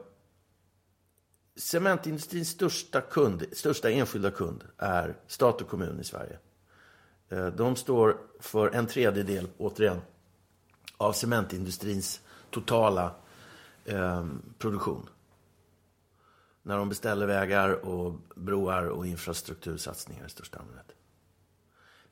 [1.56, 6.38] cementindustrins största, kund, största enskilda kund är stat och kommun i Sverige.
[7.30, 10.01] Eh, de står för en tredjedel, återigen,
[10.97, 13.16] av cementindustrins totala
[13.86, 14.28] eh,
[14.58, 15.10] produktion.
[16.62, 20.95] När de beställer vägar och broar och infrastruktursatsningar i största allmänhet.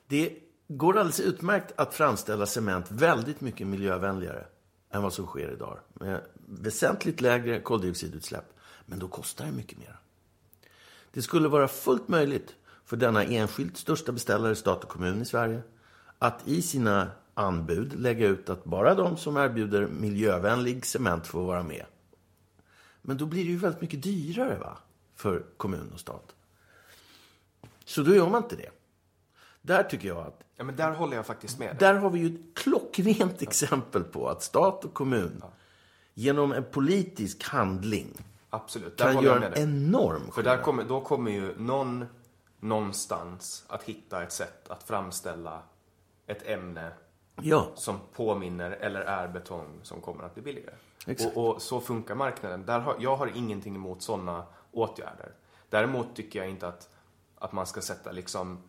[0.07, 0.39] Det
[0.77, 4.45] går alldeles utmärkt att framställa cement väldigt mycket miljövänligare
[4.91, 5.79] än vad som sker idag.
[5.93, 8.45] Med väsentligt lägre koldioxidutsläpp.
[8.85, 9.99] Men då kostar det mycket mer.
[11.11, 12.55] Det skulle vara fullt möjligt
[12.85, 15.61] för denna enskilt största beställare, stat och kommun i Sverige,
[16.19, 21.63] att i sina anbud lägga ut att bara de som erbjuder miljövänlig cement får vara
[21.63, 21.85] med.
[23.01, 24.77] Men då blir det ju väldigt mycket dyrare va?
[25.15, 26.35] för kommun och stat.
[27.85, 28.69] Så då gör man inte det.
[29.61, 32.35] Där tycker jag att Ja, men där håller jag faktiskt med där har vi ju
[32.35, 35.43] ett klockrent exempel på att stat och kommun
[36.13, 38.07] genom en politisk handling
[38.49, 40.57] Absolut, där kan göra en enorm För skillnad.
[40.57, 42.05] där kommer, då kommer ju någon
[42.59, 45.61] någonstans att hitta ett sätt att framställa
[46.27, 46.91] ett ämne
[47.41, 50.75] Ja, som påminner eller är betong som kommer att bli billigare.
[51.35, 52.65] Och, och så funkar marknaden.
[52.65, 55.31] Där har, jag har ingenting emot sådana åtgärder.
[55.69, 56.89] Däremot tycker jag inte att,
[57.37, 58.63] att man ska sätta liksom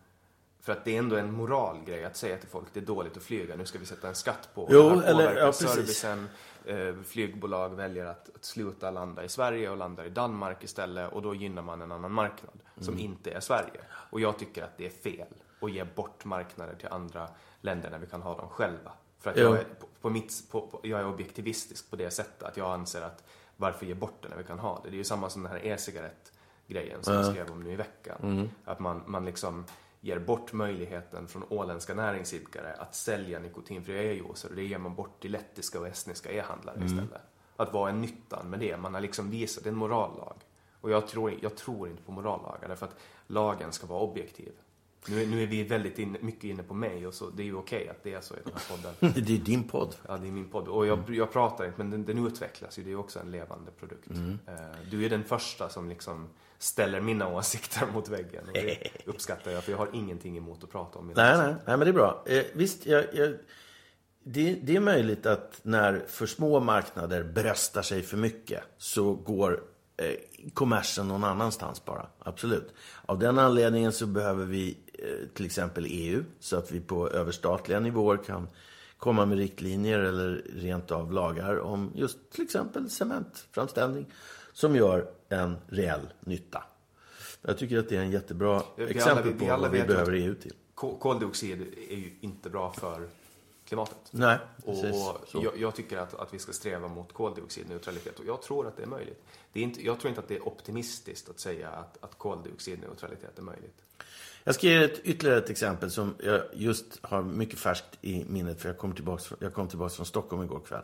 [0.63, 3.23] för att det är ändå en moralgrej att säga till folk det är dåligt att
[3.23, 6.29] flyga, nu ska vi sätta en skatt på Jo, det här eller- ja, servicen.
[6.65, 11.21] Eh, flygbolag väljer att, att sluta landa i Sverige och landar i Danmark istället och
[11.21, 13.05] då gynnar man en annan marknad som Mm.
[13.05, 13.81] inte är Sverige.
[14.09, 15.27] Och jag tycker att det är fel
[15.61, 17.27] att ge bort marknader till andra
[17.61, 18.91] länder när vi kan ha dem själva.
[19.19, 19.43] För att Jo.
[19.43, 22.71] jag är, på, på mitt, på, på, jag är objektivistisk på det sättet att jag
[22.73, 23.23] anser att
[23.57, 24.89] varför ge bort det när vi kan ha det?
[24.89, 28.17] Det är ju samma som den här e-cigarett-grejen som jag skrev om nu i veckan.
[28.23, 28.49] Mm.
[28.65, 29.65] Att man, man liksom
[30.03, 35.21] ger bort möjligheten från åländska näringsidkare att sälja nikotinfria e-juicer och det ger man bort
[35.21, 36.87] till lettiska och estniska e-handlare Mm.
[36.87, 37.21] istället.
[37.55, 38.77] Att vad är nyttan med det?
[38.77, 40.35] Man har liksom visat, en morallag.
[40.81, 42.95] Och jag tror, jag tror inte på morallagar därför att
[43.27, 44.51] lagen ska vara objektiv.
[45.07, 47.45] Nu, är- nu är vi väldigt in, mycket inne på mig och så, det är
[47.45, 49.13] ju okej att det är så i den här podden.
[49.25, 49.95] det är din podd.
[50.07, 50.67] Ja, det är min podd.
[50.67, 52.83] Och jag, jag pratar inte, men den, den utvecklas ju.
[52.83, 54.07] Det är ju också en levande produkt.
[54.47, 54.53] Eh,
[54.91, 58.47] Du är den första som liksom ställer mina åsikter mot väggen.
[58.47, 61.55] Och det uppskattar jag, för jag har ingenting emot att prata om mina Nej, nej,
[61.67, 62.23] nej, men det är bra.
[62.25, 63.33] Eh, visst, jag, jag,
[64.23, 69.63] det, det är möjligt att när för små marknader bröstar sig för mycket så går
[69.97, 72.07] eh, kommersen någon annanstans bara.
[72.19, 72.73] Absolut.
[73.05, 74.77] Av den anledningen så behöver vi
[75.33, 78.47] till exempel EU så att vi på överstatliga nivåer kan
[78.97, 84.05] komma med riktlinjer eller rent av lagar om just till exempel cementframställning
[84.53, 86.63] som gör en reell nytta.
[87.41, 89.83] Jag tycker att det är en jättebra Vi alla- exempel vi på alla vad vi
[89.83, 90.53] behöver EU till.
[90.75, 93.07] Ko- Koldioxid är ju inte bra för
[93.65, 93.97] klimatet.
[94.11, 94.95] Nej, Och precis.
[95.27, 95.41] Så.
[95.43, 98.83] jag, jag tycker att, att vi ska sträva mot koldioxidneutralitet och jag tror att det
[98.83, 99.23] är möjligt.
[99.53, 103.37] Det är inte, jag tror inte att det är optimistiskt att säga att, att koldioxidneutralitet
[103.37, 103.77] är möjligt.
[104.43, 108.61] Jag ska ge ett, ytterligare ett exempel som jag just har mycket färskt i minnet
[108.61, 110.83] för jag kom tillbaka, jag kom tillbaka från Stockholm igår kväll.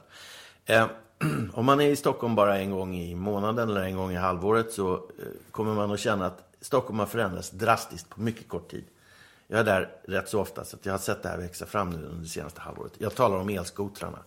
[0.65, 0.87] Eh,
[1.53, 4.71] om man är i Stockholm bara en gång i månaden eller en gång i halvåret
[4.71, 4.99] så eh,
[5.51, 8.83] kommer man att känna att Stockholm har förändrats drastiskt på mycket kort tid.
[9.47, 12.05] Jag är där rätt så ofta så jag har sett det här växa fram nu
[12.05, 12.93] under det senaste halvåret.
[12.97, 14.19] Jag talar om elskotrarna.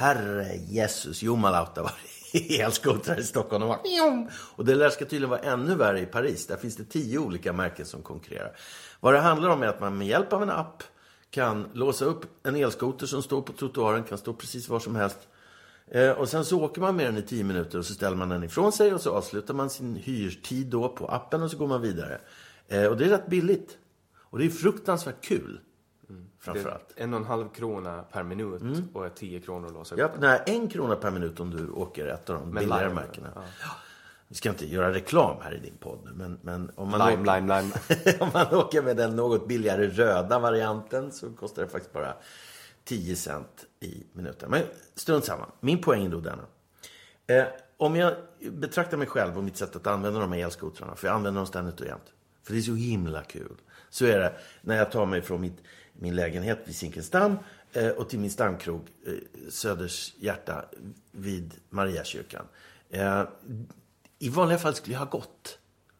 [0.00, 1.80] Herre Jesus, jumalauta
[2.32, 3.62] är elskotrar i Stockholm.
[3.62, 3.76] Och,
[4.56, 6.46] och det där ska tydligen vara ännu värre i Paris.
[6.46, 8.56] Där finns det tio olika märken som konkurrerar.
[9.00, 10.82] Vad det handlar om är att man med hjälp av en app
[11.30, 15.18] kan låsa upp en elskoter som står på trottoaren, kan stå precis var som helst.
[15.90, 18.28] Eh, och sen så åker man med den i tio minuter och så ställer man
[18.28, 21.66] den ifrån sig och så avslutar man sin hyrtid då på appen och så går
[21.66, 22.20] man vidare.
[22.68, 23.78] Eh, och det är rätt billigt.
[24.16, 25.60] Och det är fruktansvärt kul.
[26.40, 26.92] Framförallt.
[26.96, 28.88] En och en halv krona per minut Mm.
[28.94, 32.06] och 10 kronor att låsa upp Ja, nej, en krona per minut om du åker
[32.06, 33.28] ett av de Med billigare Lime, märkena.
[33.34, 33.42] ja.
[33.62, 33.68] Ja.
[34.28, 37.22] Vi ska inte göra reklam här i din podd nu, men, men om, man Lime,
[37.22, 38.16] åker, lime, lime.
[38.20, 42.14] om man åker med den något billigare röda varianten så kostar det faktiskt bara
[42.84, 44.50] 10 cent i minuten.
[44.50, 44.62] Men
[44.94, 45.46] strunt samma.
[45.60, 46.42] Min poäng är då denna.
[47.26, 47.44] Eh,
[47.76, 48.14] om jag
[48.52, 51.46] betraktar mig själv och mitt sätt att använda de här elskotrarna, för jag använder dem
[51.46, 52.12] ständigt och jämt.
[52.42, 53.56] För det är så himla kul.
[53.90, 54.32] Så är det
[54.62, 55.58] när jag tar mig från mitt,
[56.00, 57.36] min lägenhet vid Zinkensdamm
[57.72, 59.12] eh, och till min stamkrog eh,
[59.50, 60.64] Söders hjärta
[61.10, 62.44] vid Mariakyrkan.
[62.90, 63.22] Eh,
[64.18, 65.58] I vanliga fall skulle jag ha gått.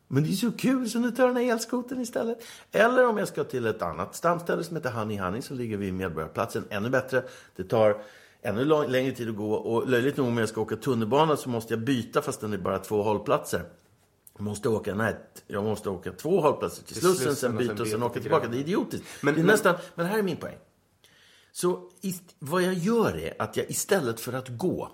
[0.08, 2.38] Men det är så kul så nu tar jag den här elskotern istället.
[2.72, 5.94] Eller om jag ska till ett annat stamställe som heter Honey Honey som ligger vid
[5.94, 6.64] Medborgarplatsen.
[6.70, 7.22] Ännu bättre.
[7.56, 8.02] Det tar
[8.42, 9.52] ännu längre tid att gå.
[9.52, 12.58] Och löjligt nog om jag ska åka tunnelbana så måste jag byta fast den är
[12.58, 13.62] bara två hållplatser.
[14.40, 15.16] Jag måste åka, nej,
[15.46, 18.22] jag måste åka två hållplatser till Till Slussen, Slussen sen byta och sen åka till
[18.22, 18.48] tillbaka.
[18.48, 19.06] Det är idiotiskt.
[19.20, 20.58] Men- det är men- nästan, men här är min poäng.
[21.52, 24.92] Så ist, vad jag gör är att jag istället för att gå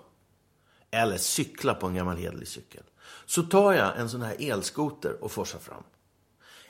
[0.91, 2.83] eller cykla på en gammal hederlig cykel
[3.25, 5.83] så tar jag en sån här elskoter och forsar fram.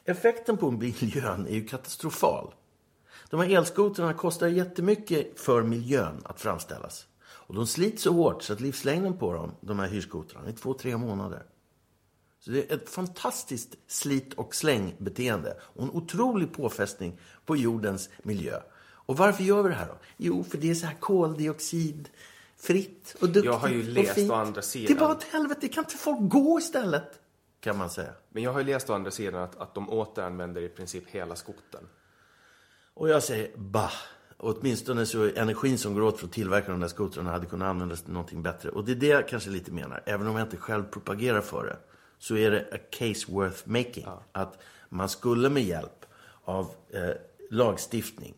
[0.06, 2.54] Effekten på miljön är ju katastrofal.
[3.30, 7.08] De här elskotrarna kostar jättemycket för miljön att framställas.
[7.22, 10.74] Och de slits så hårt så att livslängden på dem, de här hyrskotrarna, är två,
[10.74, 11.44] tre månader.
[12.48, 18.60] Så det är ett fantastiskt slit och slängbeteende och en otrolig påfrestning på jordens miljö.
[18.80, 19.98] Och varför gör vi det här då?
[20.18, 24.32] Jo, för det är så här koldioxidfritt och duktigt Jag har ju och läst fint.
[24.32, 27.20] å andra sidan- Det är bara åt helvete, kan inte folk gå istället?
[27.60, 28.12] Kan man säga.
[28.30, 31.36] Men jag har ju läst å andra sidan att, att de återanvänder i princip hela
[31.36, 31.84] skoten.
[32.94, 33.92] Och jag säger bah.
[34.38, 38.02] Åtminstone så energin som går åt för att tillverka de där skotrarna hade kunnat användas
[38.02, 38.70] till någonting bättre.
[38.70, 40.04] Och det är det jag kanske lite menar.
[40.06, 41.78] Även om jag inte själv propagerar för det.
[42.20, 44.06] Så är det a case worth making.
[44.32, 44.58] Att
[44.90, 46.06] man skulle med hjälp
[46.44, 47.12] av eh,
[47.50, 48.34] lagstiftning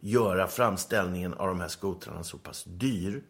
[0.00, 3.22] göra framställningen av de här skotrarna så pass dyr.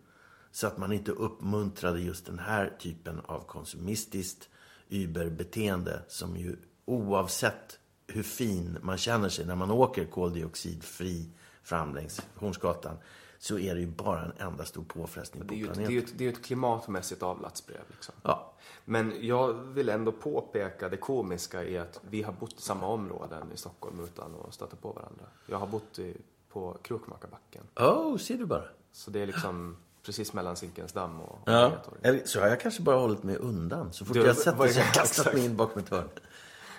[0.50, 4.48] Så att man inte uppmuntrade just den här typen av konsumistiskt
[4.88, 6.02] Uber-beteende.
[6.08, 11.28] Som ju oavsett hur fin man känner sig när man åker koldioxidfri
[11.62, 12.96] fram längs Hornsgatan
[13.42, 15.84] så är det ju bara en enda stor påfrestning på ett, det planeten.
[15.84, 17.80] är ju ett, det är ett klimatmässigt avlatsbrev.
[17.90, 18.14] Liksom.
[18.22, 18.52] Ja.
[18.84, 23.52] Men jag vill ändå påpeka det komiska i att vi har bott i samma områden
[23.54, 25.24] i Stockholm utan att stöta på varandra.
[25.46, 26.16] Jag har bott i,
[26.48, 27.62] på Krokmakarbacken.
[27.76, 28.64] Oh, ser du bara.
[28.92, 31.72] Så det är liksom precis mellan Zinkensdamm och Ja.
[32.02, 33.92] Eller, så har jag kanske bara hållit mig undan.
[33.92, 36.08] Så fort Du- jag sett det så har jag kastat mig in bakom ett hörn.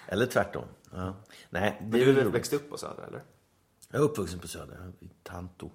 [0.08, 0.66] Eller tvärtom.
[0.92, 1.14] Ja.
[1.50, 3.24] Nej, det Men du växte upp på Söder, eller?
[3.90, 5.70] Jag är uppvuxen på Söder, i Tanto.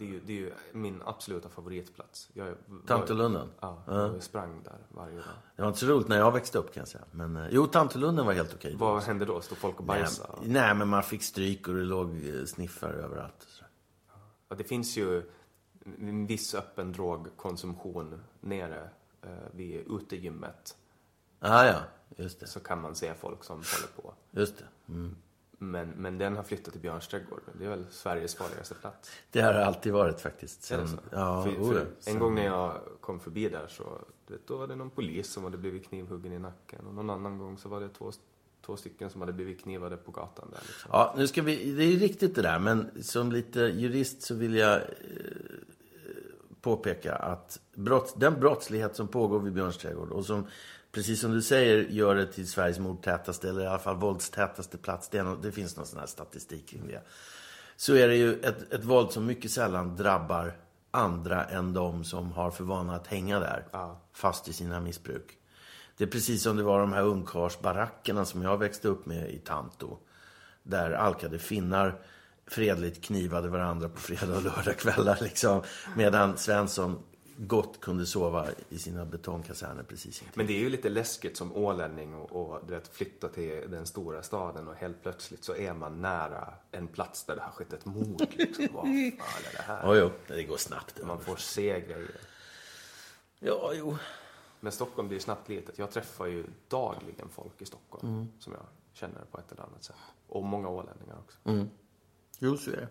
[0.00, 2.30] Det är, ju, det är ju min absoluta favoritplats.
[2.32, 2.54] Jag
[2.86, 3.48] Tantolunden?
[3.60, 5.24] Ja, jag sprang där varje dag.
[5.56, 7.04] Det var inte så roligt när jag växte upp kan jag säga.
[7.10, 8.76] Men, eh, jo, Tantolunden var helt okej.
[8.78, 9.40] Vad hände då?
[9.40, 10.32] Stod folk och Nej, bajsade?
[10.42, 13.46] nej, men man fick stryk och det låg eh, sniffar överallt.
[14.48, 15.22] Ja, det finns ju
[15.98, 18.90] en viss öppen drogkonsumtion nere
[19.22, 20.76] eh, vid utegymmet.
[21.40, 21.80] Ah, ja,
[22.16, 22.46] just det.
[22.46, 24.14] Så kan man se folk som håller på.
[24.30, 24.92] Just det.
[24.92, 25.16] Mm.
[25.62, 27.40] Men, men den har flyttat till Björns trädgård.
[27.58, 29.10] Det är väl Sveriges farligaste plats.
[29.30, 30.62] Det har det alltid varit faktiskt.
[30.62, 30.96] Sen, så?
[31.10, 31.86] ja, för, oh, för.
[32.06, 33.84] En gång när jag kom förbi där så
[34.30, 36.86] vet, då var det någon polis som hade blivit knivhuggen i nacken.
[36.86, 38.12] Och någon annan gång så var det två,
[38.66, 40.60] två stycken som hade blivit knivade på gatan där.
[40.66, 40.90] Liksom.
[40.92, 44.54] Ja, nu ska vi, det är riktigt det där, men som lite jurist så vill
[44.54, 44.82] jag eh,
[46.60, 50.46] påpeka att brott, den brottslighet som pågår vid Björns trädgård och som,
[50.92, 55.08] precis som du säger, gör det till Sveriges mordtätaste eller i alla fall våldstätaste plats,
[55.08, 57.02] det, nå- det finns någon sån här statistik kring det.
[57.76, 60.52] Så är det ju ett, ett våld som mycket sällan drabbar
[60.90, 64.00] andra än de som har för vana att hänga där, Ja.
[64.12, 65.36] fast i sina missbruk.
[65.96, 69.38] Det är precis som det var de här ungkarlsbarackerna som jag växte upp med i
[69.38, 69.98] Tanto.
[70.62, 72.02] Där alkade finnar
[72.46, 75.18] fredligt knivade varandra på fredag och lördagskvällar.
[75.20, 75.62] Liksom,
[75.96, 76.98] medan Svensson
[77.46, 80.36] gott kunde sova i sina betongkaserner precis intill.
[80.38, 83.86] Men det är ju lite läskigt som ålänning och, och du vet, flytta till den
[83.86, 87.72] stora staden och helt plötsligt så är man nära en plats där det har skett
[87.72, 88.26] ett mord.
[88.30, 88.68] Liksom.
[88.72, 89.82] Vad fan är det här?
[89.86, 91.00] Ja, jo, det går snabbt.
[91.06, 92.10] Man får se grejer.
[93.38, 93.96] Ja, jo.
[94.60, 95.78] Men Stockholm blir snabbt litet.
[95.78, 98.28] Jag träffar ju dagligen folk i Stockholm Mm.
[98.38, 98.62] som jag
[98.92, 99.96] känner på ett eller annat sätt.
[100.28, 101.38] Och många ålänningar också.
[101.44, 101.68] Mm.
[102.38, 102.88] Jo, så är det.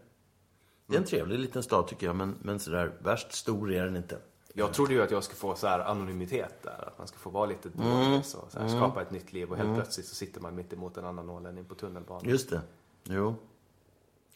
[0.88, 3.95] Det är en trevlig liten stad tycker jag, men, men sådär värst stor är den
[3.95, 4.20] inte.
[4.54, 6.88] Jag trodde ju att jag skulle få så här anonymitet där.
[6.88, 7.89] Att man ska få vara lite Mm.
[7.89, 9.52] dålig och så här, skapa ett nytt liv.
[9.52, 12.30] Och helt plötsligt så sitter man mitt emot en annan ålänning på tunnelbanan.
[12.30, 12.62] Just det.
[13.04, 13.36] Jo.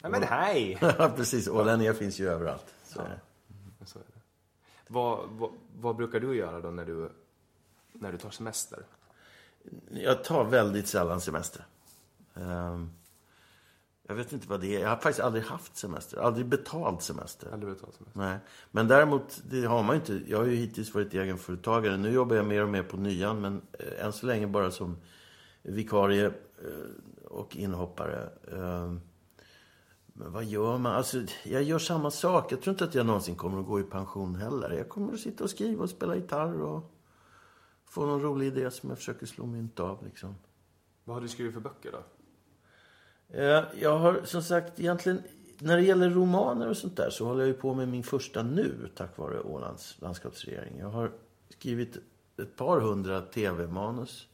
[0.02, 0.78] Ja, men hej!
[0.98, 1.48] Ja, precis.
[1.48, 2.74] Ålänningar finns ju överallt.
[2.84, 3.20] Så det.
[3.86, 4.20] Så är det.
[4.88, 7.10] Vad, vad, vad brukar du göra då när du,
[7.94, 8.86] när du tar semester?
[9.92, 11.66] Jag tar väldigt sällan semester.
[12.36, 12.92] Ehm,
[14.08, 14.80] jag vet inte vad det är.
[14.80, 16.18] Jag har faktiskt aldrig haft semester.
[16.18, 17.50] Aldrig betald semester.
[17.54, 18.20] Aldrig betalt semester?
[18.20, 18.38] Nej.
[18.72, 20.32] Men däremot, det har man ju inte.
[20.32, 21.98] Jag har ju hittills varit egenföretagare.
[21.98, 24.98] Nu jobbar jag mer och mer på nyan, men eh, än så länge bara som
[25.62, 28.30] vikarie eh, och inhoppare.
[28.52, 29.02] Ehm,
[30.16, 30.96] Men vad gör man?
[30.96, 32.52] Alltså, jag gör samma sak.
[32.52, 34.72] Jag tror inte att jag någonsin kommer att gå i pension heller.
[34.72, 36.92] Jag kommer att sitta och skriva och spela gitarr och
[37.86, 40.06] få någon rolig idé som jag försöker slå mynt av.
[40.06, 40.36] Liksom.
[41.04, 42.04] Vad har du skrivit för böcker då?
[43.34, 45.24] Eh, Jag har som sagt egentligen,
[45.60, 48.44] när det gäller romaner och sånt där så håller jag ju på med min första
[48.44, 50.78] nu tack vare Ålands landskapsregering.
[50.80, 51.12] Jag har
[51.50, 51.98] skrivit
[52.42, 54.28] ett par hundra tv-manus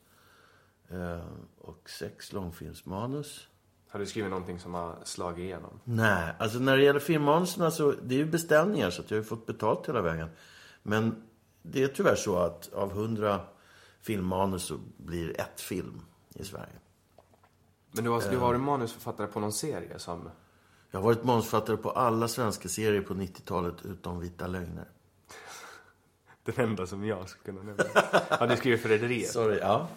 [0.89, 1.25] eh,
[1.57, 3.47] och sex långfilmsmanus.
[3.87, 5.79] Har du skrivit någonting som har slagit igenom?
[5.83, 9.23] Nej, alltså när det gäller filmmanusen så det är ju beställningar så att jag har
[9.23, 10.29] fått betalt hela vägen.
[10.83, 11.23] Men
[11.61, 13.41] det är tyvärr så att av hundra
[14.01, 16.01] filmmanus så blir ett film
[16.35, 16.73] i Sverige.
[17.91, 20.29] Men du har, du har varit manusförfattare på någon serie som...
[20.91, 24.85] Jag har varit manusförfattare på alla svenska serier på 90-talet utom Vita lögner.
[26.43, 27.83] Den enda som jag skulle kunna nämna.
[28.29, 29.31] Har du skrivit för Rederiet?
[29.31, 29.87] Sorry, ja.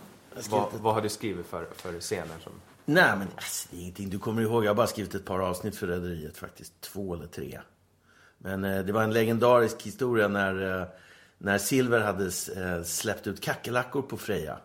[0.50, 2.52] Vad, vad har du skrivit för, för scener som...
[2.84, 4.10] Nej, men alltså, det är ingenting.
[4.10, 6.80] Du kommer ihåg, jag har bara skrivit ett par avsnitt för Rederiet faktiskt.
[6.80, 7.60] Två eller tre.
[8.38, 10.86] Men eh, det var en legendarisk historia när, eh,
[11.38, 14.58] när Silver hade eh, släppt ut kackerlackor på Freja.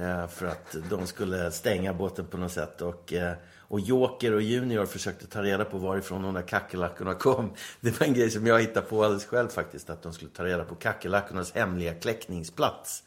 [0.00, 2.82] Eh, för att de skulle stänga båten på något sätt.
[2.82, 7.52] Och, eh, och Joker och Junior försökte ta reda på varifrån de där kackerlackorna kom.
[7.80, 9.90] Det var en grej som jag hittade på alldeles själv faktiskt.
[9.90, 13.02] Att de skulle ta reda på kackerlackornas hemliga kläckningsplats.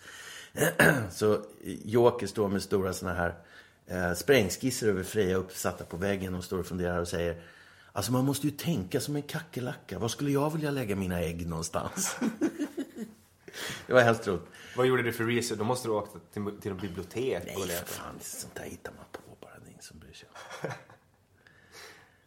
[1.11, 1.41] Så
[1.83, 3.35] Joker står med stora såna här
[3.87, 7.41] eh, sprängskisser över Freja uppsatta på väggen och står och funderar och säger
[7.93, 9.99] Alltså man måste ju tänka som en kackerlacka.
[9.99, 12.15] Var skulle jag vilja lägga mina ägg någonstans?
[13.87, 14.41] det var hemskt roligt.
[14.77, 15.59] Vad gjorde du för research?
[15.59, 17.85] Då måste du åka till, till en bibliotek Nej, och leta.
[17.85, 18.19] fan.
[18.19, 19.59] Sånt där hittar man på bara.
[19.59, 20.29] Det är ingen som bryr sig.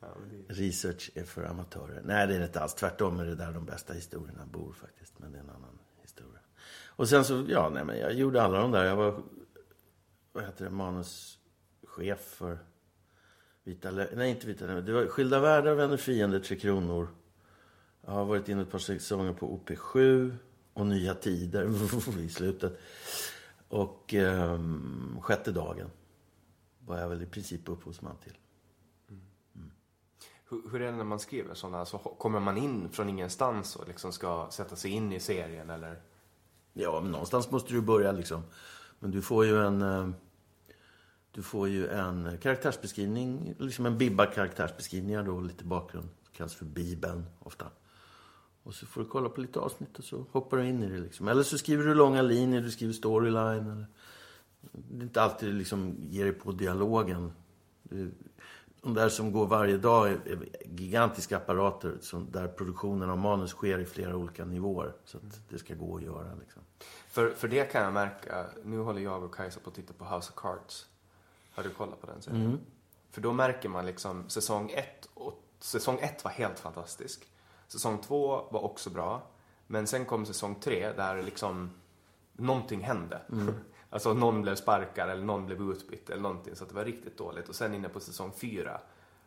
[0.00, 2.02] Ja, det- Research är för amatörer.
[2.04, 2.74] Nej, det är det inte alls.
[2.74, 5.18] Tvärtom är det där de bästa historierna bor faktiskt.
[5.18, 6.40] Men det är en annan historia.
[6.86, 8.84] Och sen så, ja, nej men jag gjorde alla de där.
[8.84, 9.22] Jag var,
[10.32, 12.58] vad heter det, manuschef för
[13.64, 17.08] Vita Nej, inte Vita Det var Skilda Världar, Vänner, Fiender, Tre Kronor.
[18.06, 20.34] Jag har varit inne ett par säsonger på OP7
[20.74, 21.70] och Nya Tider
[22.20, 22.78] i slutet.
[23.68, 25.90] Och ehm, Sjätte dagen
[26.78, 28.38] var jag väl i princip upphovsman till.
[30.50, 31.78] Hur, hur är det när man skriver sådana?
[31.78, 36.00] Alltså, kommer man in från ingenstans och liksom ska sätta sig in i serien eller?
[36.72, 38.42] Ja, men någonstans måste du börja liksom.
[38.98, 39.82] Men du får ju en...
[39.82, 40.08] eh,
[41.32, 46.08] Du får ju en karaktärsbeskrivning, liksom en bibba karaktärsbeskrivningar då, lite bakgrund.
[46.24, 47.66] Det kallas för Bibeln ofta.
[48.64, 50.98] Och så får du kolla på lite avsnitt och så hoppar du in i det
[50.98, 51.28] liksom.
[51.28, 53.70] Eller så skriver du långa linjer, du skriver storyline.
[53.70, 53.86] Eller...
[54.72, 57.32] Det är inte alltid du liksom ger dig på dialogen.
[58.80, 63.50] De där som går varje dag är är gigantiska apparater som, där produktionen av manus
[63.50, 64.92] sker i flera olika nivåer.
[65.04, 66.62] Så att det ska gå att göra liksom.
[67.08, 70.04] För, för det kan jag märka, nu håller jag och Kajsa på att titta på
[70.04, 70.86] House of Cards.
[71.52, 72.46] Har du kollat på den serien?
[72.46, 72.58] Mm.
[73.10, 77.26] För då märker man liksom säsong ett, och säsong ett var helt fantastisk.
[77.74, 79.22] Säsong två var också bra.
[79.66, 81.70] Men sen kom säsong tre där liksom
[82.32, 83.20] någonting hände.
[83.90, 86.56] Alltså någon blev sparkad eller någon blev utbytt eller någonting.
[86.56, 87.48] Så det var riktigt dåligt.
[87.48, 88.80] Och sen inne på säsong fyra,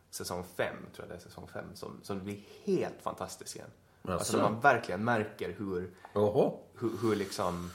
[0.10, 3.70] säsong fem tror jag det är säsong fem, som, som blir helt fantastisk igen.
[4.02, 6.60] Alltså man verkligen märker hur, Oho.
[6.80, 7.70] hur, hur liksom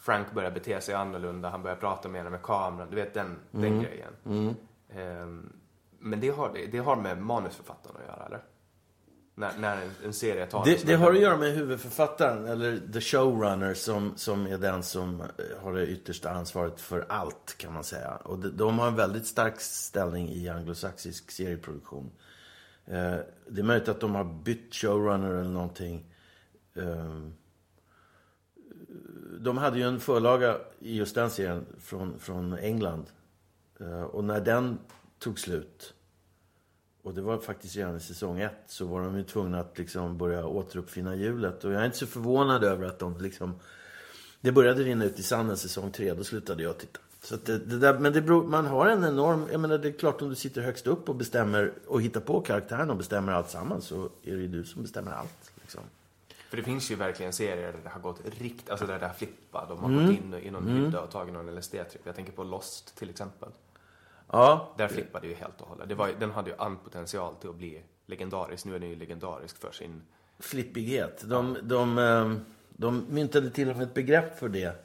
[0.00, 3.82] Frank börjar bete sig annorlunda, han börjar prata mer med kameran, du vet den, den
[3.82, 4.12] grejen.
[4.88, 5.52] Ehm,
[5.98, 8.44] men det har, det har med manusförfattaren att göra, eller?
[9.34, 13.00] När, när en, en serie tar Det, det har att göra med huvudförfattaren, eller the
[13.00, 15.26] showrunner, som, som är den som eh,
[15.62, 18.16] har det yttersta ansvaret för allt, kan man säga.
[18.16, 22.10] Och de, de har en väldigt stark ställning i anglosaxisk serieproduktion.
[22.86, 23.16] Eh,
[23.48, 26.04] det är möjligt att de har bytt showrunner eller någonting.
[26.74, 27.20] Eh,
[29.40, 33.06] de hade ju en förlaga i just den serien från, från England.
[33.80, 34.78] Eh, och när den
[35.18, 35.94] tog slut,
[37.02, 40.18] och det var faktiskt redan i säsong ett, så var de ju tvungna att liksom
[40.18, 41.64] börja återuppfinna hjulet.
[41.64, 43.54] Och jag är inte så förvånad över att de liksom...
[44.40, 47.00] Det började rinna ut i sanden säsong tre, då slutade jag titta.
[47.22, 49.46] Så det, det där, men det beror, man har en enorm...
[49.52, 52.40] Jag menar, det är klart om du sitter högst upp och bestämmer och hittar på
[52.40, 55.52] karaktären och bestämmer allt samman så är det ju du som bestämmer allt.
[55.60, 55.80] Liksom.
[56.50, 59.14] För det finns ju verkligen serier där det har gått rikt, alltså där det har
[59.14, 59.68] flippat.
[59.68, 60.06] De har mm.
[60.06, 60.84] gått in i någon mm.
[60.84, 62.00] hydda och tagit någon LSD-tripp.
[62.04, 63.48] Jag tänker på Lost till exempel.
[64.28, 64.74] Ja.
[64.78, 65.88] Där flippade ju helt och hållet.
[65.88, 68.64] Det var, den hade ju all potential till att bli legendarisk.
[68.64, 70.02] Nu är den ju legendarisk för sin...
[70.38, 71.22] Flippighet.
[71.24, 74.84] De, de, de, de myntade till och med ett begrepp för det.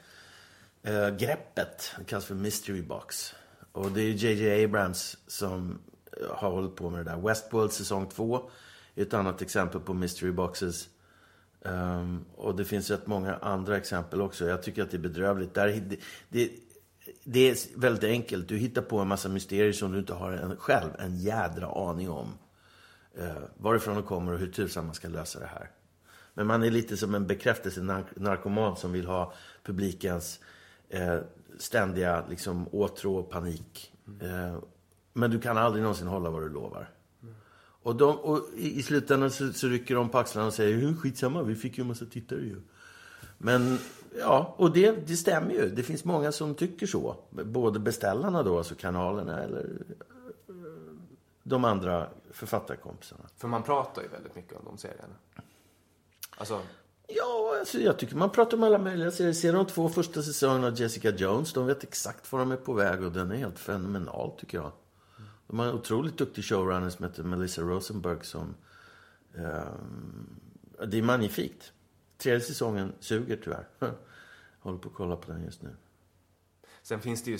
[0.87, 1.95] Uh, greppet.
[1.97, 3.35] Det kallas för mystery box.
[3.71, 4.65] Och det är J.J.
[4.65, 5.79] Abrams som
[6.29, 7.17] har hållit på med det där.
[7.17, 8.49] Westworld säsong 2
[8.95, 10.89] är ett annat exempel på mystery boxes.
[11.61, 14.47] Um, och det finns rätt många andra exempel också.
[14.47, 15.53] Jag tycker att det är bedrövligt.
[15.53, 15.97] Där, det,
[16.29, 16.51] det,
[17.23, 18.47] det är väldigt enkelt.
[18.47, 22.09] Du hittar på en massa mysterier som du inte har en, själv en jädra aning
[22.09, 22.33] om.
[23.17, 25.71] Eh, varifrån de kommer och hur tusan man ska lösa det här.
[26.33, 30.39] Men man är lite som en bekräftelsenarkoman som vill ha publikens
[30.89, 31.17] eh,
[31.57, 33.93] ständiga liksom, åtrå och panik.
[34.23, 34.59] Uh,
[35.13, 36.89] men du kan aldrig någonsin hålla vad du lovar.
[37.83, 41.43] Och, de, och i, i slutändan så, så rycker de på axlarna och säger skitsamma,
[41.43, 42.61] vi fick ju en massa tittare ju.
[43.37, 43.79] Men
[44.19, 45.69] ja, och det, det stämmer ju.
[45.69, 47.15] Det finns många som tycker så.
[47.29, 49.69] Både beställarna då, alltså kanalerna, eller
[50.47, 50.53] eh,
[51.43, 53.23] de andra författarkompisarna.
[53.37, 55.15] För man pratar ju väldigt mycket om de serierna.
[56.37, 56.61] Alltså...
[57.09, 59.33] Ja, alltså, jag tycker man pratar om alla möjliga serier.
[59.33, 62.73] Ser de två första säsongerna av Jessica Jones, de vet exakt var de är på
[62.73, 64.71] väg och den är helt fenomenal tycker jag.
[65.47, 68.55] De har en otroligt duktig showrunner som heter Melissa Rosenberg som...
[69.35, 70.39] Um,
[70.87, 71.71] det är magnifikt.
[72.17, 73.67] Tredje säsongen suger tyvärr.
[74.59, 75.75] Håller på att kolla på den just nu.
[76.83, 77.37] Sen finns det ju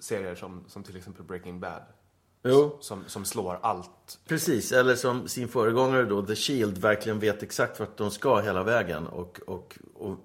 [0.00, 1.82] serier som, som till exempel Breaking Bad.
[2.42, 2.78] Jo.
[2.80, 4.18] Som, som slår allt.
[4.28, 8.62] Precis, eller som sin föregångare då, The Shield, verkligen vet exakt vart de ska hela
[8.62, 9.06] vägen.
[9.06, 10.16] Och, och, och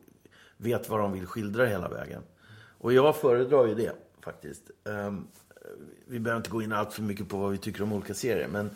[0.58, 2.24] vet vad de vill skildra hela vägen.
[2.78, 4.72] Och jag föredrar ju det, faktiskt.
[4.84, 5.28] Um,
[6.06, 8.48] vi behöver inte gå in allt för mycket på vad vi tycker om olika serier.
[8.48, 8.70] Men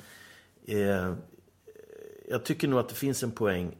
[0.65, 1.13] eh,
[2.27, 3.77] jag tycker nog att det finns en poäng.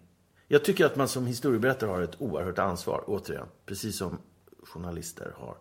[0.53, 3.47] Jag tycker att man som historieberättare har ett oerhört ansvar, återigen.
[3.65, 4.17] Precis som
[4.63, 5.57] journalister har.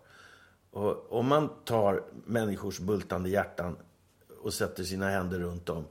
[0.71, 3.77] Och om man tar människors bultande hjärtan
[4.43, 5.85] och sätter sina händer runt dem.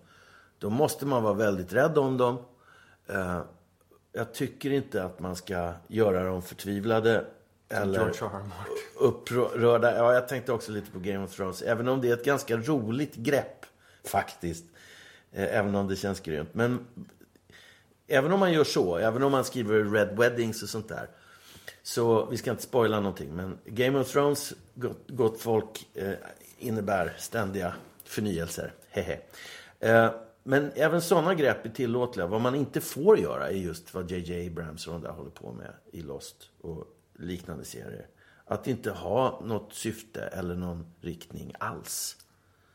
[0.59, 2.37] Då måste man vara väldigt rädd om dem.
[3.07, 3.41] Eh,
[4.11, 7.25] jag tycker inte att man ska göra dem förtvivlade
[7.69, 8.13] eller
[8.99, 9.97] upprörda.
[9.97, 11.61] Ja, jag tänkte också lite på Game of Thrones.
[11.61, 13.65] Även om det är ett ganska roligt grepp,
[14.03, 14.65] faktiskt.
[15.31, 16.53] Eh, även om det känns grymt.
[16.53, 16.85] Men
[18.11, 21.09] även om man gör så, även om man skriver Red Weddings och sånt där.
[21.83, 23.35] Så vi ska inte spoila någonting.
[23.35, 26.13] Men Game of Thrones, gott, gott folk, eh,
[26.57, 27.73] innebär ständiga
[28.03, 28.73] förnyelser.
[28.89, 29.19] Hehe.
[29.79, 30.11] Eh,
[30.43, 32.27] men även sådana grepp är tillåtliga.
[32.27, 35.51] Vad man inte får göra är just vad JJ Abrams och de där håller på
[35.51, 36.49] med i Lost.
[36.61, 36.87] Och
[37.19, 38.07] liknande serier.
[38.45, 42.17] Att inte ha något syfte eller någon riktning alls.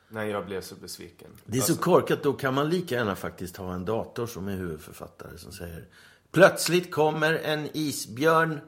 [0.09, 1.28] Nej, jag blev så besviken.
[1.45, 2.23] Det är så alltså- korkat.
[2.23, 5.85] Då kan man lika gärna faktiskt ha en dator som är huvudförfattare som säger
[6.31, 8.61] Plötsligt kommer en isbjörn.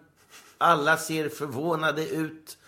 [0.58, 2.58] Alla ser förvånade ut.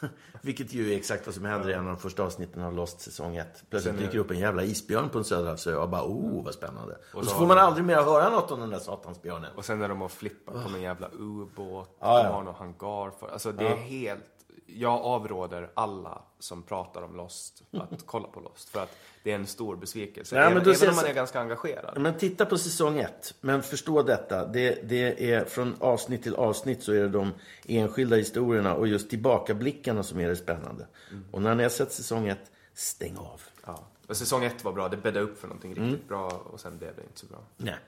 [0.42, 3.00] Vilket ju är exakt vad som händer i en av de första avsnitten av Lost
[3.00, 3.64] säsong 1.
[3.70, 6.96] Plötsligt dyker upp en jävla isbjörn på en söderhavsö och bara oh vad spännande.
[7.14, 9.50] Och så, får man aldrig mer höra något om den där satansbjörnen.
[9.56, 10.70] Och sen när de har flippat oh.
[10.70, 11.96] på en jävla ubåt.
[11.98, 13.28] Ah, de har någon hangar för.
[13.28, 14.39] Alltså det är helt
[14.76, 18.68] jag avråder alla som pratar om Lost att kolla på Lost.
[18.68, 20.34] För att det är en stor besvikelse.
[20.34, 22.00] Nej, även, även om man är ganska engagerad.
[22.00, 23.34] Men titta på säsong ett.
[23.40, 24.46] Men förstå detta.
[24.46, 27.32] Det, det är från avsnitt till avsnitt så är det de
[27.66, 30.86] enskilda historierna och just tillbakablickarna som är det spännande.
[31.10, 31.24] Mm.
[31.30, 33.42] Och när ni har sett säsong ett, stäng av.
[33.66, 33.84] Ja.
[34.06, 34.88] Och säsong ett var bra.
[34.88, 36.08] Det bäddade upp för någonting riktigt mm.
[36.08, 37.38] bra och sen blev det inte så bra.
[37.56, 37.78] Nej.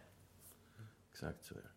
[1.12, 1.68] Exakt så är det.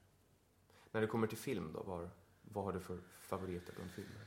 [0.91, 2.09] När det kommer till film då,
[2.41, 4.24] vad har du för favoriter bland filmer?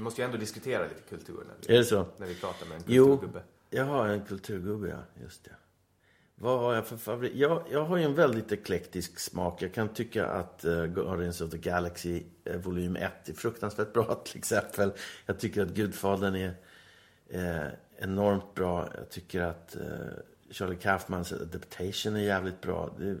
[0.00, 2.06] Vi måste ju ändå diskutera lite kultur när vi, är det så?
[2.16, 3.42] När vi pratar med en kulturgubbe.
[3.70, 5.22] Jo, jag har en kulturgubbe, ja.
[5.22, 5.50] Just det.
[6.34, 7.32] Vad har jag för favorit?
[7.34, 9.62] Jag, jag har ju en väldigt eklektisk smak.
[9.62, 14.14] Jag kan tycka att uh, Guardians of the Galaxy uh, volym 1 är fruktansvärt bra
[14.24, 14.92] till exempel.
[15.26, 16.54] Jag tycker att Gudfadern är
[17.34, 17.68] uh,
[17.98, 18.88] enormt bra.
[18.96, 19.84] Jag tycker att uh,
[20.50, 22.94] Charlie Kaufmans adaptation är jävligt bra.
[22.98, 23.16] Det,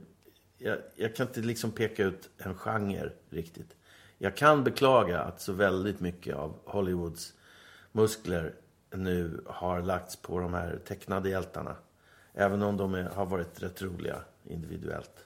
[0.58, 3.76] jag, jag, kan inte liksom peka ut en genre riktigt.
[4.22, 7.34] Jag kan beklaga att så väldigt mycket av Hollywoods
[7.92, 8.54] muskler
[8.90, 11.76] nu har lagts på de här tecknade hjältarna.
[12.34, 15.24] Även om de är, har varit rätt roliga individuellt.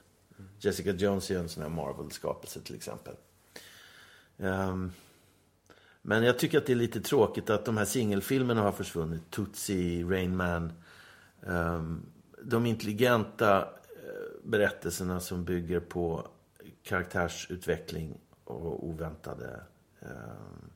[0.59, 3.15] Jessica Jones är ju en sån här Marvel-skapelse till exempel.
[4.37, 4.91] Um,
[6.01, 9.31] men jag tycker att det är lite tråkigt att de här singelfilmerna har försvunnit.
[9.31, 10.73] Tootsie, Rain Man.
[11.41, 12.05] Um,
[12.43, 13.65] de intelligenta eh,
[14.43, 16.27] berättelserna som bygger på
[16.83, 19.63] karaktärsutveckling och oväntade
[19.99, 20.69] ehm,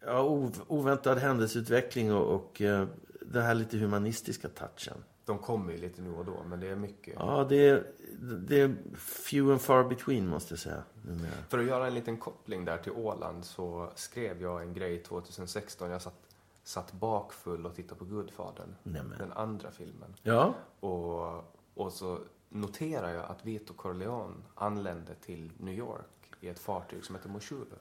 [0.00, 2.86] ja, ov- oväntad händelseutveckling och, och eh,
[3.20, 5.04] den här lite humanistiska touchen.
[5.24, 7.14] De kommer ju lite nu och då, men det är mycket.
[7.18, 7.86] Ja, det är,
[8.20, 10.82] det är few and far between måste jag säga.
[11.02, 11.30] Numera.
[11.48, 15.90] För att göra en liten koppling där till Åland så skrev jag en grej 2016.
[15.90, 16.14] Jag satt,
[16.62, 18.74] satt bakfull och tittade på Gudfadern,
[19.18, 20.14] den andra filmen.
[20.22, 22.18] Ja, Och, och så
[22.50, 27.76] noterar jag att Vito Corleone anlände till New York i ett fartyg som heter Moshulu.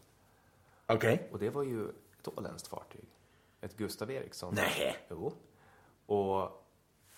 [0.87, 1.29] okej.
[1.31, 3.05] Och det var ju ett åländskt fartyg.
[3.61, 4.53] Ett Gustav Eriksson.
[4.55, 4.97] Nej.
[5.09, 5.33] Jo.
[6.05, 6.65] Och,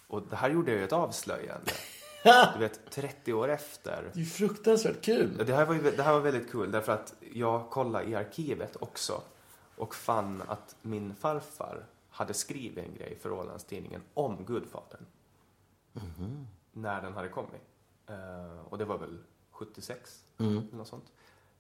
[0.08, 1.72] och det här gjorde jag ju ett avslöjande.
[2.54, 4.12] Du vet, 30 år efter.
[4.14, 5.38] Det är fruktansvärt kul.
[5.46, 8.76] Det här, var ju, det här var väldigt kul därför att jag kollade i arkivet
[8.80, 9.22] också
[9.76, 15.06] och fann att min farfar hade skrivit en grej för Ålandstidningen om Gudfadern.
[16.72, 17.62] När den hade kommit.
[18.08, 19.18] Eh, och det var väl
[19.52, 21.12] 76, eller något sånt.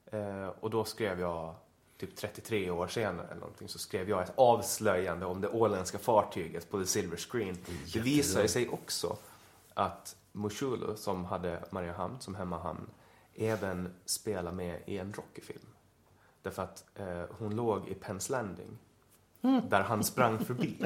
[0.05, 1.55] Eh, och då skrev jag,
[1.97, 6.69] typ 33 år senare eller någonting, så skrev jag ett avslöjande om det åländska fartyget
[6.69, 7.57] på The Silver Screen.
[7.93, 9.17] Det visade sig också
[9.73, 12.89] att Moshulu, som hade Mariehamn som hemmahamn,
[13.35, 15.65] även spelar med i en Rocky-film.
[16.41, 18.77] Därför att eh, hon låg i Penn's Landing,
[19.41, 20.77] där han sprang förbi.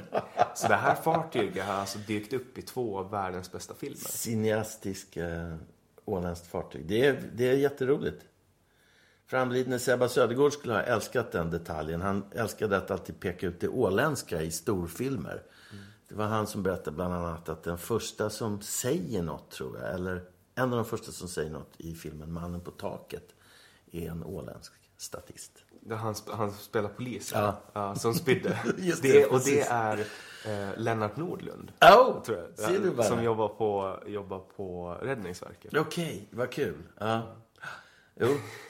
[0.56, 3.98] Så det här fartyget har alltså dykt upp i två av världens bästa filmer.
[3.98, 5.56] Cineastisk eh,
[6.06, 6.86] åländskt fartyg.
[6.88, 8.26] Det är, det är jätteroligt.
[9.28, 12.02] Framlidne Sebba Södergård skulle ha älskat den detaljen.
[12.02, 15.44] Han älskade att alltid peka ut det åländska i storfilmer.
[16.10, 19.94] Det var han som berättade bland annat att den första som säger något, tror jag,
[19.94, 20.24] eller
[20.56, 23.36] en av de första som säger något i filmen Mannen på taket,
[23.92, 25.52] är en åländsk statist.
[25.90, 27.34] Han, han spelar polis,
[27.74, 27.96] Ja.
[27.96, 28.60] som spydde.
[28.78, 29.54] Det, det, och precis.
[29.54, 29.98] det är
[30.46, 31.72] eh, Lennart Nordlund.
[31.82, 32.60] Oh, tror jag.
[32.70, 33.08] ser du bara.
[33.08, 35.74] Som jobbar på, jobbar på Räddningsverket.
[35.78, 36.84] Okej, vad kul.
[37.00, 37.22] Ja.
[38.20, 38.28] Jo,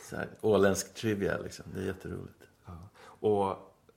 [0.10, 1.66] så här, åländsk trivia liksom.
[1.76, 2.44] Det är jätteroligt.
[3.20, 3.56] Och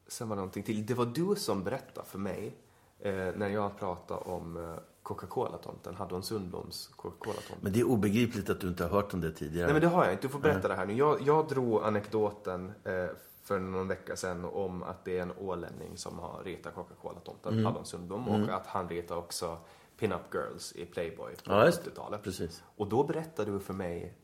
[0.09, 0.87] sen var det någonting till.
[0.87, 2.57] Det var du som berättade för mig
[3.01, 4.77] eh, när jag pratade om eh,
[5.09, 7.59] Coca-Cola-tomten, Haddon Sundbloms Coca-Cola-tomten.
[7.61, 9.67] Men det är obegripligt att du inte har hört om det tidigare.
[9.67, 10.27] Nej men det har jag inte.
[10.27, 10.93] Du får berätta det här nu.
[10.93, 13.07] Jag, jag drog anekdoten eh,
[13.43, 17.65] för någon vecka sedan om att det är en ålänning som har ritat Coca-Cola-tomten, Mm.
[17.65, 19.59] Haddon Sundblom, och att han ritar också
[19.99, 21.91] Pin-Up Girls i Playboy på Ja, just det.
[21.91, 22.23] 80-talet.
[22.23, 22.63] Precis.
[22.77, 24.19] Och då berättade du för mig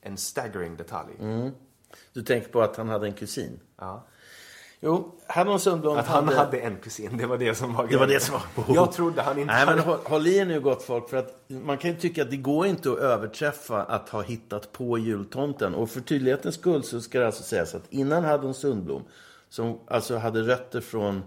[0.00, 1.12] en staggering detalj.
[1.20, 1.50] Mm.
[2.12, 3.60] Du tänker på att han hade en kusin?
[3.76, 4.06] Ja.
[4.82, 8.06] Jo, Haddon Sundblom Att han hade en kusin, det var det som var Det var
[8.06, 8.20] grejen.
[8.20, 9.90] det som var Jag trodde han inte Nej, men hade...
[9.90, 12.36] håll, håll i er nu gott folk, för att man kan ju tycka att det
[12.36, 15.74] går inte att överträffa att ha hittat på jultomten.
[15.74, 19.02] Och för tydlighetens skull så ska det alltså sägas att innan Haddon Sundblom,
[19.48, 21.22] som alltså hade rötter från,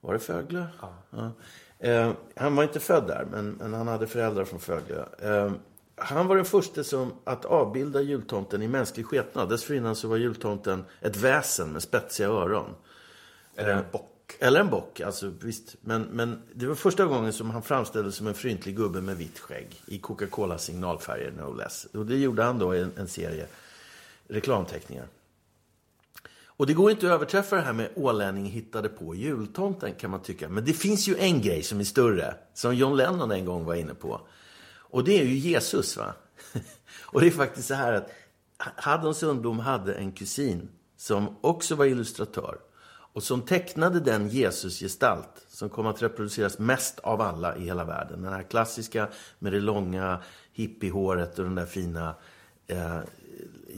[0.00, 0.66] var det Föglö?
[1.10, 1.30] Ja.
[1.78, 5.04] Eh, han var inte född där, men, men han hade föräldrar från Föglö.
[5.22, 5.52] Eh,
[5.96, 9.48] han var den första som att avbilda jultomten i mänsklig skepnad.
[9.48, 12.74] Dessförinnan så var jultomten ett väsen med spetsiga öron.
[13.56, 14.36] Eller en bock.
[14.38, 15.76] Eller en bock, alltså visst.
[15.80, 19.38] Men, men det var första gången som han framställdes som en fryntlig gubbe med vitt
[19.38, 19.82] skägg.
[19.86, 21.84] I Coca-Cola signalfärger, no less.
[21.84, 23.46] Och det gjorde han då i en, en serie
[24.28, 25.06] reklamteckningar.
[26.56, 30.22] Och det går inte att överträffa det här med ålänning hittade på jultomten kan man
[30.22, 30.48] tycka.
[30.48, 33.74] Men det finns ju en grej som är större, som John Lennon en gång var
[33.74, 34.20] inne på.
[34.94, 36.14] Och det är ju Jesus va.
[37.02, 38.10] Och det är faktiskt så här att
[38.58, 42.58] Haddon Sundblom hade en kusin som också var illustratör.
[42.86, 48.22] Och som tecknade den Jesusgestalt som kom att reproduceras mest av alla i hela världen.
[48.22, 49.08] Den här klassiska
[49.38, 50.22] med det långa
[50.52, 52.14] hippiehåret och den där fina
[52.66, 53.00] eh,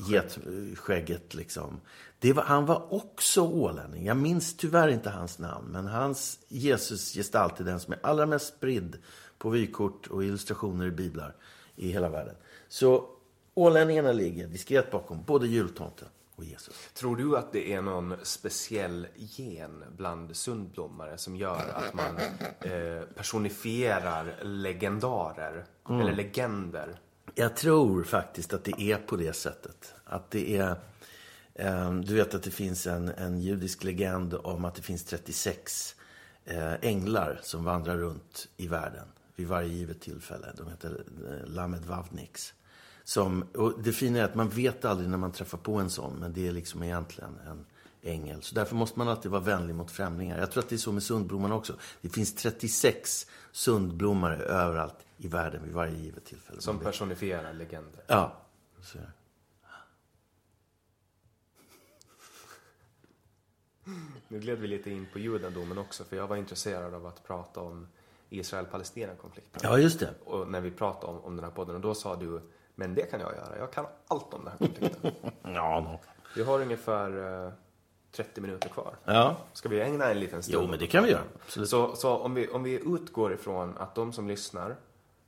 [0.08, 1.80] getskägget liksom.
[2.18, 4.04] Det var, han var också ålänning.
[4.04, 5.68] Jag minns tyvärr inte hans namn.
[5.70, 8.98] Men hans Jesusgestalt är den som är allra mest spridd
[9.38, 11.34] på vykort och illustrationer i biblar
[11.76, 12.34] i hela världen.
[12.68, 13.08] Så
[13.54, 16.90] ålänningarna ligger diskret bakom både jultomten och Jesus.
[16.94, 22.16] Tror du att det är någon speciell gen bland sundblommare som gör att man
[22.60, 27.00] eh, personifierar legendarer eller legender?
[27.34, 29.94] Jag tror faktiskt att det är på det sättet.
[30.04, 30.76] Att det är...
[31.54, 35.94] Eh, du vet att det finns en, en judisk legend om att det finns 36
[36.44, 40.52] eh, änglar som vandrar runt i världen vid varje givet tillfälle.
[40.56, 42.54] De heter eh, Lamed Vavniks.
[43.04, 46.16] Som, och det fina är att man vet aldrig när man träffar på en sån,
[46.20, 47.66] men det är liksom egentligen en,
[48.06, 48.42] ängel.
[48.42, 50.38] Så därför måste man alltid vara vänlig mot främlingar.
[50.38, 51.74] Jag tror att det är så med sundblommorna också.
[52.00, 56.60] Det finns 36 sundblommare överallt i världen vid varje givet tillfälle.
[56.60, 58.04] Som personifierar legender.
[58.06, 58.36] Ja,
[58.80, 59.12] så är det.
[64.28, 67.60] Nu gled vi lite in på judendomen också, för jag var intresserad av att prata
[67.60, 67.88] om
[68.30, 69.60] Israel-Palestina-konflikten.
[69.64, 70.14] Ja, just det.
[70.24, 72.40] Och när vi pratade om, om den här podden, och då sa du,
[72.74, 75.12] men det kan jag göra, jag kan allt om den här konflikten.
[75.54, 76.00] Ja, no.
[76.36, 77.52] vi har ungefär eh,
[78.12, 78.96] 30 minuter kvar.
[79.04, 79.36] ja.
[79.52, 80.62] Ska vi ägna en liten stund?
[80.62, 81.22] Jo, men det kan vi göra.
[81.48, 84.76] Så, så om, vi, om vi utgår ifrån att de som lyssnar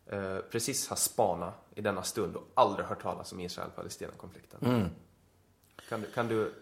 [0.07, 4.61] eh, precis har spanat i denna stund och aldrig hört talas om Israel-Palestina-konflikten.
[4.63, 4.89] Mm.
[5.89, 6.53] Kan, du, kan du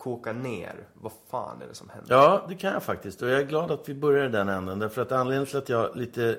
[0.00, 2.14] koka ner, vad fan är det som händer?
[2.14, 3.22] Ja, det kan jag faktiskt.
[3.22, 4.78] Och jag är glad att vi börjar i den änden.
[4.78, 6.38] Därför att anledningen till att jag lite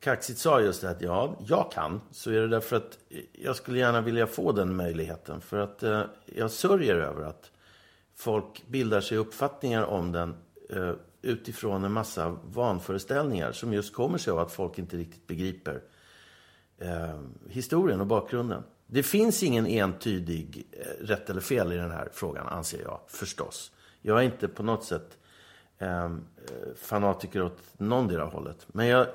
[0.00, 2.00] kaxigt sa just det att ja, jag kan.
[2.10, 2.98] Så är det därför att
[3.32, 5.40] jag skulle gärna vilja få den möjligheten.
[5.40, 7.50] För att eh, jag sörjer över att
[8.16, 10.34] folk bildar sig uppfattningar om den
[10.70, 10.92] eh,
[11.22, 13.52] utifrån en massa vanföreställningar.
[13.52, 15.82] Som just kommer sig av att folk inte riktigt begriper
[16.78, 18.62] eh, historien och bakgrunden.
[18.92, 23.72] Det finns ingen entydig eh, rätt eller fel i den här frågan, anser jag förstås.
[24.02, 25.18] Jag är inte på något sätt
[25.78, 28.66] ehm, eh, fanatiker åt någondera hållet.
[28.68, 29.06] Men jag,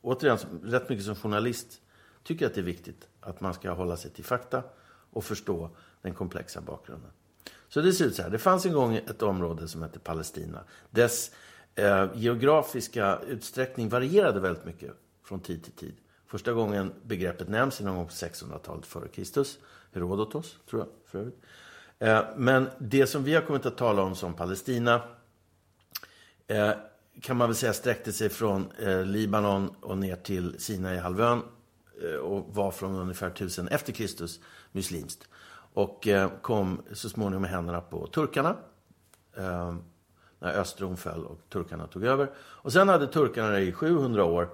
[0.00, 1.80] återigen, rätt mycket som journalist,
[2.22, 4.62] tycker att det är viktigt att man ska hålla sig till fakta
[5.10, 5.70] och förstå
[6.02, 7.10] den komplexa bakgrunden.
[7.68, 8.30] Så det ser ut så här.
[8.30, 10.64] Det fanns en gång ett område som hette Palestina.
[10.90, 11.30] Dess
[11.74, 14.90] eh, geografiska utsträckning varierade väldigt mycket
[15.24, 15.94] från tid till tid.
[16.30, 19.58] Första gången begreppet nämns är någon gång på 600-talet före Kristus.
[19.92, 21.42] Herodotos, tror jag, för övrigt.
[21.98, 25.02] Eh, men det som vi har kommit att tala om som Palestina
[26.46, 26.70] eh,
[27.22, 31.42] kan man väl säga sträckte sig från eh, Libanon och ner till Sinaihalvön
[32.02, 34.40] eh, och var från ungefär 1000 efter Kristus
[34.72, 35.28] muslimskt.
[35.74, 36.08] Och
[36.42, 38.56] kom så småningom i händerna på turkarna.
[40.38, 42.30] När Östrom föll och turkarna tog över.
[42.36, 44.48] Och sen hade turkarna det i 700 år.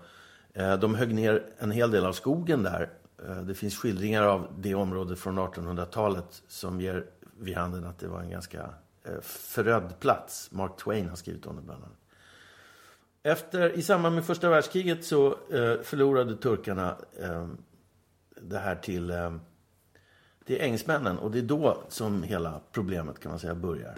[0.56, 2.90] Eh, de högg ner en hel del av skogen där.
[3.28, 7.06] Eh, det finns skildringar av det området från 1800-talet som ger
[7.38, 8.60] vid handen att det var en ganska
[9.04, 10.50] eh, förödd plats.
[10.52, 11.98] Mark Twain har skrivit om det bland annat.
[13.22, 17.48] Efter, I samband med första världskriget så eh, förlorade turkarna eh,
[18.40, 19.36] det här till, eh,
[20.44, 21.18] till engelsmännen.
[21.18, 23.96] Och det är då som hela problemet kan man säga börjar.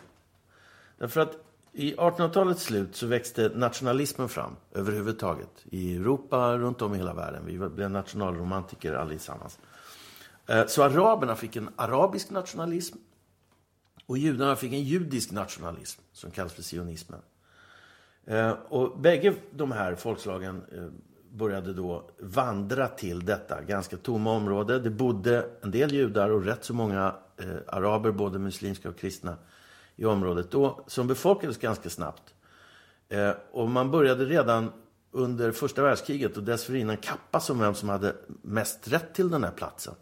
[0.98, 1.48] Därför att
[1.79, 5.65] i 1800-talets slut så växte nationalismen fram överhuvudtaget.
[5.65, 7.43] I Europa, runt om i hela världen.
[7.47, 9.59] Vi blev nationalromantiker allesammans.
[10.47, 12.97] Eh, så araberna fick en arabisk nationalism.
[14.07, 17.21] Och judarna fick en judisk nationalism som kallas för sionismen.
[18.27, 20.87] Eh, och bägge de här folkslagen eh,
[21.31, 24.79] började då vandra till detta ganska tomma område.
[24.79, 27.15] Det bodde en del judar och rätt så många
[27.67, 29.37] araber, både muslimska och kristna,
[29.99, 32.35] i området då, som befolkades ganska snabbt.
[33.09, 34.73] Eh, och man började redan
[35.11, 39.51] under första världskriget och dessförinnan kappas om vem som hade mest rätt till den här
[39.51, 39.95] platsen.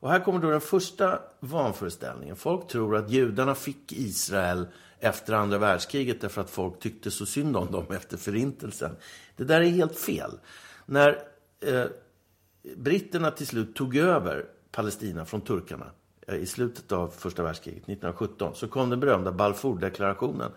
[0.00, 2.36] Och här kommer då den första vanföreställningen.
[2.36, 4.66] Folk tror att judarna fick Israel
[4.98, 8.96] efter andra världskriget därför att folk tyckte så synd om dem efter förintelsen.
[9.36, 10.30] Det där är helt fel.
[10.86, 11.22] När
[11.60, 11.84] eh,
[12.76, 15.86] britterna till slut tog över Palestina från turkarna
[16.26, 20.52] Eh, i slutet av första världskriget 1917 så kom den berömda Balfour-deklarationen.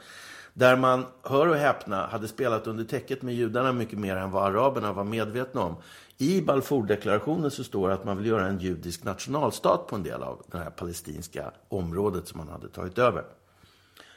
[0.53, 4.43] Där man, hör och häpna, hade spelat under täcket med judarna mycket mer än vad
[4.43, 5.75] araberna var medvetna om.
[6.17, 10.23] I Balfour-deklarationen så står det att man vill göra en judisk nationalstat på en del
[10.23, 13.23] av det här palestinska området som man hade tagit över.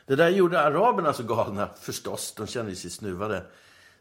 [0.06, 2.34] Det där gjorde araberna så galna, förstås.
[2.36, 3.42] De kände sig snuvade.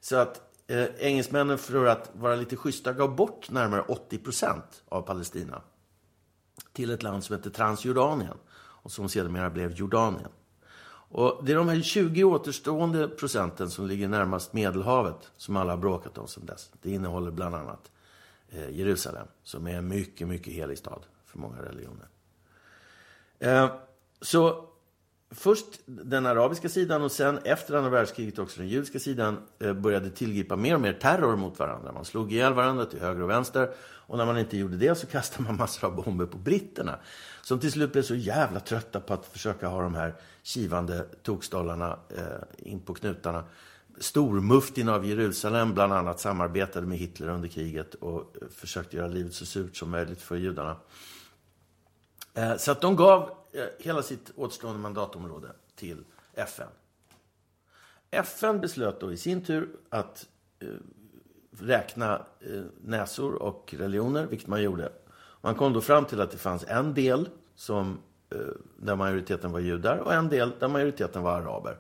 [0.02, 5.02] Så att eh, engelsmännen, för att vara lite schyssta, gav bort närmare 80 procent av
[5.02, 5.62] Palestina
[6.73, 10.30] till ett land som heter Transjordanien och som sedermera blev Jordanien.
[11.10, 15.77] Och det är de här 20 återstående procenten som ligger närmast Medelhavet som alla har
[15.77, 16.72] bråkat om sedan dess.
[16.82, 17.91] Det innehåller bland annat
[18.49, 22.07] eh, Jerusalem som är en mycket, mycket helig stad för många religioner.
[23.40, 23.72] Eh,
[24.22, 24.69] så
[25.36, 30.10] först den arabiska sidan och sen efter andra världskriget också den judiska sidan eh, började
[30.10, 31.91] tillgripa mer och mer terror mot varandra.
[31.91, 33.70] Man slog ihjäl varandra till höger och vänster.
[34.07, 36.99] Och när man inte gjorde det så kastade man massor av bomber på britterna.
[37.41, 41.99] Som till slut blev så jävla trötta på att försöka ha de här kivande tokstollarna
[42.18, 43.44] eh, in på knutarna.
[43.99, 49.34] Stormuftin av Jerusalem bland annat samarbetade med Hitler under kriget och eh, försökte göra livet
[49.34, 50.76] så surt som möjligt för judarna.
[52.34, 56.03] Eh, Så att de gav Eh, hela sitt återstående mandatområde till
[56.34, 56.68] FN.
[58.11, 60.26] FN beslöt då i sin tur att
[60.60, 60.68] eh,
[61.60, 64.91] räkna eh, näsor och religioner, vilket man gjorde.
[65.41, 67.98] Man kom då fram till att det fanns en del som
[68.30, 68.40] eh,
[68.77, 71.77] där majoriteten var judar och en del där majoriteten var araber.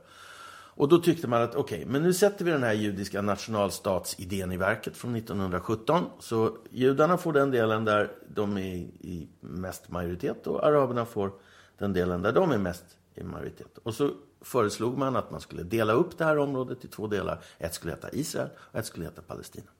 [0.77, 4.51] Och då tyckte man att okej, okay, men nu sätter vi den här judiska nationalstatsidén
[4.51, 6.03] i verket från 1917.
[6.19, 11.31] Så judarna får den delen där de är i mest majoritet och araberna får
[11.77, 12.85] den delen där de är mest
[13.15, 13.77] i majoritet.
[13.77, 14.11] Och så
[14.41, 17.43] föreslog man att man skulle dela upp det här området i två delar.
[17.57, 19.71] Ett skulle heta Israel och ett skulle heta Palestina.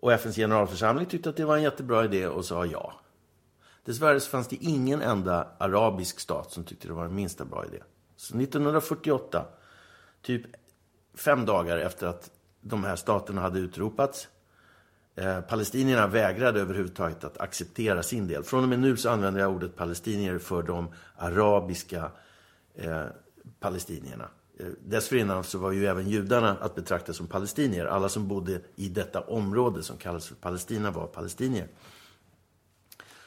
[0.00, 2.94] Och FNs generalförsamling tyckte att det var en jättebra idé och sa ja.
[3.84, 7.66] Dessvärre så fanns det ingen enda arabisk stat som tyckte det var en minsta bra
[7.66, 7.82] idé.
[8.16, 9.46] Så 1948,
[10.22, 10.42] typ
[11.14, 14.28] fem dagar efter att de här staterna hade utropats,
[15.16, 18.42] eh, palestinierna vägrade överhuvudtaget att acceptera sin del.
[18.42, 22.10] Från och med nu så använder jag ordet palestinier för de arabiska
[22.74, 23.04] eh,
[23.60, 24.28] palestinierna.
[24.58, 27.86] Eh, dessförinnan så var ju även judarna att betrakta som palestinier.
[27.86, 31.68] Alla som bodde i detta område som kallas för Palestina var palestinier.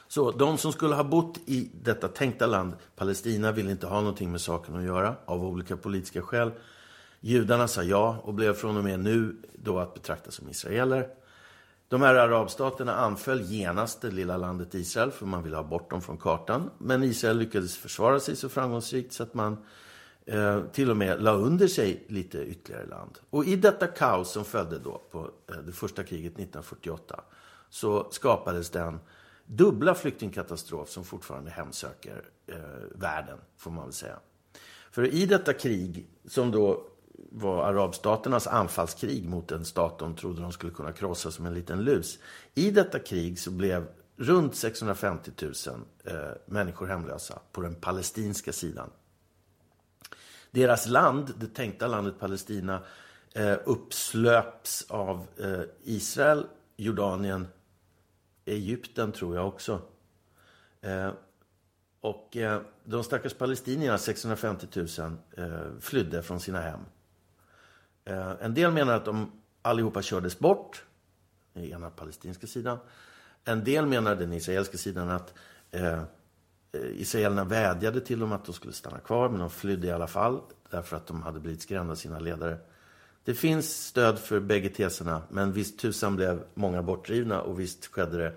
[0.08, 4.30] Så de som skulle ha bott i detta tänkta land, Palestina, ville inte ha någonting
[4.30, 6.50] med saken att göra av olika politiska skäl.
[7.20, 11.08] Judarna sa ja och blev från och med nu då att betrakta som israeler.
[11.94, 16.02] De här arabstaterna anföll genast det lilla landet Israel för man ville ha bort dem
[16.02, 16.70] från kartan.
[16.78, 19.56] Men Israel lyckades försvara sig så framgångsrikt så att man
[20.26, 23.18] eh, till och med la under sig lite ytterligare land.
[23.30, 27.20] Och i detta kaos som följde då på eh, det första kriget 1948
[27.70, 28.98] så skapades den
[29.46, 32.56] dubbla flyktingkatastrof som fortfarande hemsöker eh,
[32.94, 34.18] världen, får man väl säga.
[34.90, 36.86] För i detta krig, som då
[37.30, 41.84] var arabstaternas anfallskrig mot en stat de trodde de skulle kunna krossa som en liten
[41.84, 42.18] lus.
[42.54, 43.86] I detta krig så blev
[44.16, 45.52] runt 650 000
[46.04, 46.14] eh,
[46.46, 48.90] människor hemlösa på den palestinska sidan.
[50.50, 52.82] Deras land, det tänkta landet Palestina,
[53.32, 56.46] eh, uppslöps av eh, Israel,
[56.76, 57.46] Jordanien,
[58.44, 59.80] Egypten tror jag också.
[60.80, 61.12] Eh,
[62.00, 66.80] och eh, de stackars palestinierna, 650 000, eh, flydde från sina hem.
[68.04, 69.32] Eh, en del menar att de
[69.62, 70.84] allihopa kördes bort,
[71.54, 72.78] i ena palestinska sidan.
[73.44, 75.34] En del menar, den israeliska sidan, att
[75.70, 76.02] eh, eh,
[76.72, 80.40] israelerna vädjade till dem att de skulle stanna kvar, men de flydde i alla fall
[80.70, 82.58] därför att de hade blivit skrämda av sina ledare.
[83.24, 88.16] Det finns stöd för bägge teserna, men visst tusan blev många bortdrivna och visst skedde
[88.18, 88.36] det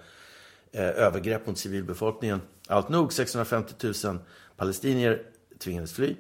[0.72, 2.42] eh, övergrepp mot civilbefolkningen.
[2.68, 4.18] Allt nog, 650 000
[4.58, 5.24] palestinier
[5.60, 6.16] tvingades fly.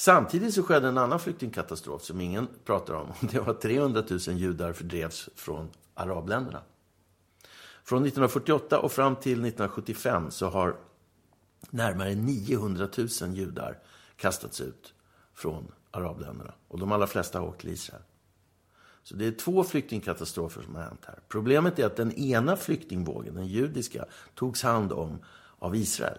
[0.00, 3.12] Samtidigt så skedde en annan flyktingkatastrof som ingen pratar om.
[3.32, 6.62] Det var 300 000 judar fördrevs från arabländerna.
[7.84, 10.76] Från 1948 och fram till 1975 så har
[11.70, 13.78] närmare 900 000 judar
[14.16, 14.94] kastats ut
[15.34, 16.54] från arabländerna.
[16.68, 18.02] Och de allra flesta har åkt till Israel.
[19.02, 21.18] Så det är två flyktingkatastrofer som har hänt här.
[21.28, 24.04] Problemet är att den ena flyktingvågen, den judiska,
[24.34, 25.18] togs hand om
[25.58, 26.18] av Israel.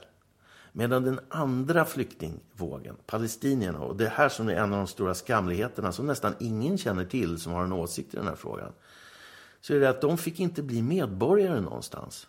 [0.72, 5.91] Medan den andra flyktingvågen, palestinierna, och det här som är en av de stora skamligheterna
[5.91, 8.72] som nästan ingen känner till som har en åsikt i den här frågan.
[9.61, 12.27] Så är det att de fick inte bli medborgare någonstans.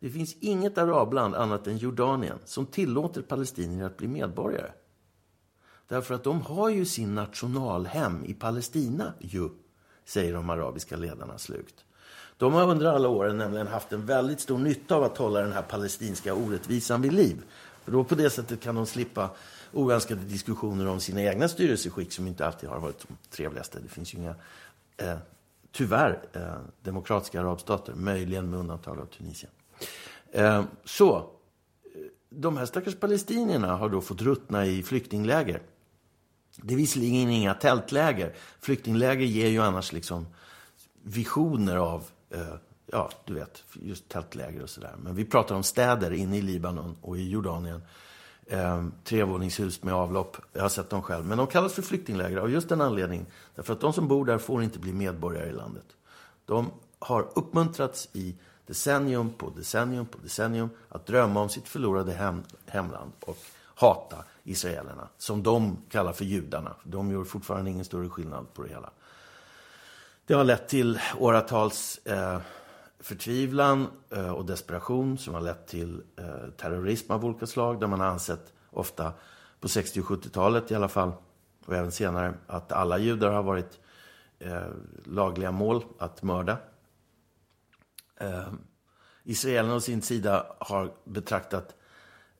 [0.00, 4.72] Det finns inget arabland annat än Jordanien som tillåter palestinier att bli medborgare.
[5.88, 9.48] Därför att de har ju sin nationalhem i Palestina, ju,
[10.04, 11.84] säger de arabiska ledarna slukt.
[12.36, 15.52] De har under alla åren nämligen haft en väldigt stor nytta av att hålla den
[15.52, 17.42] här palestinska orättvisan vid liv.
[17.84, 19.30] För då på det sättet kan de slippa
[19.72, 23.78] oönskade diskussioner om sina egna styrelseskick som inte alltid har varit de trevligaste.
[23.80, 24.34] Det finns ju inga,
[24.96, 25.16] eh,
[25.72, 29.52] tyvärr, eh, demokratiska arabstater, möjligen med undantag av Tunisien.
[30.32, 31.22] Eh, så, eh,
[32.30, 35.62] de här stackars palestinierna har då fått ruttna i flyktingläger.
[36.56, 38.34] Det är visserligen inga tältläger.
[38.60, 40.26] Flyktingläger ger ju annars liksom
[41.02, 42.04] visioner av,
[42.34, 42.54] Eh,
[42.86, 44.94] ja, du vet, just tältläger och sådär.
[44.98, 47.82] Men vi pratar om städer inne i Libanon och i Jordanien.
[48.46, 50.36] Eh, trevåningshus med avlopp.
[50.52, 51.26] Jag har sett dem själv.
[51.26, 53.26] Men de kallas för flyktingläger av just den anledningen.
[53.54, 55.86] Därför att de som bor där får inte bli medborgare i landet.
[56.46, 58.36] De har uppmuntrats i
[58.66, 63.38] decennium på decennium på decennium att drömma om sitt förlorade hem, hemland och
[63.74, 66.76] hata israelerna, som de kallar för judarna.
[66.84, 68.90] De gör fortfarande ingen större skillnad på det hela.
[70.26, 72.40] Det har lett till åratals eh,
[73.00, 78.00] förtvivlan eh, och desperation som har lett till eh, terrorism av olika slag där man
[78.00, 79.12] har ansett, ofta
[79.60, 81.12] på 60 och 70-talet i alla fall,
[81.66, 83.80] och även senare, att alla judar har varit
[84.38, 84.68] eh,
[85.04, 86.58] lagliga mål att mörda.
[88.20, 88.52] Eh,
[89.22, 91.74] Israelerna å sin sida har betraktat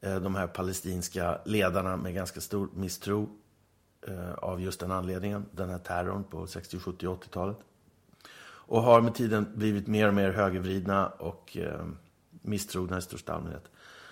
[0.04, 3.28] Eh, de här palestinska ledarna med ganska stor misstro
[4.06, 7.56] eh, av just den anledningen, den här terrorn på 60, 70, och 80-talet.
[8.66, 11.86] Och har med tiden blivit mer och mer högervridna och eh,
[12.42, 13.70] misstrogna i största allmänhet.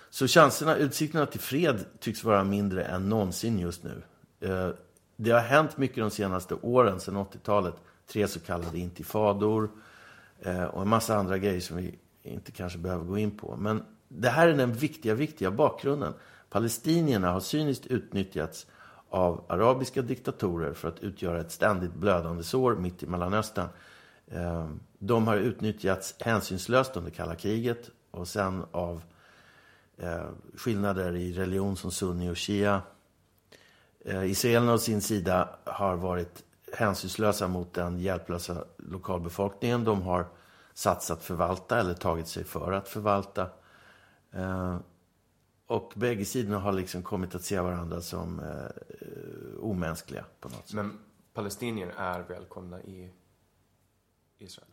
[0.09, 4.03] Så chanserna, utsikterna till fred tycks vara mindre än någonsin just nu.
[4.39, 4.69] Eh,
[5.15, 7.75] det har hänt mycket de senaste åren, sedan 80-talet.
[8.07, 9.69] Tre så kallade intifador
[10.39, 13.55] eh, och en massa andra grejer som vi inte kanske behöver gå in på.
[13.55, 16.13] Men det här är den viktiga, viktiga bakgrunden.
[16.49, 18.67] Palestinierna har cyniskt utnyttjats
[19.09, 23.67] av arabiska diktatorer för att utgöra ett ständigt blödande sår mitt i Mellanöstern.
[24.31, 29.01] Ehm, de har utnyttjats hänsynslöst under kalla kriget och sen av
[29.97, 32.81] eh, skillnader i religion som sunni och shia.
[34.05, 36.43] Eh, Israelerna å sin sida har varit
[36.73, 39.83] hänsynslösa mot den hjälplösa lokalbefolkningen.
[39.83, 40.27] De har
[40.73, 43.49] satsat förvalta eller tagit sig för att förvalta.
[44.31, 44.79] Ehm,
[45.67, 50.73] och bägge sidorna har liksom kommit att se varandra som eh, omänskliga på något sätt.
[50.73, 50.99] Men
[51.33, 53.11] palestinier är välkomna i
[54.43, 54.69] Israel?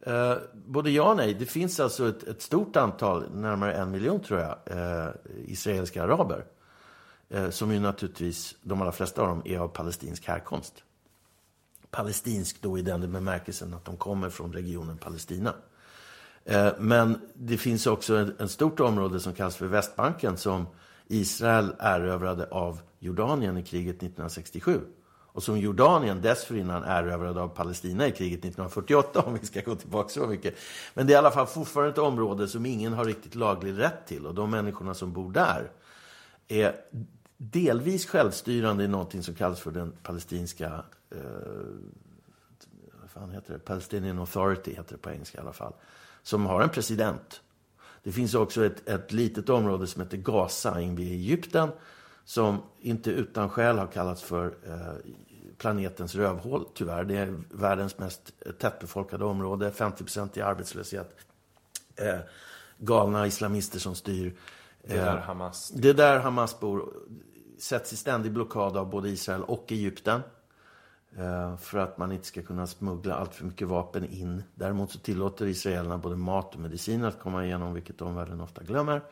[0.00, 1.34] Eh, både ja och nej.
[1.34, 5.10] Det finns alltså ett, ett, stort antal, närmare en miljon tror jag, eh,
[5.46, 6.44] israeliska araber.
[7.28, 10.84] Eh, som ju naturligtvis, de allra flesta av dem, är av palestinsk härkomst.
[11.90, 15.54] Palestinsk då i den bemärkelsen att de kommer från regionen Palestina.
[16.44, 20.66] Eh, men det finns också ett, ett stort område som kallas för Västbanken som
[21.06, 24.80] Israel erövrade av Jordanien i kriget 1967
[25.36, 30.08] och som Jordanien dessförinnan erövrade av Palestina i kriget 1948, om vi ska gå tillbaka
[30.08, 30.54] så mycket.
[30.94, 34.06] Men det är i alla fall fortfarande ett område som ingen har riktigt laglig rätt
[34.06, 34.26] till.
[34.26, 35.70] Och de människorna som bor där
[36.48, 36.74] är
[37.36, 40.84] delvis självstyrande i någonting som kallas för den palestinska...
[41.10, 41.18] Eh,
[43.00, 43.58] vad fan heter det?
[43.58, 45.72] Palestinian Authority heter det på engelska i alla fall.
[46.22, 47.40] Som har en president.
[48.02, 51.68] Det finns också ett, ett litet område som heter Gaza invid Egypten
[52.26, 55.12] som inte utan skäl har kallats för eh,
[55.58, 57.04] planetens rövhål, tyvärr.
[57.04, 61.16] Det är världens mest tättbefolkade område, 50 i arbetslöshet.
[61.96, 62.18] Eh,
[62.78, 64.34] galna islamister som styr.
[64.82, 66.92] Det är där Hamas Det är där Hamas bor.
[67.58, 70.20] Sätts i ständig blockad av både Israel och Egypten.
[71.18, 74.42] Eh, för att man inte ska kunna smuggla allt för mycket vapen in.
[74.54, 79.02] Däremot så tillåter israelerna både mat och medicin att komma igenom, vilket omvärlden ofta glömmer.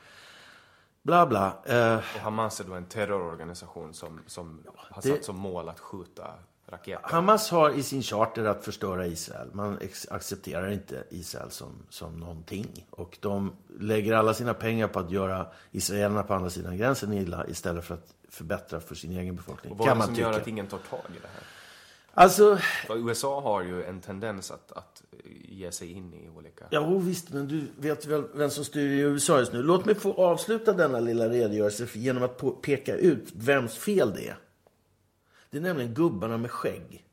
[1.05, 1.56] Bla, bla.
[1.64, 5.81] Eh, och Hamas är då en terrororganisation som, som har det, satt som mål att
[5.81, 6.35] skjuta
[6.66, 7.09] raketer.
[7.09, 9.48] Hamas har i sin charter att förstöra Israel.
[9.52, 9.78] Man
[10.10, 12.86] accepterar inte Israel som, som någonting.
[12.90, 17.47] Och de lägger alla sina pengar på att göra israelerna på andra sidan gränsen illa
[17.47, 19.72] istället för att förbättra för sin egen befolkning.
[19.72, 21.43] Och vad är det som gör att ingen tar tag i det här?
[22.14, 22.59] Alltså...
[22.90, 24.93] USA har ju en tendens att, att
[25.24, 26.65] ge sig in i olika...
[26.70, 29.62] Ja, visst, men du vet väl vem som styr i USA just nu.
[29.62, 34.39] Låt mig få avsluta denna lilla redogörelse genom att peka ut vems fel det är.
[35.51, 37.05] Det är nämligen gubbarna med skägg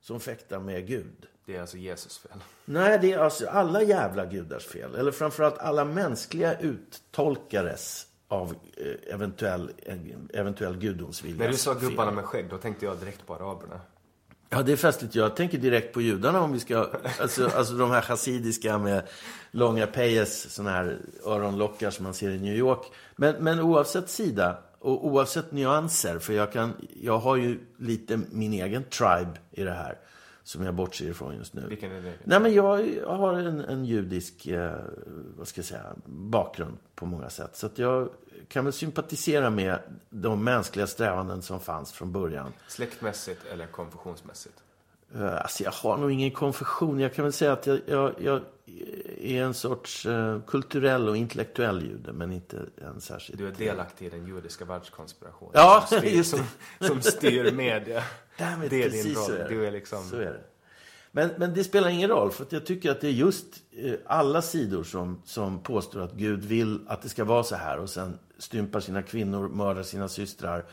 [0.00, 1.26] som fäktar med Gud.
[1.46, 2.38] Det är alltså Jesus fel?
[2.64, 4.94] Nej, det är alltså alla jävla gudars fel.
[4.94, 9.70] Eller framförallt alla mänskliga uttolkares av eh, eventuell,
[10.32, 11.44] eventuell gudomsvilja.
[11.44, 13.80] När du sa gubbarna med skägg, då tänkte jag direkt på araberna.
[14.52, 15.14] Ja, det är festligt.
[15.14, 16.88] Jag tänker direkt på judarna om vi ska...
[17.20, 19.02] Alltså, alltså de här chassidiska med
[19.50, 22.92] långa payes, såna här öronlockar som man ser i New York.
[23.16, 26.72] Men, men oavsett sida och oavsett nyanser, för jag, kan,
[27.02, 29.98] jag har ju lite min egen tribe i det här
[30.42, 31.66] som jag bortser ifrån just nu.
[31.68, 32.12] Vilken är det?
[32.24, 34.76] Nej, men jag, jag har en, en judisk eh,
[35.36, 37.56] vad ska jag säga, bakgrund på många sätt.
[37.56, 38.08] Så att jag
[38.48, 39.78] kan väl sympatisera med
[40.10, 42.52] de mänskliga strävanden som fanns från början.
[42.68, 44.62] Släktmässigt eller konfessionsmässigt?
[45.16, 47.00] Uh, alltså jag har nog ingen konfession.
[47.00, 48.42] Jag kan väl säga att jag, jag, jag
[49.20, 53.38] är en sorts uh, kulturell och intellektuell jude, men inte en särskild...
[53.38, 55.52] Du är delaktig i den judiska världskonspirationen.
[55.54, 56.40] Ja, som styr, just som,
[56.80, 58.02] som styr media.
[58.38, 59.30] Därmed, det är din roll.
[59.30, 59.48] Det.
[59.48, 60.02] Du är liksom...
[60.02, 60.40] Så är det.
[61.14, 64.42] Men, men det spelar ingen roll, för jag tycker att det är just eh, alla
[64.42, 68.18] sidor som, som påstår att Gud vill att det ska vara så här och sen
[68.38, 70.64] stympar sina kvinnor, mördar sina systrar,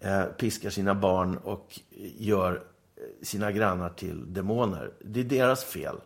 [0.00, 1.80] eh, piskar sina barn och
[2.18, 2.52] gör
[2.96, 4.92] eh, sina grannar till demoner.
[5.00, 5.96] Det är deras fel.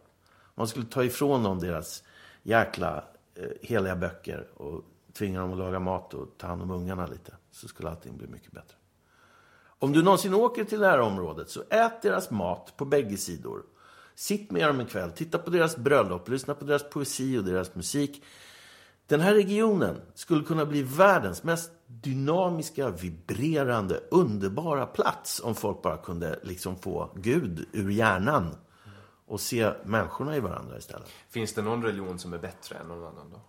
[0.55, 2.03] Man skulle ta ifrån dem deras
[2.43, 3.05] jäkla
[3.35, 7.35] eh, heliga böcker och tvinga dem att laga mat och ta hand om ungarna lite.
[7.51, 8.77] Så skulle allting bli mycket bättre.
[9.79, 13.63] Om du någonsin åker till det här området så ät deras mat på bägge sidor.
[14.15, 17.75] Sitt med dem en kväll, titta på deras bröllop, lyssna på deras poesi och deras
[17.75, 18.23] musik.
[19.07, 25.97] Den här regionen skulle kunna bli världens mest dynamiska, vibrerande, underbara plats om folk bara
[25.97, 28.57] kunde liksom få Gud ur hjärnan
[29.27, 31.09] och se människorna i varandra istället.
[31.29, 33.41] Finns det någon religion som är bättre än någon annan då?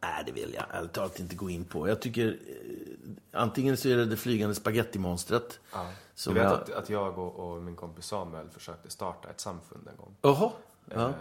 [0.00, 1.88] Nej, det vill jag ärligt talat inte gå in på.
[1.88, 5.60] Jag tycker eh, antingen så är det det flygande spagettimonstret.
[5.72, 5.86] Ja.
[6.26, 6.52] Du vet jag...
[6.52, 10.16] att, att jag och, och, min kompis Samuel försökte starta ett samfund en gång.
[10.22, 10.50] Jaha.
[10.84, 11.08] Ja.
[11.08, 11.14] Eh,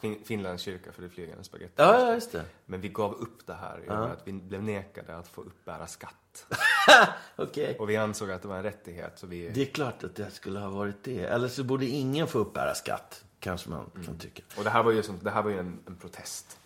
[0.00, 1.72] Fin- Finlands kyrka för det flygande spagetti.
[1.76, 2.44] Ja, ja, just det.
[2.66, 6.46] Men vi gav upp det här med att vi blev nekade att få uppbära skatt.
[7.36, 7.76] Okej.
[7.78, 9.48] Och vi ansåg att det var en rättighet så vi...
[9.48, 11.20] Det är klart att det skulle ha varit det.
[11.20, 14.42] Eller så borde ingen få uppbära skatt, kanske man kan tycka.
[14.56, 16.58] Och det här var ju, som, det här var ju en, en protest.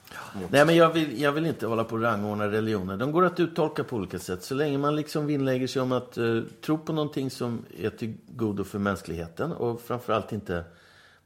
[0.51, 2.97] Nej, men jag vill, jag vill inte hålla på och rangordna religioner.
[2.97, 4.43] De går att uttolka på olika sätt.
[4.43, 8.15] Så länge man liksom vinnlägger sig om att eh, tro på någonting som är till
[8.29, 10.65] godo för mänskligheten och framförallt inte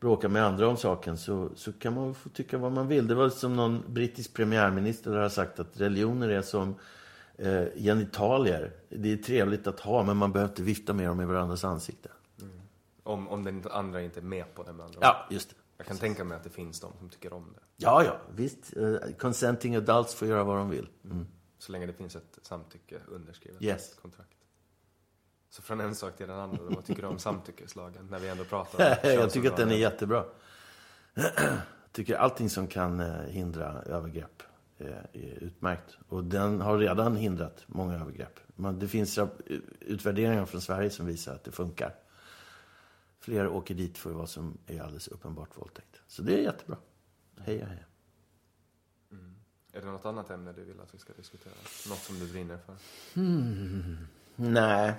[0.01, 3.07] bråka med andra om saken så, så kan man få tycka vad man vill.
[3.07, 6.75] Det var som någon brittisk premiärminister har sagt att religioner är som
[7.39, 8.73] eh, genitalier.
[8.89, 12.09] Det är trevligt att ha, men man behöver inte vifta med dem i varandras ansikte.
[13.03, 14.99] Om, om den andra inte är med på det med andra.
[15.03, 15.57] Ja, just det.
[15.81, 17.61] Jag kan tänka mig att det finns de som tycker om det.
[17.77, 18.77] Ja, ja, visst.
[18.77, 20.89] Eh, consenting adults får göra vad de vill.
[21.05, 21.27] Mm.
[21.59, 23.63] Så länge det finns ett samtycke underskrivet.
[23.63, 23.95] Yes.
[23.95, 24.37] Kontrakt.
[25.51, 26.59] Så från en sak till den andra.
[26.63, 28.07] Vad tycker du om samtyckeslagen?
[28.11, 30.25] När vi ändå pratar om jag tycker att den är jättebra.
[31.15, 31.33] Jag
[31.93, 34.43] tycker allting som kan eh, hindra övergrepp
[34.79, 35.99] eh, är utmärkt.
[36.09, 38.41] Och den har redan hindrat många övergrepp.
[38.57, 39.19] Men det finns
[39.81, 41.95] utvärderingar från Sverige som visar att det funkar.
[43.21, 46.03] Fler åker dit för vad som är alldeles uppenbart våldtäkt.
[46.07, 46.77] Så det är jättebra.
[47.37, 47.85] Heja, heja.
[49.73, 51.53] Är det något annat ämne du vill att vi ska diskutera?
[51.89, 52.77] Något som du brinner för?
[54.37, 54.95] Nej,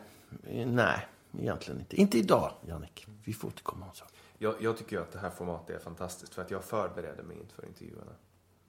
[0.65, 1.07] nej,
[1.39, 1.95] egentligen inte.
[1.95, 3.07] Inte idag, Jannik.
[3.25, 4.15] Vi får återkomma om saker.
[4.37, 7.65] Jag, jag tycker att det här formatet är fantastiskt för att jag förbereder mig inför
[7.65, 8.11] intervjuerna.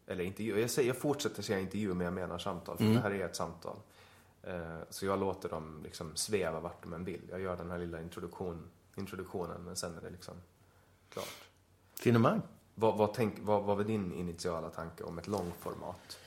[0.06, 2.76] Eller intervju, jag, säger, jag fortsätter säga intervju men jag menar samtal.
[2.76, 3.76] För det här är ett samtal.
[4.42, 7.22] Eh, så jag låter dem liksom sväva vart de än vill.
[7.30, 10.34] Jag gör den här lilla introduktion, introduktionen men sen är det liksom
[11.08, 11.34] klart.
[11.98, 12.42] Finemang.
[12.74, 16.18] Vad, vad, tänk, vad, vad var din initiala tanke om ett långformat?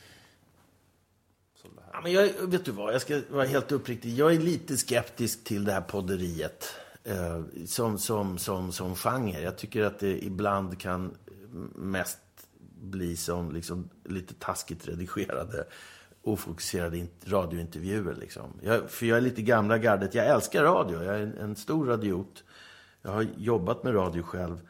[1.92, 4.14] Ja, men jag, vet du vad, jag ska vara helt uppriktig.
[4.14, 6.66] Jag är lite skeptisk till det här podderiet
[7.04, 9.42] eh, som, som, som, som genre.
[9.42, 11.18] Jag tycker att det ibland kan
[11.76, 12.20] mest
[12.82, 15.68] bli som liksom, lite taskigt redigerade
[16.26, 18.15] ofokuserade radiointervjuer.
[18.15, 18.53] Liksom.
[18.61, 20.15] Jag, för jag är lite gamla gardet.
[20.15, 21.03] Jag älskar radio.
[21.03, 22.43] Jag är en, en stor radiot.
[23.02, 24.61] Jag har jobbat med radio själv.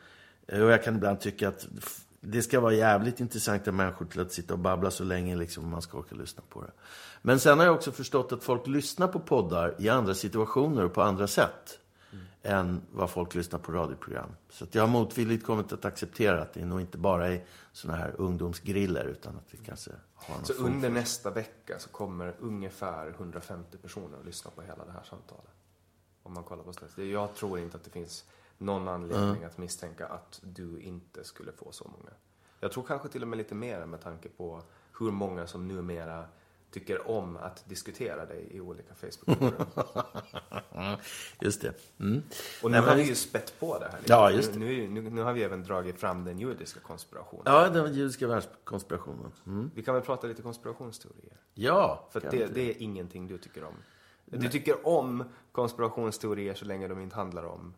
[0.47, 1.67] Eh, och jag kan ibland tycka att
[2.21, 5.81] det ska vara jävligt intressanta människor till att sitta och babbla så länge liksom, man
[5.81, 6.71] ska orka lyssna på det.
[7.21, 10.93] Men sen har jag också förstått att folk lyssnar på poddar i andra situationer och
[10.93, 11.79] på andra sätt
[12.45, 14.29] än vad folk lyssnar på radioprogram.
[14.49, 18.15] Så jag har motvilligt kommit att acceptera att det nog inte bara är såna här
[18.17, 23.09] ungdomsgriller utan att det kanske har någon Så under för- nästa vecka så kommer ungefär
[23.09, 25.51] 150 personer att lyssna på hela det här samtalet.
[26.23, 27.11] Om man kollar på statistiken.
[27.11, 28.25] Jag tror inte att det finns
[28.57, 32.11] någon anledning att misstänka att du inte skulle få så många.
[32.59, 34.61] Jag tror kanske till och med lite mer med tanke på
[34.99, 36.25] hur många som numera
[36.79, 39.65] tycker om att diskutera dig i olika Facebookgrupper.
[41.41, 41.73] Just det.
[41.99, 42.23] Mm.
[42.63, 44.13] Och nu Nej, har vi ju spett på det här lite.
[44.13, 44.55] Ja, just.
[44.55, 47.43] Nu, nu, nu har vi även dragit fram den judiska konspirationen.
[47.45, 49.31] Ja, den judiska världskonspirationen.
[49.47, 49.71] Mm.
[49.75, 51.37] Vi kan väl prata lite konspirationsteorier?
[51.53, 53.75] Ja, För det, det är ingenting du tycker om.
[54.25, 57.73] Du tycker om konspirationsteorier så länge de inte handlar om,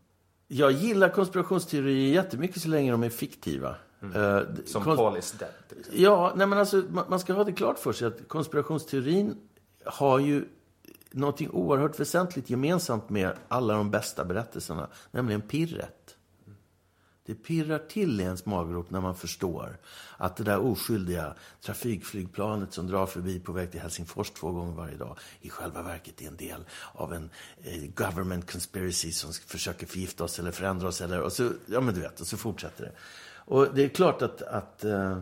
[0.47, 3.75] Jag gillar konspirationsteorier jättemycket så länge de är fiktiva.
[4.01, 6.01] Eh, som konst- Paul is dead till exempel.
[6.01, 9.37] Ja, nej men alltså, man, man ska ha det klart för sig att konspirationsteorin
[9.85, 10.45] har ju
[11.11, 16.13] någonting oerhört väsentligt gemensamt med alla de bästa berättelserna, nämligen pirret.
[17.25, 19.77] Det pirrar till i ens maggrop när man förstår
[20.17, 24.97] att det där oskyldiga trafikflygplanet som drar förbi på väg till Helsingfors två gånger varje
[24.97, 27.29] dag i själva verket är en del av en
[27.63, 31.01] eh, government conspiracy som försöker förgifta oss eller förändra oss.
[31.01, 32.91] Eller, och så, ja, men du vet, och så fortsätter det.
[33.47, 35.17] Och det är klart att, att eh,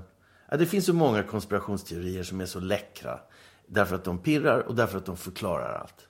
[0.49, 3.19] ja, det finns så många konspirationsteorier som är så läckra
[3.67, 6.07] därför att de pirrar och därför att de förklarar allt.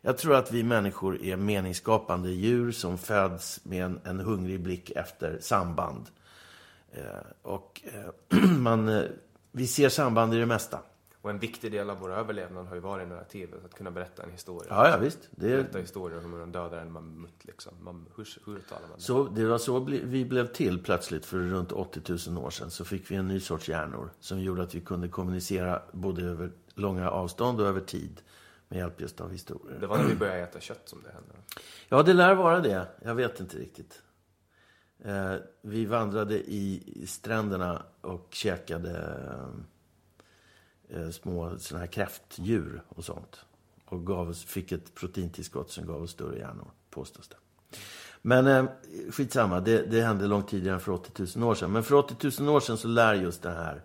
[0.00, 4.90] Jag tror att vi människor är meningsskapande djur som föds med en, en hungrig blick
[4.90, 6.06] efter samband.
[6.92, 7.02] Eh,
[7.42, 9.02] och eh, man, eh,
[9.52, 10.78] vi ser samband i det mesta.
[11.22, 14.30] Och en viktig del av vår överlevnad har ju varit narrativet, att kunna berätta en
[14.30, 14.66] historia.
[14.70, 15.18] Ja, ja visst.
[15.30, 17.74] Det, Berätta historier om hur man dödar en mammut liksom.
[17.80, 19.02] Mam, hur, hur talar man det?
[19.02, 22.70] så, det var så vi blev till plötsligt för runt 80 000 år sedan.
[22.70, 26.50] Så fick vi en ny sorts hjärnor som gjorde att vi kunde kommunicera både över
[26.74, 28.20] långa avstånd och över tid
[28.68, 29.80] med hjälp just av historier.
[29.80, 31.34] Det var när vi började äta kött som det hände.
[31.88, 32.86] Ja, det lär vara det.
[33.02, 34.02] Jag vet inte riktigt.
[35.04, 39.48] Eh, vi vandrade i i stränderna och käkade eh,
[40.90, 43.44] Eh, små såna här kräftdjur och sånt.
[43.84, 47.36] Och gav oss, fick ett proteintillskott som gav oss större hjärnor, påstås det.
[48.22, 48.64] Men eh,
[49.10, 51.72] skitsamma, det, det hände långt tidigare än för 80 000 år sedan.
[51.72, 53.82] Men för 80 000 år sedan så lär just den här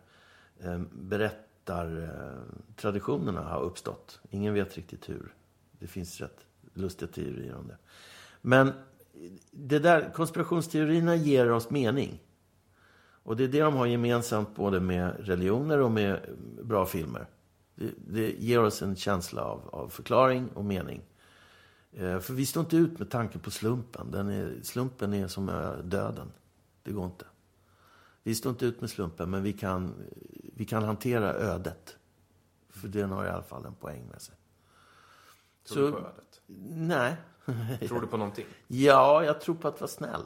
[0.59, 4.19] eh, berättartraditionerna eh, ha uppstått.
[4.30, 5.34] Ingen vet riktigt hur.
[5.80, 7.77] Det finns rätt lustiga teorier om det.
[8.41, 8.71] Men
[9.51, 12.21] det där, konspirationsteorierna ger oss mening.
[13.24, 16.20] Och det är det de har gemensamt både med religioner och med
[16.64, 17.28] bra filmer.
[17.76, 21.02] Det, det ger oss en känsla av, av förklaring och mening.
[21.91, 24.12] Eh, för vi står inte ut med tanken på slumpen.
[24.12, 25.45] Den är, slumpen är som
[25.84, 26.32] döden.
[26.84, 27.26] Det går inte.
[28.24, 29.94] Vi står inte ut med slumpen, men vi kan,
[30.56, 31.98] vi kan hantera ödet.
[32.70, 34.36] För den har i alla fall en poäng med sig.
[35.68, 36.41] Tror Så, du på ödet?
[36.76, 37.16] Nej.
[37.88, 38.45] Tror du på någonting?
[38.68, 40.24] Ja, jag tror på att vara snäll.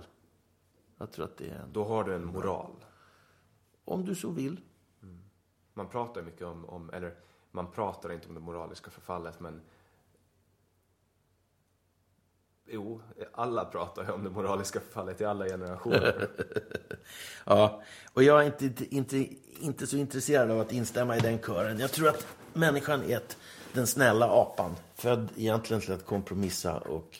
[0.98, 1.66] Jag tror att det är...
[1.72, 2.72] Då har du en moral?
[3.88, 4.60] Om du så vill.
[5.04, 5.20] Mm.
[5.74, 7.16] Man pratar mycket om, om, eller
[7.52, 9.62] man pratar inte om det moraliska förfallet, men
[12.70, 13.02] Jo,
[13.34, 16.28] alla pratar ju om det moraliska förfallet i alla generationer.
[17.46, 17.84] ja,
[18.14, 19.28] och jag är inte, inte,
[19.60, 21.80] inte, så intresserad av att instämma i den kören.
[21.80, 23.38] Jag tror att människan är ett,
[23.74, 24.76] den snälla apan.
[24.96, 27.20] Född egentligen till att kompromissa och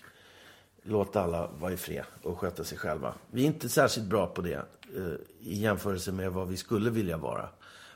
[0.84, 3.14] låta alla vara i fred och sköta sig själva.
[3.32, 4.66] Vi är inte särskilt bra på det
[4.96, 7.50] Eh, i jämförelse med vad vi skulle vilja vara.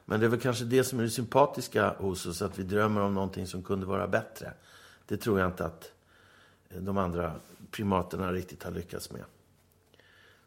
[0.06, 3.02] Men det är väl kanske det som är det sympatiska hos oss, att vi drömmer
[3.02, 4.54] om någonting som kunde vara bättre.
[5.06, 5.92] Det tror jag inte att
[6.70, 7.34] eh, de andra
[7.72, 9.24] primaterna riktigt har lyckats med.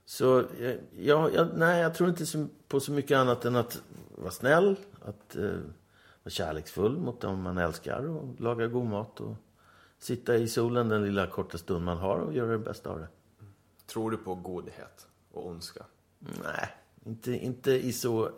[0.05, 4.31] Så eh, jag, jag, nej, jag tror inte på så mycket annat än att vara
[4.31, 5.59] snäll, att eh,
[6.23, 9.37] vara kärleksfull mot dem man älskar och laga god mat och
[9.99, 13.09] sitta i solen den lilla korta stund man har och göra det bästa av det.
[13.87, 15.85] Tror du på godhet och ondska?
[16.43, 16.69] Nej,
[17.05, 18.31] inte, inte i så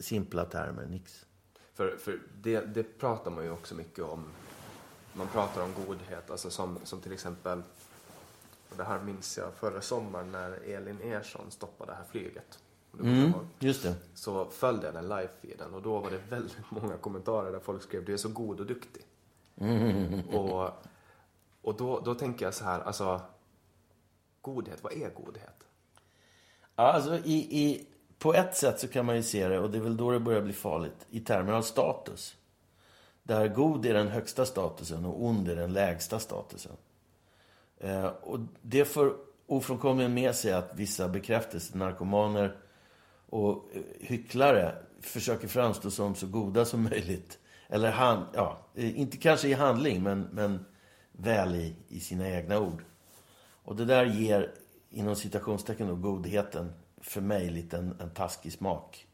[0.00, 1.26] simpla termer, nix.
[1.74, 4.24] För, för det, det pratar man ju också mycket om
[5.12, 7.62] man pratar om godhet, alltså som, som till exempel,
[8.70, 12.58] och det här minns jag förra sommaren när Elin Ersson stoppade det här flyget.
[13.00, 13.94] Mm, just det.
[14.14, 18.04] Så följde jag den live-feeden och då var det väldigt många kommentarer där folk skrev
[18.04, 19.02] du är så god och duktig.
[19.56, 20.28] Mm.
[20.28, 20.70] Och,
[21.62, 23.20] och då, då tänker jag så här, alltså
[24.40, 25.66] godhet, vad är godhet?
[26.76, 27.86] Ja, alltså i, i,
[28.18, 30.20] på ett sätt så kan man ju se det, och det är väl då det
[30.20, 32.36] börjar bli farligt, i termer av status.
[33.22, 36.72] Där god är den högsta statusen och ond är den lägsta statusen.
[37.78, 42.56] Eh, och det får ofrånkomligen med sig att vissa bekräftelsenarkomaner
[43.28, 47.38] och eh, hycklare försöker framstå som så goda som möjligt.
[47.68, 50.64] Eller han, ja, eh, inte kanske i handling, men, men
[51.12, 52.84] väl i, i sina egna ord.
[53.64, 54.52] Och det där ger,
[54.94, 59.06] inom citationstecken då, godheten för mig lite en, en taskig smak.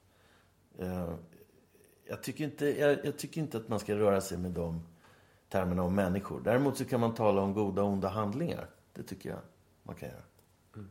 [0.79, 1.15] Eh,
[2.05, 4.87] jag, tycker inte, jag, jag, tycker inte att man ska röra sig med de
[5.49, 6.41] termerna om människor.
[6.41, 8.71] Däremot så kan man tala om goda och onda handlingar.
[8.93, 9.39] Det tycker jag
[9.83, 10.23] man kan göra.
[10.75, 10.89] Mm.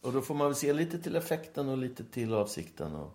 [0.00, 2.94] Och då får man väl se lite till effekten och lite till avsikten.
[2.94, 3.12] Och,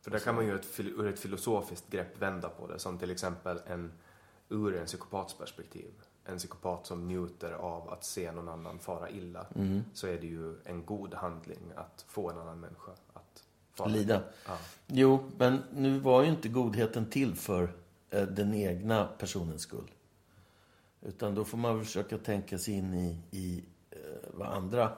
[0.00, 2.78] För där kan man ju ett, ur ett filosofiskt grepp vända på det.
[2.78, 3.92] Som till exempel en,
[4.48, 5.92] ur en psykopats perspektiv.
[6.28, 9.46] En psykopat som njuter av att se någon annan fara illa.
[9.54, 9.84] Mm.
[9.94, 13.42] Så är det ju en god handling att få en annan människa att
[13.86, 14.22] Lida.
[14.46, 14.58] Ja.
[14.86, 17.72] Jo, men nu var ju inte godheten till för
[18.10, 19.90] eh, den egna personens skull.
[21.02, 23.98] Utan då får man försöka tänka sig in i, i eh,
[24.34, 24.92] vad andra...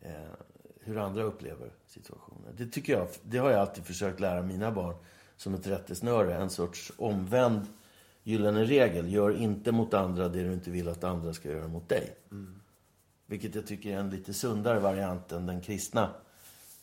[0.00, 0.12] Eh,
[0.80, 2.54] hur andra upplever situationen.
[2.56, 4.96] Det tycker jag, det har jag alltid försökt lära mina barn
[5.36, 6.34] som ett rättesnöre.
[6.34, 7.66] En sorts omvänd
[8.28, 9.12] gyllene regel.
[9.12, 12.16] Gör inte mot andra det du inte vill att andra ska göra mot dig.
[12.30, 12.60] Mm.
[13.26, 16.10] Vilket jag tycker är en lite sundare variant än den kristna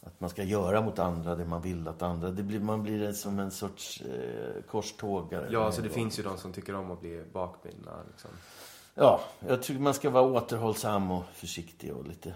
[0.05, 2.31] att man ska göra mot andra det man vill att andra...
[2.31, 5.47] Det blir, man blir som en sorts eh, korstågare.
[5.51, 8.03] Ja, så det finns ju de som tycker om att bli bakbundna.
[8.11, 8.29] Liksom.
[8.93, 12.35] Ja, jag tycker man ska vara återhållsam och försiktig och lite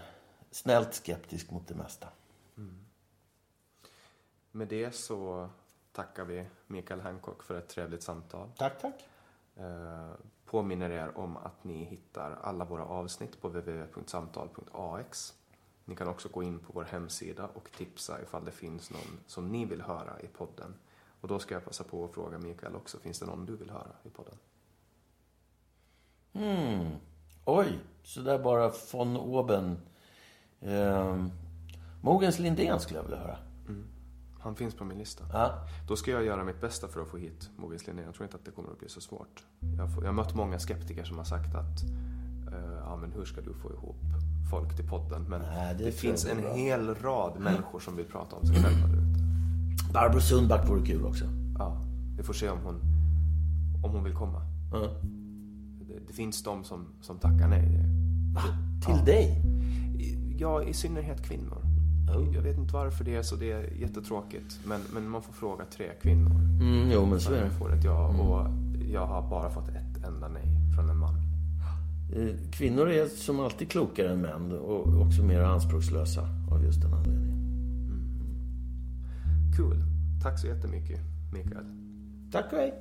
[0.50, 2.08] snällt skeptisk mot det mesta.
[2.56, 2.74] Mm.
[4.52, 5.48] Med det så
[5.92, 8.48] tackar vi Mikael Hancock för ett trevligt samtal.
[8.56, 9.08] Tack, tack.
[9.56, 10.10] Eh,
[10.44, 15.34] påminner er om att ni hittar alla våra avsnitt på www.samtal.ax
[15.90, 19.48] ni kan också gå in på vår hemsida och tipsa ifall det finns någon som
[19.48, 20.74] ni vill höra i podden.
[21.20, 23.70] Och då ska jag passa på att fråga Mikael också, finns det någon du vill
[23.70, 24.34] höra i podden?
[26.32, 26.90] Hmm.
[27.44, 29.78] Oj, så där bara von oben.
[30.60, 31.26] Eh,
[32.02, 33.38] Mogens Lindén skulle jag vilja höra.
[34.40, 34.44] Mm.
[34.44, 35.24] Han finns på min lista.
[35.32, 35.54] Ja.
[35.88, 38.04] Då ska jag göra mitt bästa för att få hit Mogens Lindén.
[38.04, 39.44] Jag tror inte att det kommer att bli så svårt.
[39.76, 41.82] Jag har, jag har mött många skeptiker som har sagt att
[42.52, 43.96] eh, ja, men hur ska du få ihop
[44.50, 45.22] folk till podden.
[45.28, 46.54] Men Nej, det, det finns en bra.
[46.54, 49.20] hel rad människor som vill prata om sig själva där ute.
[49.92, 51.24] Barbro Sundback vore kul också.
[51.58, 51.76] Ja,
[52.16, 52.80] vi får se om hon,
[53.84, 54.42] om hon vill komma.
[54.74, 54.90] Mm.
[55.88, 57.84] Det, det, finns de som, som tackar nej.
[58.34, 58.42] Va?
[58.84, 59.04] Till ja.
[59.04, 59.42] dig?
[60.38, 61.69] Ja, i synnerhet kvinnor.
[62.16, 62.34] Oh.
[62.34, 64.60] Jag vet inte varför det är så, det är jättetråkigt.
[64.64, 66.30] Men, men man får fråga tre kvinnor.
[66.60, 67.50] Mm, jo, men så är det.
[67.50, 68.20] Får ett ja, mm.
[68.20, 68.46] och
[68.92, 71.14] jag har bara fått ett enda nej från en man.
[72.16, 76.94] Eh, kvinnor är som alltid klokare än män och också mer anspråkslösa av just den
[76.94, 77.38] anledningen.
[77.86, 78.10] Mm.
[79.56, 79.84] Cool.
[80.22, 81.00] Tack så jättemycket,
[81.32, 81.64] Mikael.
[82.32, 82.74] Tack och hej.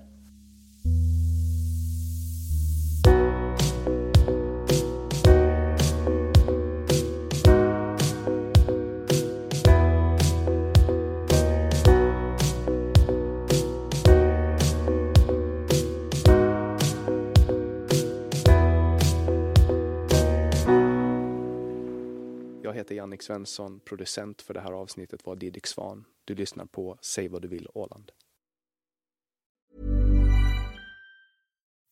[22.89, 26.05] Heter Jannik Svensson, producent för det här avsnittet var Didrik Svan.
[26.25, 28.11] Du lyssnar på Säg vad du vill Åland.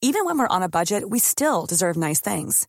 [0.01, 2.67] Even when we're on a budget, we still deserve nice things.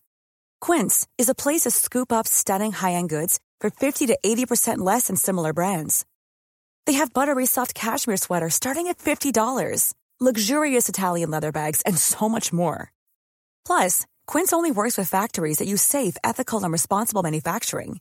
[0.66, 5.06] Quince is a place to scoop up stunning high-end goods for 50 to 80% less
[5.06, 6.04] than similar brands.
[6.86, 12.28] They have buttery soft cashmere sweaters starting at $50, luxurious Italian leather bags, and so
[12.28, 12.92] much more.
[13.66, 18.00] Plus, Quince only works with factories that use safe, ethical, and responsible manufacturing.